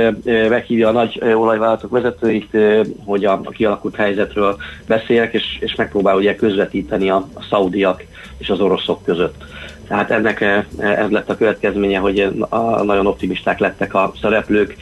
meghívja 0.49 0.87
a 0.87 0.91
nagy 0.91 1.21
olajvállalatok 1.33 1.91
vezetőit, 1.91 2.57
hogy 3.05 3.25
a, 3.25 3.41
a 3.43 3.49
kialakult 3.49 3.95
helyzetről 3.95 4.57
beszélek, 4.87 5.33
és, 5.33 5.57
és 5.59 5.75
megpróbál 5.75 6.15
ugye 6.15 6.35
közvetíteni 6.35 7.09
a, 7.09 7.27
a 7.33 7.41
szaudiak 7.49 8.03
és 8.37 8.49
az 8.49 8.59
oroszok 8.59 9.03
között. 9.03 9.43
Tehát 9.87 10.11
ennek 10.11 10.41
ez 10.77 11.09
lett 11.09 11.29
a 11.29 11.37
következménye, 11.37 11.99
hogy 11.99 12.31
a, 12.49 12.83
nagyon 12.83 13.07
optimisták 13.07 13.59
lettek 13.59 13.93
a 13.93 14.11
szereplők, 14.21 14.75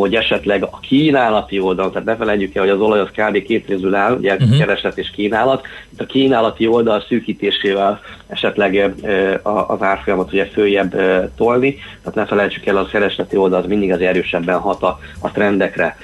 hogy 0.00 0.14
esetleg 0.14 0.62
a 0.62 0.78
kínálati 0.80 1.60
oldal, 1.60 1.90
tehát 1.90 2.06
ne 2.06 2.16
felejtjük 2.16 2.54
el, 2.54 2.62
hogy 2.62 2.72
az 2.72 2.80
olaj 2.80 3.00
az 3.00 3.08
kb. 3.08 3.42
két 3.42 3.66
részből 3.66 3.94
áll, 3.94 4.16
ugye 4.16 4.34
uh-huh. 4.34 4.58
kereslet 4.58 4.98
és 4.98 5.10
kínálat, 5.10 5.66
itt 5.92 6.00
a 6.00 6.06
kínálati 6.06 6.66
oldal 6.66 7.04
szűkítésével 7.08 8.00
esetleg 8.26 8.94
az 9.42 9.82
árfolyamat 9.82 10.32
ugye 10.32 10.46
följebb 10.46 10.96
tolni, 11.36 11.74
tehát 11.74 12.14
ne 12.14 12.26
felejtsük 12.26 12.66
el, 12.66 12.76
az 12.76 12.88
keresleti 12.88 13.36
oldal 13.36 13.60
az 13.60 13.66
mindig 13.66 13.92
az 13.92 14.00
erősebben 14.00 14.58
hat 14.58 14.82
a, 14.82 14.98
a 15.20 15.30
trendekre. 15.30 15.96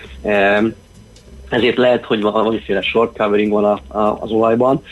Ezért 1.54 1.76
lehet, 1.76 2.04
hogy 2.04 2.20
valamiféle 2.20 2.82
short 2.82 3.16
covering 3.16 3.52
van 3.52 3.64
a, 3.64 3.98
a, 3.98 4.18
az 4.20 4.30
olajban, 4.30 4.82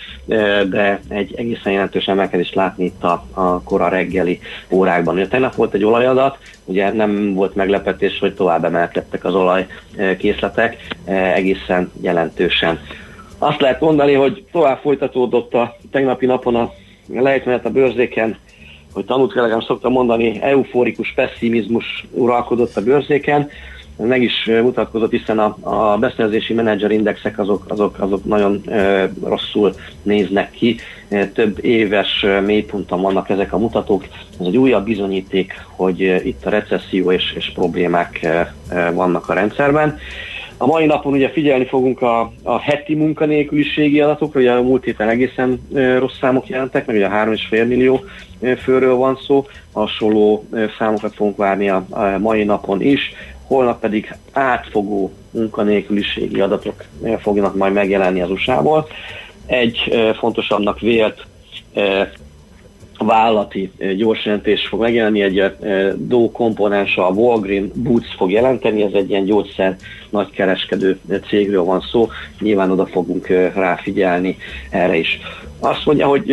de 0.69 1.01
egy 1.09 1.35
egészen 1.37 1.73
jelentős 1.73 2.07
emelkedést 2.07 2.55
látni 2.55 2.85
itt 2.85 3.05
a, 3.05 3.25
a 3.31 3.63
kora 3.63 3.89
reggeli 3.89 4.41
órákban. 4.71 5.15
Ugye 5.15 5.29
tegnap 5.29 5.55
volt 5.55 5.75
egy 5.75 5.85
olajadat, 5.85 6.39
ugye 6.65 6.93
nem 6.93 7.35
volt 7.35 7.55
meglepetés, 7.55 8.19
hogy 8.19 8.35
tovább 8.35 8.65
emelkedtek 8.65 9.25
az 9.25 9.35
olajkészletek 9.35 10.77
egészen 11.35 11.93
jelentősen. 12.01 12.81
Azt 13.39 13.61
lehet 13.61 13.81
mondani, 13.81 14.13
hogy 14.13 14.45
tovább 14.53 14.79
folytatódott 14.79 15.55
a 15.55 15.77
tegnapi 15.91 16.27
napon 16.27 16.55
a 16.55 16.73
lejtmenet 17.09 17.67
a 17.67 17.71
bőrzéken, 17.71 18.37
hogy 18.93 19.05
tanult 19.05 19.33
kollégám 19.33 19.61
szokta 19.61 19.89
mondani, 19.89 20.43
euforikus 20.43 21.13
pessimizmus 21.15 22.07
uralkodott 22.11 22.77
a 22.77 22.83
bőrzéken, 22.83 23.51
meg 24.07 24.23
is 24.23 24.51
mutatkozott, 24.63 25.11
hiszen 25.11 25.39
a, 25.39 25.57
a 25.61 25.99
beszerzési 25.99 26.55
menedzser 26.55 26.91
indexek 26.91 27.39
azok, 27.39 27.65
azok, 27.69 27.99
azok 27.99 28.25
nagyon 28.25 28.63
e, 28.69 29.11
rosszul 29.25 29.75
néznek 30.03 30.51
ki. 30.51 30.77
Több 31.35 31.65
éves 31.65 32.27
mélyponton 32.45 33.01
vannak 33.01 33.29
ezek 33.29 33.53
a 33.53 33.59
mutatók. 33.59 34.05
Ez 34.41 34.47
egy 34.47 34.57
újabb 34.57 34.85
bizonyíték, 34.85 35.53
hogy 35.69 36.01
itt 36.25 36.47
a 36.47 36.51
recesszió 36.51 37.13
és, 37.13 37.33
és 37.37 37.53
problémák 37.55 38.27
vannak 38.93 39.29
a 39.29 39.35
rendszerben. 39.35 39.99
A 40.63 40.67
mai 40.67 40.87
napon 40.87 41.13
ugye 41.13 41.31
figyelni 41.31 41.67
fogunk 41.67 42.03
a, 42.03 42.33
a 42.43 42.59
heti 42.59 42.95
munkanélküliségi 42.95 44.01
adatokra, 44.01 44.41
ugye 44.41 44.53
a 44.53 44.63
múlt 44.63 44.85
héten 44.85 45.09
egészen 45.09 45.61
rossz 45.99 46.19
számok 46.21 46.49
jelentek, 46.49 46.87
meg 46.87 46.97
ugye 46.97 47.07
a 47.07 47.25
3,5 47.25 47.69
millió 47.69 48.05
főről 48.63 48.95
van 48.95 49.19
szó, 49.27 49.47
hasonló 49.73 50.45
számokat 50.79 51.15
fogunk 51.15 51.37
várni 51.37 51.69
a, 51.69 51.85
a 51.91 52.19
mai 52.19 52.45
napon 52.45 52.83
is 52.83 53.15
holnap 53.53 53.81
pedig 53.81 54.15
átfogó 54.33 55.13
munkanélküliségi 55.31 56.41
adatok 56.41 56.85
eh, 57.03 57.19
fognak 57.19 57.57
majd 57.57 57.73
megjelenni 57.73 58.21
az 58.21 58.31
USA-ból. 58.31 58.87
Egy 59.47 59.89
eh, 59.91 60.15
fontosabbnak 60.15 60.81
vélt 60.81 61.27
eh, 61.73 62.09
vállalati 62.99 63.73
gyors 63.97 64.25
jelentés 64.25 64.67
fog 64.67 64.81
megjelenni, 64.81 65.23
egy 65.23 65.53
DO 65.97 66.31
komponensa, 66.31 67.09
a 67.09 67.13
Walgreen 67.13 67.71
Boots 67.75 68.15
fog 68.17 68.31
jelenteni, 68.31 68.83
ez 68.83 68.93
egy 68.93 69.11
ilyen 69.11 69.25
gyógyszer 69.25 69.77
nagykereskedő 70.11 70.99
cégről 71.29 71.65
van 71.65 71.81
szó, 71.81 72.09
nyilván 72.41 72.71
oda 72.71 72.87
fogunk 72.87 73.27
ráfigyelni 73.55 74.37
erre 74.71 74.97
is. 74.97 75.21
Azt 75.61 75.87
mondja, 75.87 76.07
hogy 76.07 76.29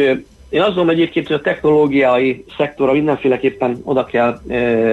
én 0.49 0.61
azt 0.61 0.75
gondolom 0.75 0.89
egyébként, 0.89 1.27
hogy 1.27 1.35
a 1.35 1.41
technológiai 1.41 2.45
szektorra 2.57 2.91
mindenféleképpen 2.91 3.81
oda 3.83 4.05
kell 4.05 4.41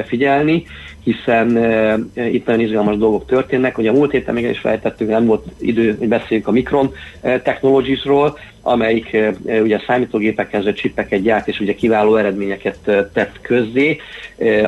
figyelni, 0.07 0.65
hiszen 1.07 1.57
e, 1.57 1.99
itt 2.31 2.47
nagyon 2.47 2.61
izgalmas 2.61 2.97
dolgok 2.97 3.27
történnek. 3.27 3.75
hogy 3.75 3.87
a 3.87 3.93
múlt 3.93 4.11
héten 4.11 4.35
még 4.35 4.45
is 4.45 4.59
fejtettünk, 4.59 5.11
nem 5.11 5.27
volt 5.27 5.45
idő, 5.59 5.97
hogy 5.99 6.09
beszéljünk 6.09 6.49
a 6.49 6.53
Micron 6.53 6.93
Technologies-ról, 7.21 8.39
amelyik 8.67 9.13
e, 9.13 9.35
ugye 9.63 9.81
számítógépekhez 9.87 10.75
csipeket 10.75 11.23
gyárt, 11.23 11.49
és 11.49 11.61
ugye 11.61 11.75
kiváló 11.75 12.17
eredményeket 12.17 12.79
tett 13.13 13.41
közzé. 13.41 14.01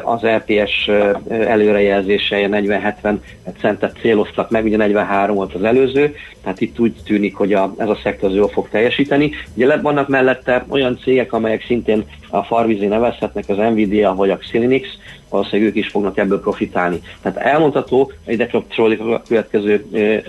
Az 0.02 0.22
LPS 0.22 0.90
előrejelzése 1.28 2.48
40-70 2.50 3.14
centet 3.60 3.96
céloztak 4.00 4.50
meg, 4.50 4.64
ugye 4.64 4.76
43 4.76 5.36
volt 5.36 5.54
az 5.54 5.62
előző, 5.62 6.14
tehát 6.42 6.60
itt 6.60 6.78
úgy 6.78 6.94
tűnik, 7.04 7.36
hogy 7.36 7.52
a, 7.52 7.74
ez 7.76 7.88
a 7.88 7.98
szektor 8.02 8.30
jól 8.30 8.48
fog 8.48 8.68
teljesíteni. 8.68 9.30
Ugye 9.54 9.76
vannak 9.76 10.08
mellette 10.08 10.64
olyan 10.68 10.98
cégek, 11.02 11.32
amelyek 11.32 11.64
szintén 11.64 12.04
a 12.28 12.42
farvizé 12.42 12.86
nevezhetnek, 12.86 13.48
az 13.48 13.56
Nvidia 13.56 14.14
vagy 14.14 14.30
a 14.30 14.36
Xilinx, 14.36 14.88
valószínűleg 15.28 15.70
ők 15.70 15.76
is 15.76 15.88
fognak 15.88 16.18
ebből 16.18 16.40
profitálni. 16.40 17.00
Tehát 17.22 17.38
elmondható, 17.38 18.12
ide 18.26 18.46
kapcsolódik 18.46 19.00
a 19.00 19.22
következő 19.28 19.84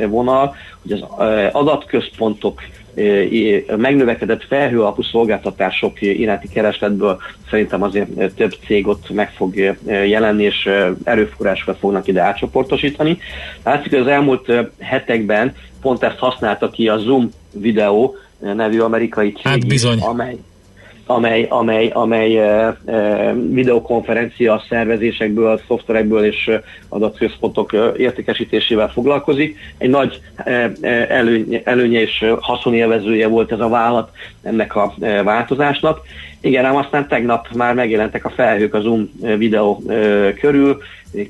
vonal, 0.08 0.56
hogy 0.82 0.92
az 0.92 1.04
adatközpontok 1.52 2.62
megnövekedett 3.78 4.44
felhő 4.44 4.82
alapú 4.82 5.02
szolgáltatások 5.02 6.02
iránti 6.02 6.48
keresletből 6.48 7.22
szerintem 7.50 7.84
azért 7.84 8.34
több 8.36 8.56
cég 8.66 8.88
ott 8.88 9.10
meg 9.10 9.32
fog 9.32 9.78
jelenni, 9.86 10.44
és 10.44 10.70
erőforrásokat 11.04 11.78
fognak 11.78 12.08
ide 12.08 12.22
átcsoportosítani. 12.22 13.18
Látszik, 13.64 13.90
hogy 13.92 14.00
az 14.00 14.08
elmúlt 14.08 14.52
hetekben 14.80 15.56
pont 15.82 16.04
ezt 16.04 16.18
használta 16.18 16.70
ki 16.70 16.88
a 16.88 16.98
Zoom 16.98 17.30
videó 17.52 18.16
nevű 18.40 18.80
amerikai 18.80 19.32
cég, 19.32 19.44
hát 19.44 19.68
bizony. 19.68 20.00
amely 20.00 20.38
amely, 21.10 21.48
amely, 21.50 21.90
amely 21.94 22.38
e, 22.38 22.78
e, 22.86 23.34
videokonferencia 23.34 24.64
szervezésekből, 24.70 25.62
szoftverekből 25.68 26.26
és 26.26 26.52
adatközpontok 26.90 27.74
értékesítésével 27.98 28.90
foglalkozik. 28.90 29.58
Egy 29.78 29.90
nagy 29.90 30.22
előny, 31.08 31.62
előnye 31.64 32.00
és 32.00 32.26
haszonélvezője 32.40 33.28
volt 33.28 33.52
ez 33.52 33.60
a 33.60 33.70
vállalat 33.70 34.12
ennek 34.42 34.76
a 34.76 34.94
e, 35.00 35.24
változásnak. 35.24 36.00
Igen, 36.42 36.66
ám 36.66 36.76
aztán 36.76 37.08
tegnap 37.08 37.48
már 37.54 37.74
megjelentek 37.74 38.26
a 38.26 38.30
felhők 38.30 38.74
a 38.74 38.82
Zoom 38.82 39.10
videó 39.38 39.84
e, 39.88 39.94
körül, 40.34 40.78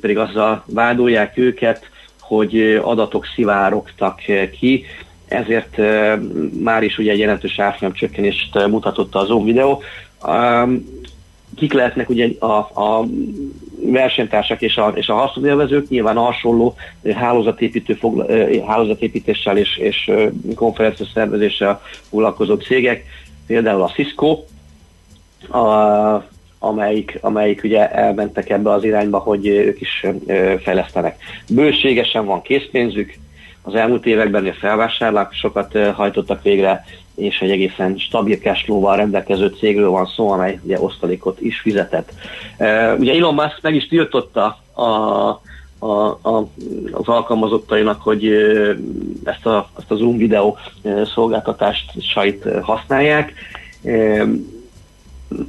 pedig 0.02 0.18
azzal 0.18 0.64
vádolják 0.66 1.38
őket, 1.38 1.90
hogy 2.20 2.80
adatok 2.84 3.26
szivárogtak 3.36 4.22
ki, 4.60 4.86
ezért 5.30 5.78
már 6.64 6.84
is 6.84 6.98
ugye 6.98 7.12
egy 7.12 7.20
jelentős 7.20 7.60
árfolyam 7.60 7.94
csökkenést 7.94 8.68
mutatott 8.68 9.16
a 9.16 9.26
Zoom 9.26 9.44
videó. 9.44 9.82
Kik 11.56 11.74
lehetnek 11.74 12.10
ugye 12.10 12.30
a, 12.40 12.54
a 12.56 13.06
versenytársak 13.82 14.62
és 14.62 14.78
a, 14.78 14.92
és 14.96 15.08
a 15.08 15.14
haszonélvezők, 15.14 15.90
nyilván 15.90 16.18
a 16.18 16.22
hasonló 16.22 16.76
hálózatépítő 17.14 17.94
fogla, 17.94 18.26
hálózatépítéssel 18.66 19.58
és, 19.58 19.78
és 19.78 20.12
konferencia 20.56 21.06
szervezéssel 21.14 21.82
foglalkozó 22.10 22.56
cégek, 22.56 23.06
például 23.48 23.82
a 23.82 23.92
Cisco, 23.96 24.44
a, 25.48 26.28
amelyik, 26.60 27.18
amelyik 27.22 27.64
ugye 27.64 27.92
elmentek 27.92 28.50
ebbe 28.50 28.72
az 28.72 28.84
irányba, 28.84 29.18
hogy 29.18 29.48
ők 29.48 29.82
is 29.82 30.06
fejlesztenek. 30.62 31.18
Bőségesen 31.50 32.26
van 32.26 32.42
készpénzük, 32.42 33.18
az 33.70 33.76
elmúlt 33.76 34.06
években 34.06 34.46
a 34.46 34.54
felvásárlásokat 34.54 35.78
hajtottak 35.94 36.44
végre, 36.44 36.86
és 37.16 37.40
egy 37.40 37.52
egészen 37.52 37.98
stabil 37.98 38.38
cashflow-val 38.38 38.96
rendelkező 38.96 39.48
cégről 39.48 39.90
van 39.90 40.06
szó, 40.06 40.32
amely 40.32 40.60
ugye 40.64 40.80
osztalékot 40.80 41.42
is 41.42 41.60
fizetett. 41.60 42.12
Ugye 42.98 43.14
Elon 43.14 43.34
Musk 43.34 43.60
meg 43.62 43.76
is 43.76 43.88
tiltotta 43.88 44.58
a, 44.74 44.82
a, 44.82 46.20
a, 46.22 46.48
az 46.92 47.08
alkalmazottainak, 47.08 48.02
hogy 48.02 48.26
ezt 49.24 49.46
a, 49.46 49.70
ezt 49.78 49.92
a 49.92 49.96
Zoom 49.96 50.18
videó 50.18 50.58
szolgáltatást 51.14 52.02
sajt 52.02 52.48
használják. 52.62 53.34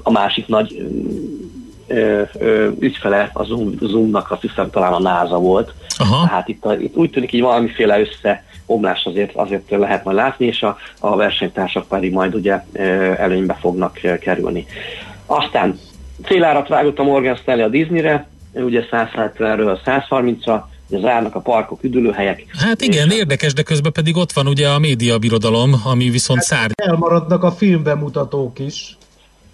A 0.02 0.10
másik 0.10 0.46
nagy 0.46 0.86
ö, 1.90 2.22
ö, 2.38 2.68
ügyfele 2.78 3.30
a 3.32 3.44
Zoom, 3.44 3.74
Zoomnak 3.80 4.30
azt 4.30 4.40
hiszem 4.40 4.70
talán 4.70 4.92
a 4.92 4.98
NASA 4.98 5.38
volt. 5.38 5.74
Aha. 5.96 6.26
Tehát 6.26 6.48
itt, 6.48 6.64
a, 6.64 6.74
itt 6.74 6.96
úgy 6.96 7.10
tűnik, 7.10 7.30
hogy 7.30 7.40
valamiféle 7.40 8.00
összeomlás 8.00 9.04
azért, 9.04 9.34
azért 9.34 9.70
lehet 9.70 10.04
majd 10.04 10.16
látni, 10.16 10.46
és 10.46 10.62
a, 10.62 10.76
a 11.00 11.16
versenytársak 11.16 11.88
pedig 11.88 12.12
majd 12.12 12.34
ugye 12.34 12.64
ö, 12.72 12.82
előnybe 13.16 13.56
fognak 13.60 13.98
kerülni. 14.20 14.66
Aztán 15.26 15.78
célárat 16.24 16.68
vágott 16.68 16.98
a 16.98 17.02
Morgan 17.02 17.36
Stanley 17.36 17.64
a 17.64 17.68
Disneyre, 17.68 18.28
ugye 18.52 18.84
170-ről 18.90 19.78
130-ra, 19.84 20.60
ugye 20.88 21.00
zárnak 21.00 21.34
a 21.34 21.40
parkok, 21.40 21.82
üdülőhelyek. 21.82 22.44
Hát 22.58 22.80
igen, 22.80 23.10
érdekes, 23.10 23.52
de 23.52 23.62
közben 23.62 23.92
pedig 23.92 24.16
ott 24.16 24.32
van 24.32 24.46
ugye 24.46 24.68
a 24.68 24.78
média 24.78 25.18
birodalom, 25.18 25.74
ami 25.84 26.10
viszont 26.10 26.44
hát 26.44 26.48
szár. 26.48 26.70
Elmaradnak 26.74 27.42
a 27.42 27.50
filmbemutatók 27.50 28.58
is 28.58 28.98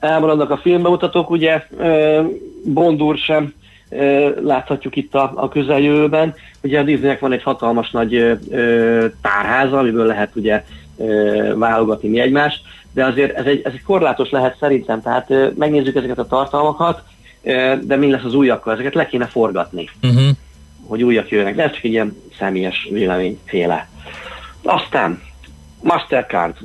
elmaradnak 0.07 0.51
a 0.51 0.57
filmbemutatók, 0.57 1.31
ugye 1.31 1.67
Bondur 2.65 3.17
sem 3.17 3.53
láthatjuk 4.43 4.97
itt 4.97 5.15
a, 5.15 5.33
a 5.35 5.49
közeljövőben. 5.49 6.35
Ugye 6.63 6.81
a 6.81 6.83
Disneynek 6.83 7.21
van 7.21 7.33
egy 7.33 7.43
hatalmas 7.43 7.91
nagy 7.91 8.39
tárháza, 9.23 9.79
amiből 9.79 10.07
lehet 10.07 10.31
ugye 10.37 10.65
válogatni 11.55 12.09
mi 12.09 12.21
egymást, 12.21 12.61
de 12.93 13.05
azért 13.05 13.37
ez 13.37 13.45
egy, 13.45 13.61
ez 13.65 13.73
egy 13.73 13.83
korlátos 13.83 14.31
lehet 14.31 14.57
szerintem, 14.61 15.03
tehát 15.03 15.33
megnézzük 15.57 15.97
ezeket 15.97 16.19
a 16.19 16.27
tartalmakat, 16.27 17.03
de 17.83 17.97
mi 17.97 18.11
lesz 18.11 18.25
az 18.25 18.35
újakkal, 18.35 18.73
ezeket 18.73 18.95
le 18.95 19.07
kéne 19.07 19.27
forgatni, 19.27 19.89
uh-huh. 20.03 20.29
hogy 20.87 21.03
újak 21.03 21.31
jönnek, 21.31 21.55
de 21.55 21.63
ez 21.63 21.73
csak 21.73 21.85
egy 21.85 21.91
ilyen 21.91 22.17
személyes 22.39 22.89
véleményféle. 22.91 23.89
Aztán 24.63 25.23
Mastercard. 25.83 26.57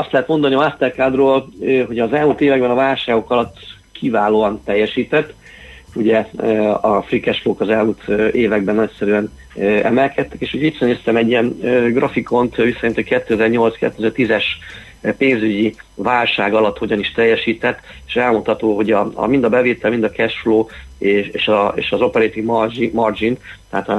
Azt 0.00 0.12
lehet 0.12 0.28
mondani 0.28 0.54
a 0.54 0.58
Mastercardról, 0.58 1.48
hogy 1.86 1.98
az 1.98 2.12
elmúlt 2.12 2.40
években 2.40 2.70
a 2.70 2.74
válságok 2.74 3.30
alatt 3.30 3.56
kiválóan 3.92 4.60
teljesített. 4.64 5.32
Ugye 5.94 6.26
a 6.80 7.02
flow 7.02 7.60
az 7.60 7.68
elmúlt 7.68 8.08
években 8.32 8.74
nagyszerűen 8.74 9.32
emelkedtek, 9.82 10.40
és 10.40 10.52
ugye 10.52 10.66
itt 10.66 10.80
néztem 10.80 11.16
egy 11.16 11.28
ilyen 11.28 11.58
grafikont, 11.92 12.56
viszont 12.56 12.98
a 12.98 13.02
2008-2010-es 13.02 14.44
pénzügyi 15.16 15.74
válság 15.94 16.54
alatt 16.54 16.78
hogyan 16.78 16.98
is 16.98 17.12
teljesített, 17.12 17.78
és 18.06 18.16
elmondható, 18.16 18.76
hogy 18.76 18.90
a, 18.90 19.10
a 19.14 19.26
mind 19.26 19.44
a 19.44 19.48
bevétel, 19.48 19.90
mind 19.90 20.04
a 20.04 20.10
cash 20.10 20.40
flow 20.40 20.66
és, 20.98 21.28
és, 21.28 21.48
a, 21.48 21.72
és 21.76 21.90
az 21.90 22.00
operating 22.00 22.46
margin, 22.46 22.90
margin 22.94 23.38
tehát 23.70 23.88
a, 23.88 23.98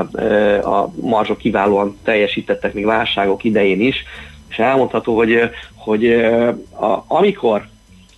a 0.82 0.92
marzsok 1.02 1.38
kiválóan 1.38 1.98
teljesítettek 2.04 2.74
még 2.74 2.86
válságok 2.86 3.44
idején 3.44 3.82
is, 3.82 4.04
és 4.52 4.60
elmondható, 4.60 5.16
hogy, 5.16 5.50
hogy 5.76 6.14
a, 6.80 7.04
amikor 7.08 7.68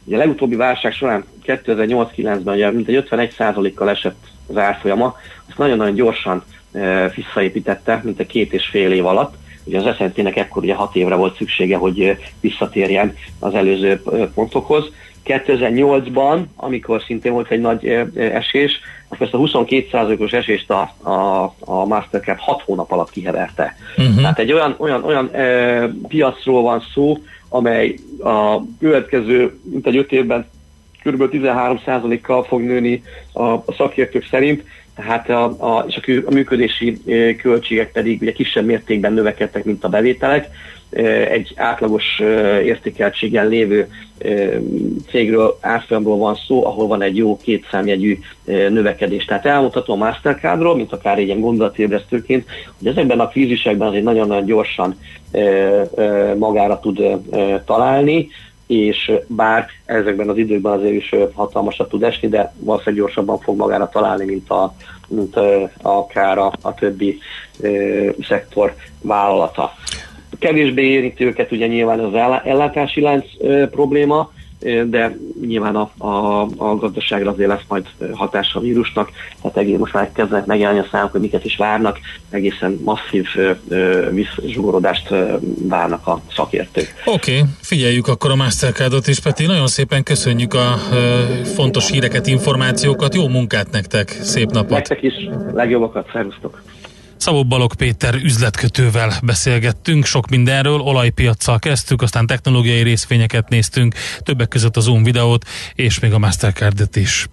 ugye 0.04 0.16
a 0.16 0.20
legutóbbi 0.20 0.56
válság 0.56 0.94
során 0.94 1.26
2008-9-ben 1.46 2.56
ugye 2.56 2.72
mintegy 2.72 3.08
51%-kal 3.10 3.90
esett 3.90 4.28
az 4.48 4.58
árfolyama, 4.58 5.16
azt 5.48 5.58
nagyon-nagyon 5.58 5.94
gyorsan 5.94 6.44
e, 6.72 7.10
visszaépítette, 7.16 8.02
mint 8.04 8.20
a 8.20 8.26
két 8.26 8.54
és 8.54 8.66
fél 8.66 8.92
év 8.92 9.06
alatt. 9.06 9.36
Ugye 9.64 9.80
az 9.80 9.96
SZNT-nek 9.96 10.36
ekkor 10.36 10.64
ugye 10.64 10.74
hat 10.74 10.96
évre 10.96 11.16
volt 11.16 11.36
szüksége, 11.36 11.78
hogy 11.78 12.18
visszatérjen 12.40 13.16
az 13.40 13.54
előző 13.54 14.02
pontokhoz. 14.34 14.92
2008-ban, 15.26 16.44
amikor 16.56 17.02
szintén 17.02 17.32
volt 17.32 17.52
egy 17.52 17.62
nagy 17.62 17.88
esés, 18.16 18.80
akkor 19.14 19.26
ezt 19.26 19.34
a 19.34 19.60
22%-os 19.62 20.32
esést 20.32 20.70
a, 20.70 20.82
a, 21.10 21.44
a 21.60 21.86
Mastercard 21.86 22.40
6 22.40 22.62
hónap 22.62 22.92
alatt 22.92 23.10
kiheverte. 23.10 23.76
Uh-huh. 23.98 24.16
Tehát 24.16 24.40
egy 24.40 24.52
olyan, 24.52 24.76
olyan, 24.78 25.04
olyan 25.04 25.30
e, 25.34 25.88
piacról 26.08 26.62
van 26.62 26.84
szó, 26.94 27.18
amely 27.50 27.96
a 28.24 28.62
következő, 28.80 29.60
mint 29.64 29.88
egy 29.88 29.98
5 29.98 30.12
évben 30.12 30.50
kb. 31.04 31.24
13%-kal 31.32 32.44
fog 32.44 32.62
nőni 32.62 33.04
a, 33.32 33.44
a 33.44 33.74
szakértők 33.78 34.28
szerint, 34.30 34.64
tehát 34.96 35.30
a, 35.30 35.44
a, 35.44 35.86
és 35.88 35.96
a, 35.96 36.12
a 36.26 36.34
működési 36.34 37.02
költségek 37.42 37.92
pedig 37.92 38.22
ugye 38.22 38.32
kisebb 38.32 38.66
mértékben 38.66 39.14
növekedtek, 39.14 39.64
mint 39.64 39.84
a 39.84 39.90
bevételek. 39.90 40.50
Egy 41.30 41.54
átlagos 41.56 42.20
értékeltségen 42.64 43.48
lévő 43.48 43.88
cégről, 45.10 45.58
árfolyamról 45.62 46.18
van 46.18 46.36
szó, 46.48 46.66
ahol 46.66 46.88
van 46.88 47.02
egy 47.02 47.18
jó 47.18 47.38
kétszámjegyű 47.38 48.20
növekedés. 48.46 49.26
Tehát 49.26 49.46
elmondhatom 49.46 50.02
a 50.02 50.06
Mastercardról, 50.06 50.76
mint 50.76 50.94
akár 50.94 51.20
ilyen 51.20 51.40
gondolatébresztőként, 51.40 52.46
hogy 52.78 52.88
ezekben 52.88 53.20
a 53.20 53.28
krízisekben 53.28 53.88
azért 53.88 54.04
nagyon-nagyon 54.04 54.46
gyorsan 54.46 55.00
magára 56.38 56.80
tud 56.80 57.02
találni, 57.66 58.30
és 58.74 59.12
bár 59.28 59.66
ezekben 59.86 60.30
az 60.30 60.38
időkben 60.38 60.72
azért 60.72 60.94
is 60.94 61.16
hatalmasat 61.34 61.90
tud 61.90 62.04
esni, 62.04 62.28
de 62.28 62.54
valószínűleg 62.60 63.00
gyorsabban 63.04 63.40
fog 63.40 63.58
magára 63.58 63.90
találni, 63.90 64.26
mint, 64.26 64.50
a, 64.50 64.76
mint 65.08 65.36
akár 65.82 66.38
a, 66.38 66.52
a 66.62 66.74
többi 66.74 67.20
ö, 67.60 68.10
szektor 68.28 68.76
vállalata. 69.02 69.74
Kevésbé 70.40 70.84
érinti 70.84 71.26
őket 71.26 71.52
ugye 71.52 71.68
nyilván 71.68 72.00
az 72.00 72.14
ellátási 72.44 73.02
lánc 73.02 73.26
ö, 73.40 73.68
probléma, 73.70 74.32
de 74.86 75.18
nyilván 75.42 75.76
a, 75.76 75.92
a, 75.98 76.42
a 76.58 76.76
gazdaságra 76.76 77.32
azért 77.32 77.50
lesz 77.50 77.64
majd 77.68 77.86
hatása 78.14 78.60
a 78.60 78.62
vírusnak, 78.62 79.12
tehát 79.42 79.58
egész 79.58 79.78
most 79.78 79.94
már 79.94 80.12
kezdenek 80.12 80.46
megjelenni 80.46 80.80
a 80.80 80.88
számok, 80.92 81.12
hogy 81.12 81.22
miket 81.22 81.46
is 81.46 81.58
várnak, 81.58 82.00
egészen 82.30 82.80
masszív 82.84 83.26
visszzsugorodást 84.12 85.14
várnak 85.68 86.08
a 86.08 86.22
szakértők. 86.36 86.94
Oké, 87.06 87.38
okay, 87.38 87.50
figyeljük 87.62 88.08
akkor 88.08 88.32
a 88.32 88.36
Mastercardot 88.36 89.08
is, 89.08 89.20
Peti, 89.20 89.46
nagyon 89.46 89.68
szépen 89.68 90.04
köszönjük 90.04 90.54
a 90.54 90.76
ö, 90.92 91.22
fontos 91.44 91.90
híreket, 91.90 92.28
információkat, 92.28 93.16
jó 93.16 93.28
munkát 93.28 93.72
nektek, 93.72 94.10
szép 94.10 94.52
napot! 94.52 94.70
Nektek 94.70 95.04
is, 95.04 95.14
legjobbakat, 95.54 96.10
szervusztok! 96.14 96.62
Szabó 97.24 97.46
Balog 97.46 97.76
Péter 97.76 98.14
üzletkötővel 98.16 99.14
beszélgettünk, 99.24 100.06
sok 100.06 100.30
mindenről, 100.30 100.80
olajpiacsal 100.80 101.60
kezdtük, 101.60 102.02
aztán 102.02 102.28
technológiai 102.28 102.82
részvényeket 102.82 103.50
néztünk, 103.50 103.96
többek 104.20 104.48
között 104.48 104.78
az 104.78 104.84
Zoom 104.84 105.04
videót, 105.04 105.46
és 105.74 106.00
még 106.00 106.14
a 106.14 106.20
Mastercardet 106.20 106.96
is. 106.96 107.28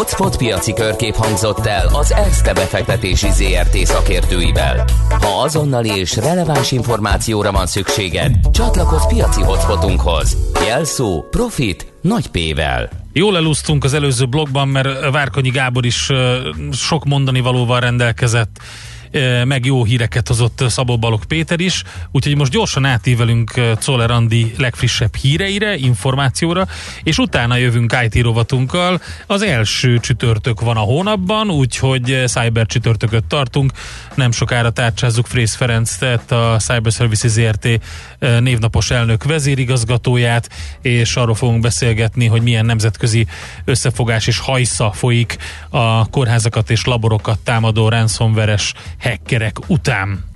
Hotspot 0.00 0.36
piaci 0.36 0.72
körkép 0.72 1.14
hangzott 1.14 1.66
el 1.66 1.86
az 1.92 2.12
ESZTE 2.12 2.52
befektetési 2.52 3.30
ZRT 3.30 3.76
szakértőivel. 3.76 4.84
Ha 5.08 5.42
azonnali 5.42 5.88
és 5.88 6.16
releváns 6.16 6.72
információra 6.72 7.52
van 7.52 7.66
szükséged, 7.66 8.34
csatlakozz 8.52 9.06
piaci 9.06 9.42
hotspotunkhoz. 9.42 10.36
Jelszó 10.66 11.22
Profit 11.30 11.92
nagy 12.00 12.26
P-vel. 12.26 12.88
Jól 13.12 13.36
elúsztunk 13.36 13.84
az 13.84 13.94
előző 13.94 14.26
blogban, 14.26 14.68
mert 14.68 15.10
Várkonyi 15.10 15.50
Gábor 15.50 15.86
is 15.86 16.10
sok 16.72 17.04
mondani 17.04 17.40
valóval 17.40 17.80
rendelkezett 17.80 18.56
meg 19.44 19.64
jó 19.64 19.84
híreket 19.84 20.28
hozott 20.28 20.64
Szabó 20.68 20.98
Balog 20.98 21.24
Péter 21.24 21.60
is, 21.60 21.82
úgyhogy 22.10 22.36
most 22.36 22.52
gyorsan 22.52 22.84
átívelünk 22.84 23.52
Czoller 23.78 24.10
Andi 24.10 24.52
legfrissebb 24.58 25.14
híreire, 25.14 25.76
információra, 25.76 26.66
és 27.02 27.18
utána 27.18 27.56
jövünk 27.56 27.96
IT 28.04 28.22
rovatunkkal. 28.22 29.00
Az 29.26 29.42
első 29.42 29.98
csütörtök 29.98 30.60
van 30.60 30.76
a 30.76 30.80
hónapban, 30.80 31.50
úgyhogy 31.50 32.22
Cyber 32.26 32.66
csütörtököt 32.66 33.24
tartunk. 33.24 33.72
Nem 34.14 34.32
sokára 34.32 34.70
tárcsázzuk 34.70 35.26
Frész 35.26 35.54
Ferenc, 35.54 35.96
tehát 35.96 36.32
a 36.32 36.56
Cyber 36.58 36.92
Services 36.92 37.30
ZRT 37.30 37.68
névnapos 38.40 38.90
elnök 38.90 39.24
vezérigazgatóját, 39.24 40.48
és 40.82 41.16
arról 41.16 41.34
fogunk 41.34 41.60
beszélgetni, 41.60 42.26
hogy 42.26 42.42
milyen 42.42 42.66
nemzetközi 42.66 43.26
összefogás 43.64 44.26
és 44.26 44.38
hajsza 44.38 44.92
folyik 44.92 45.36
a 45.68 46.08
kórházakat 46.08 46.70
és 46.70 46.84
laborokat 46.84 47.38
támadó 47.38 47.88
ransomware 47.88 48.58
hackerek 49.00 49.68
után. 49.68 50.29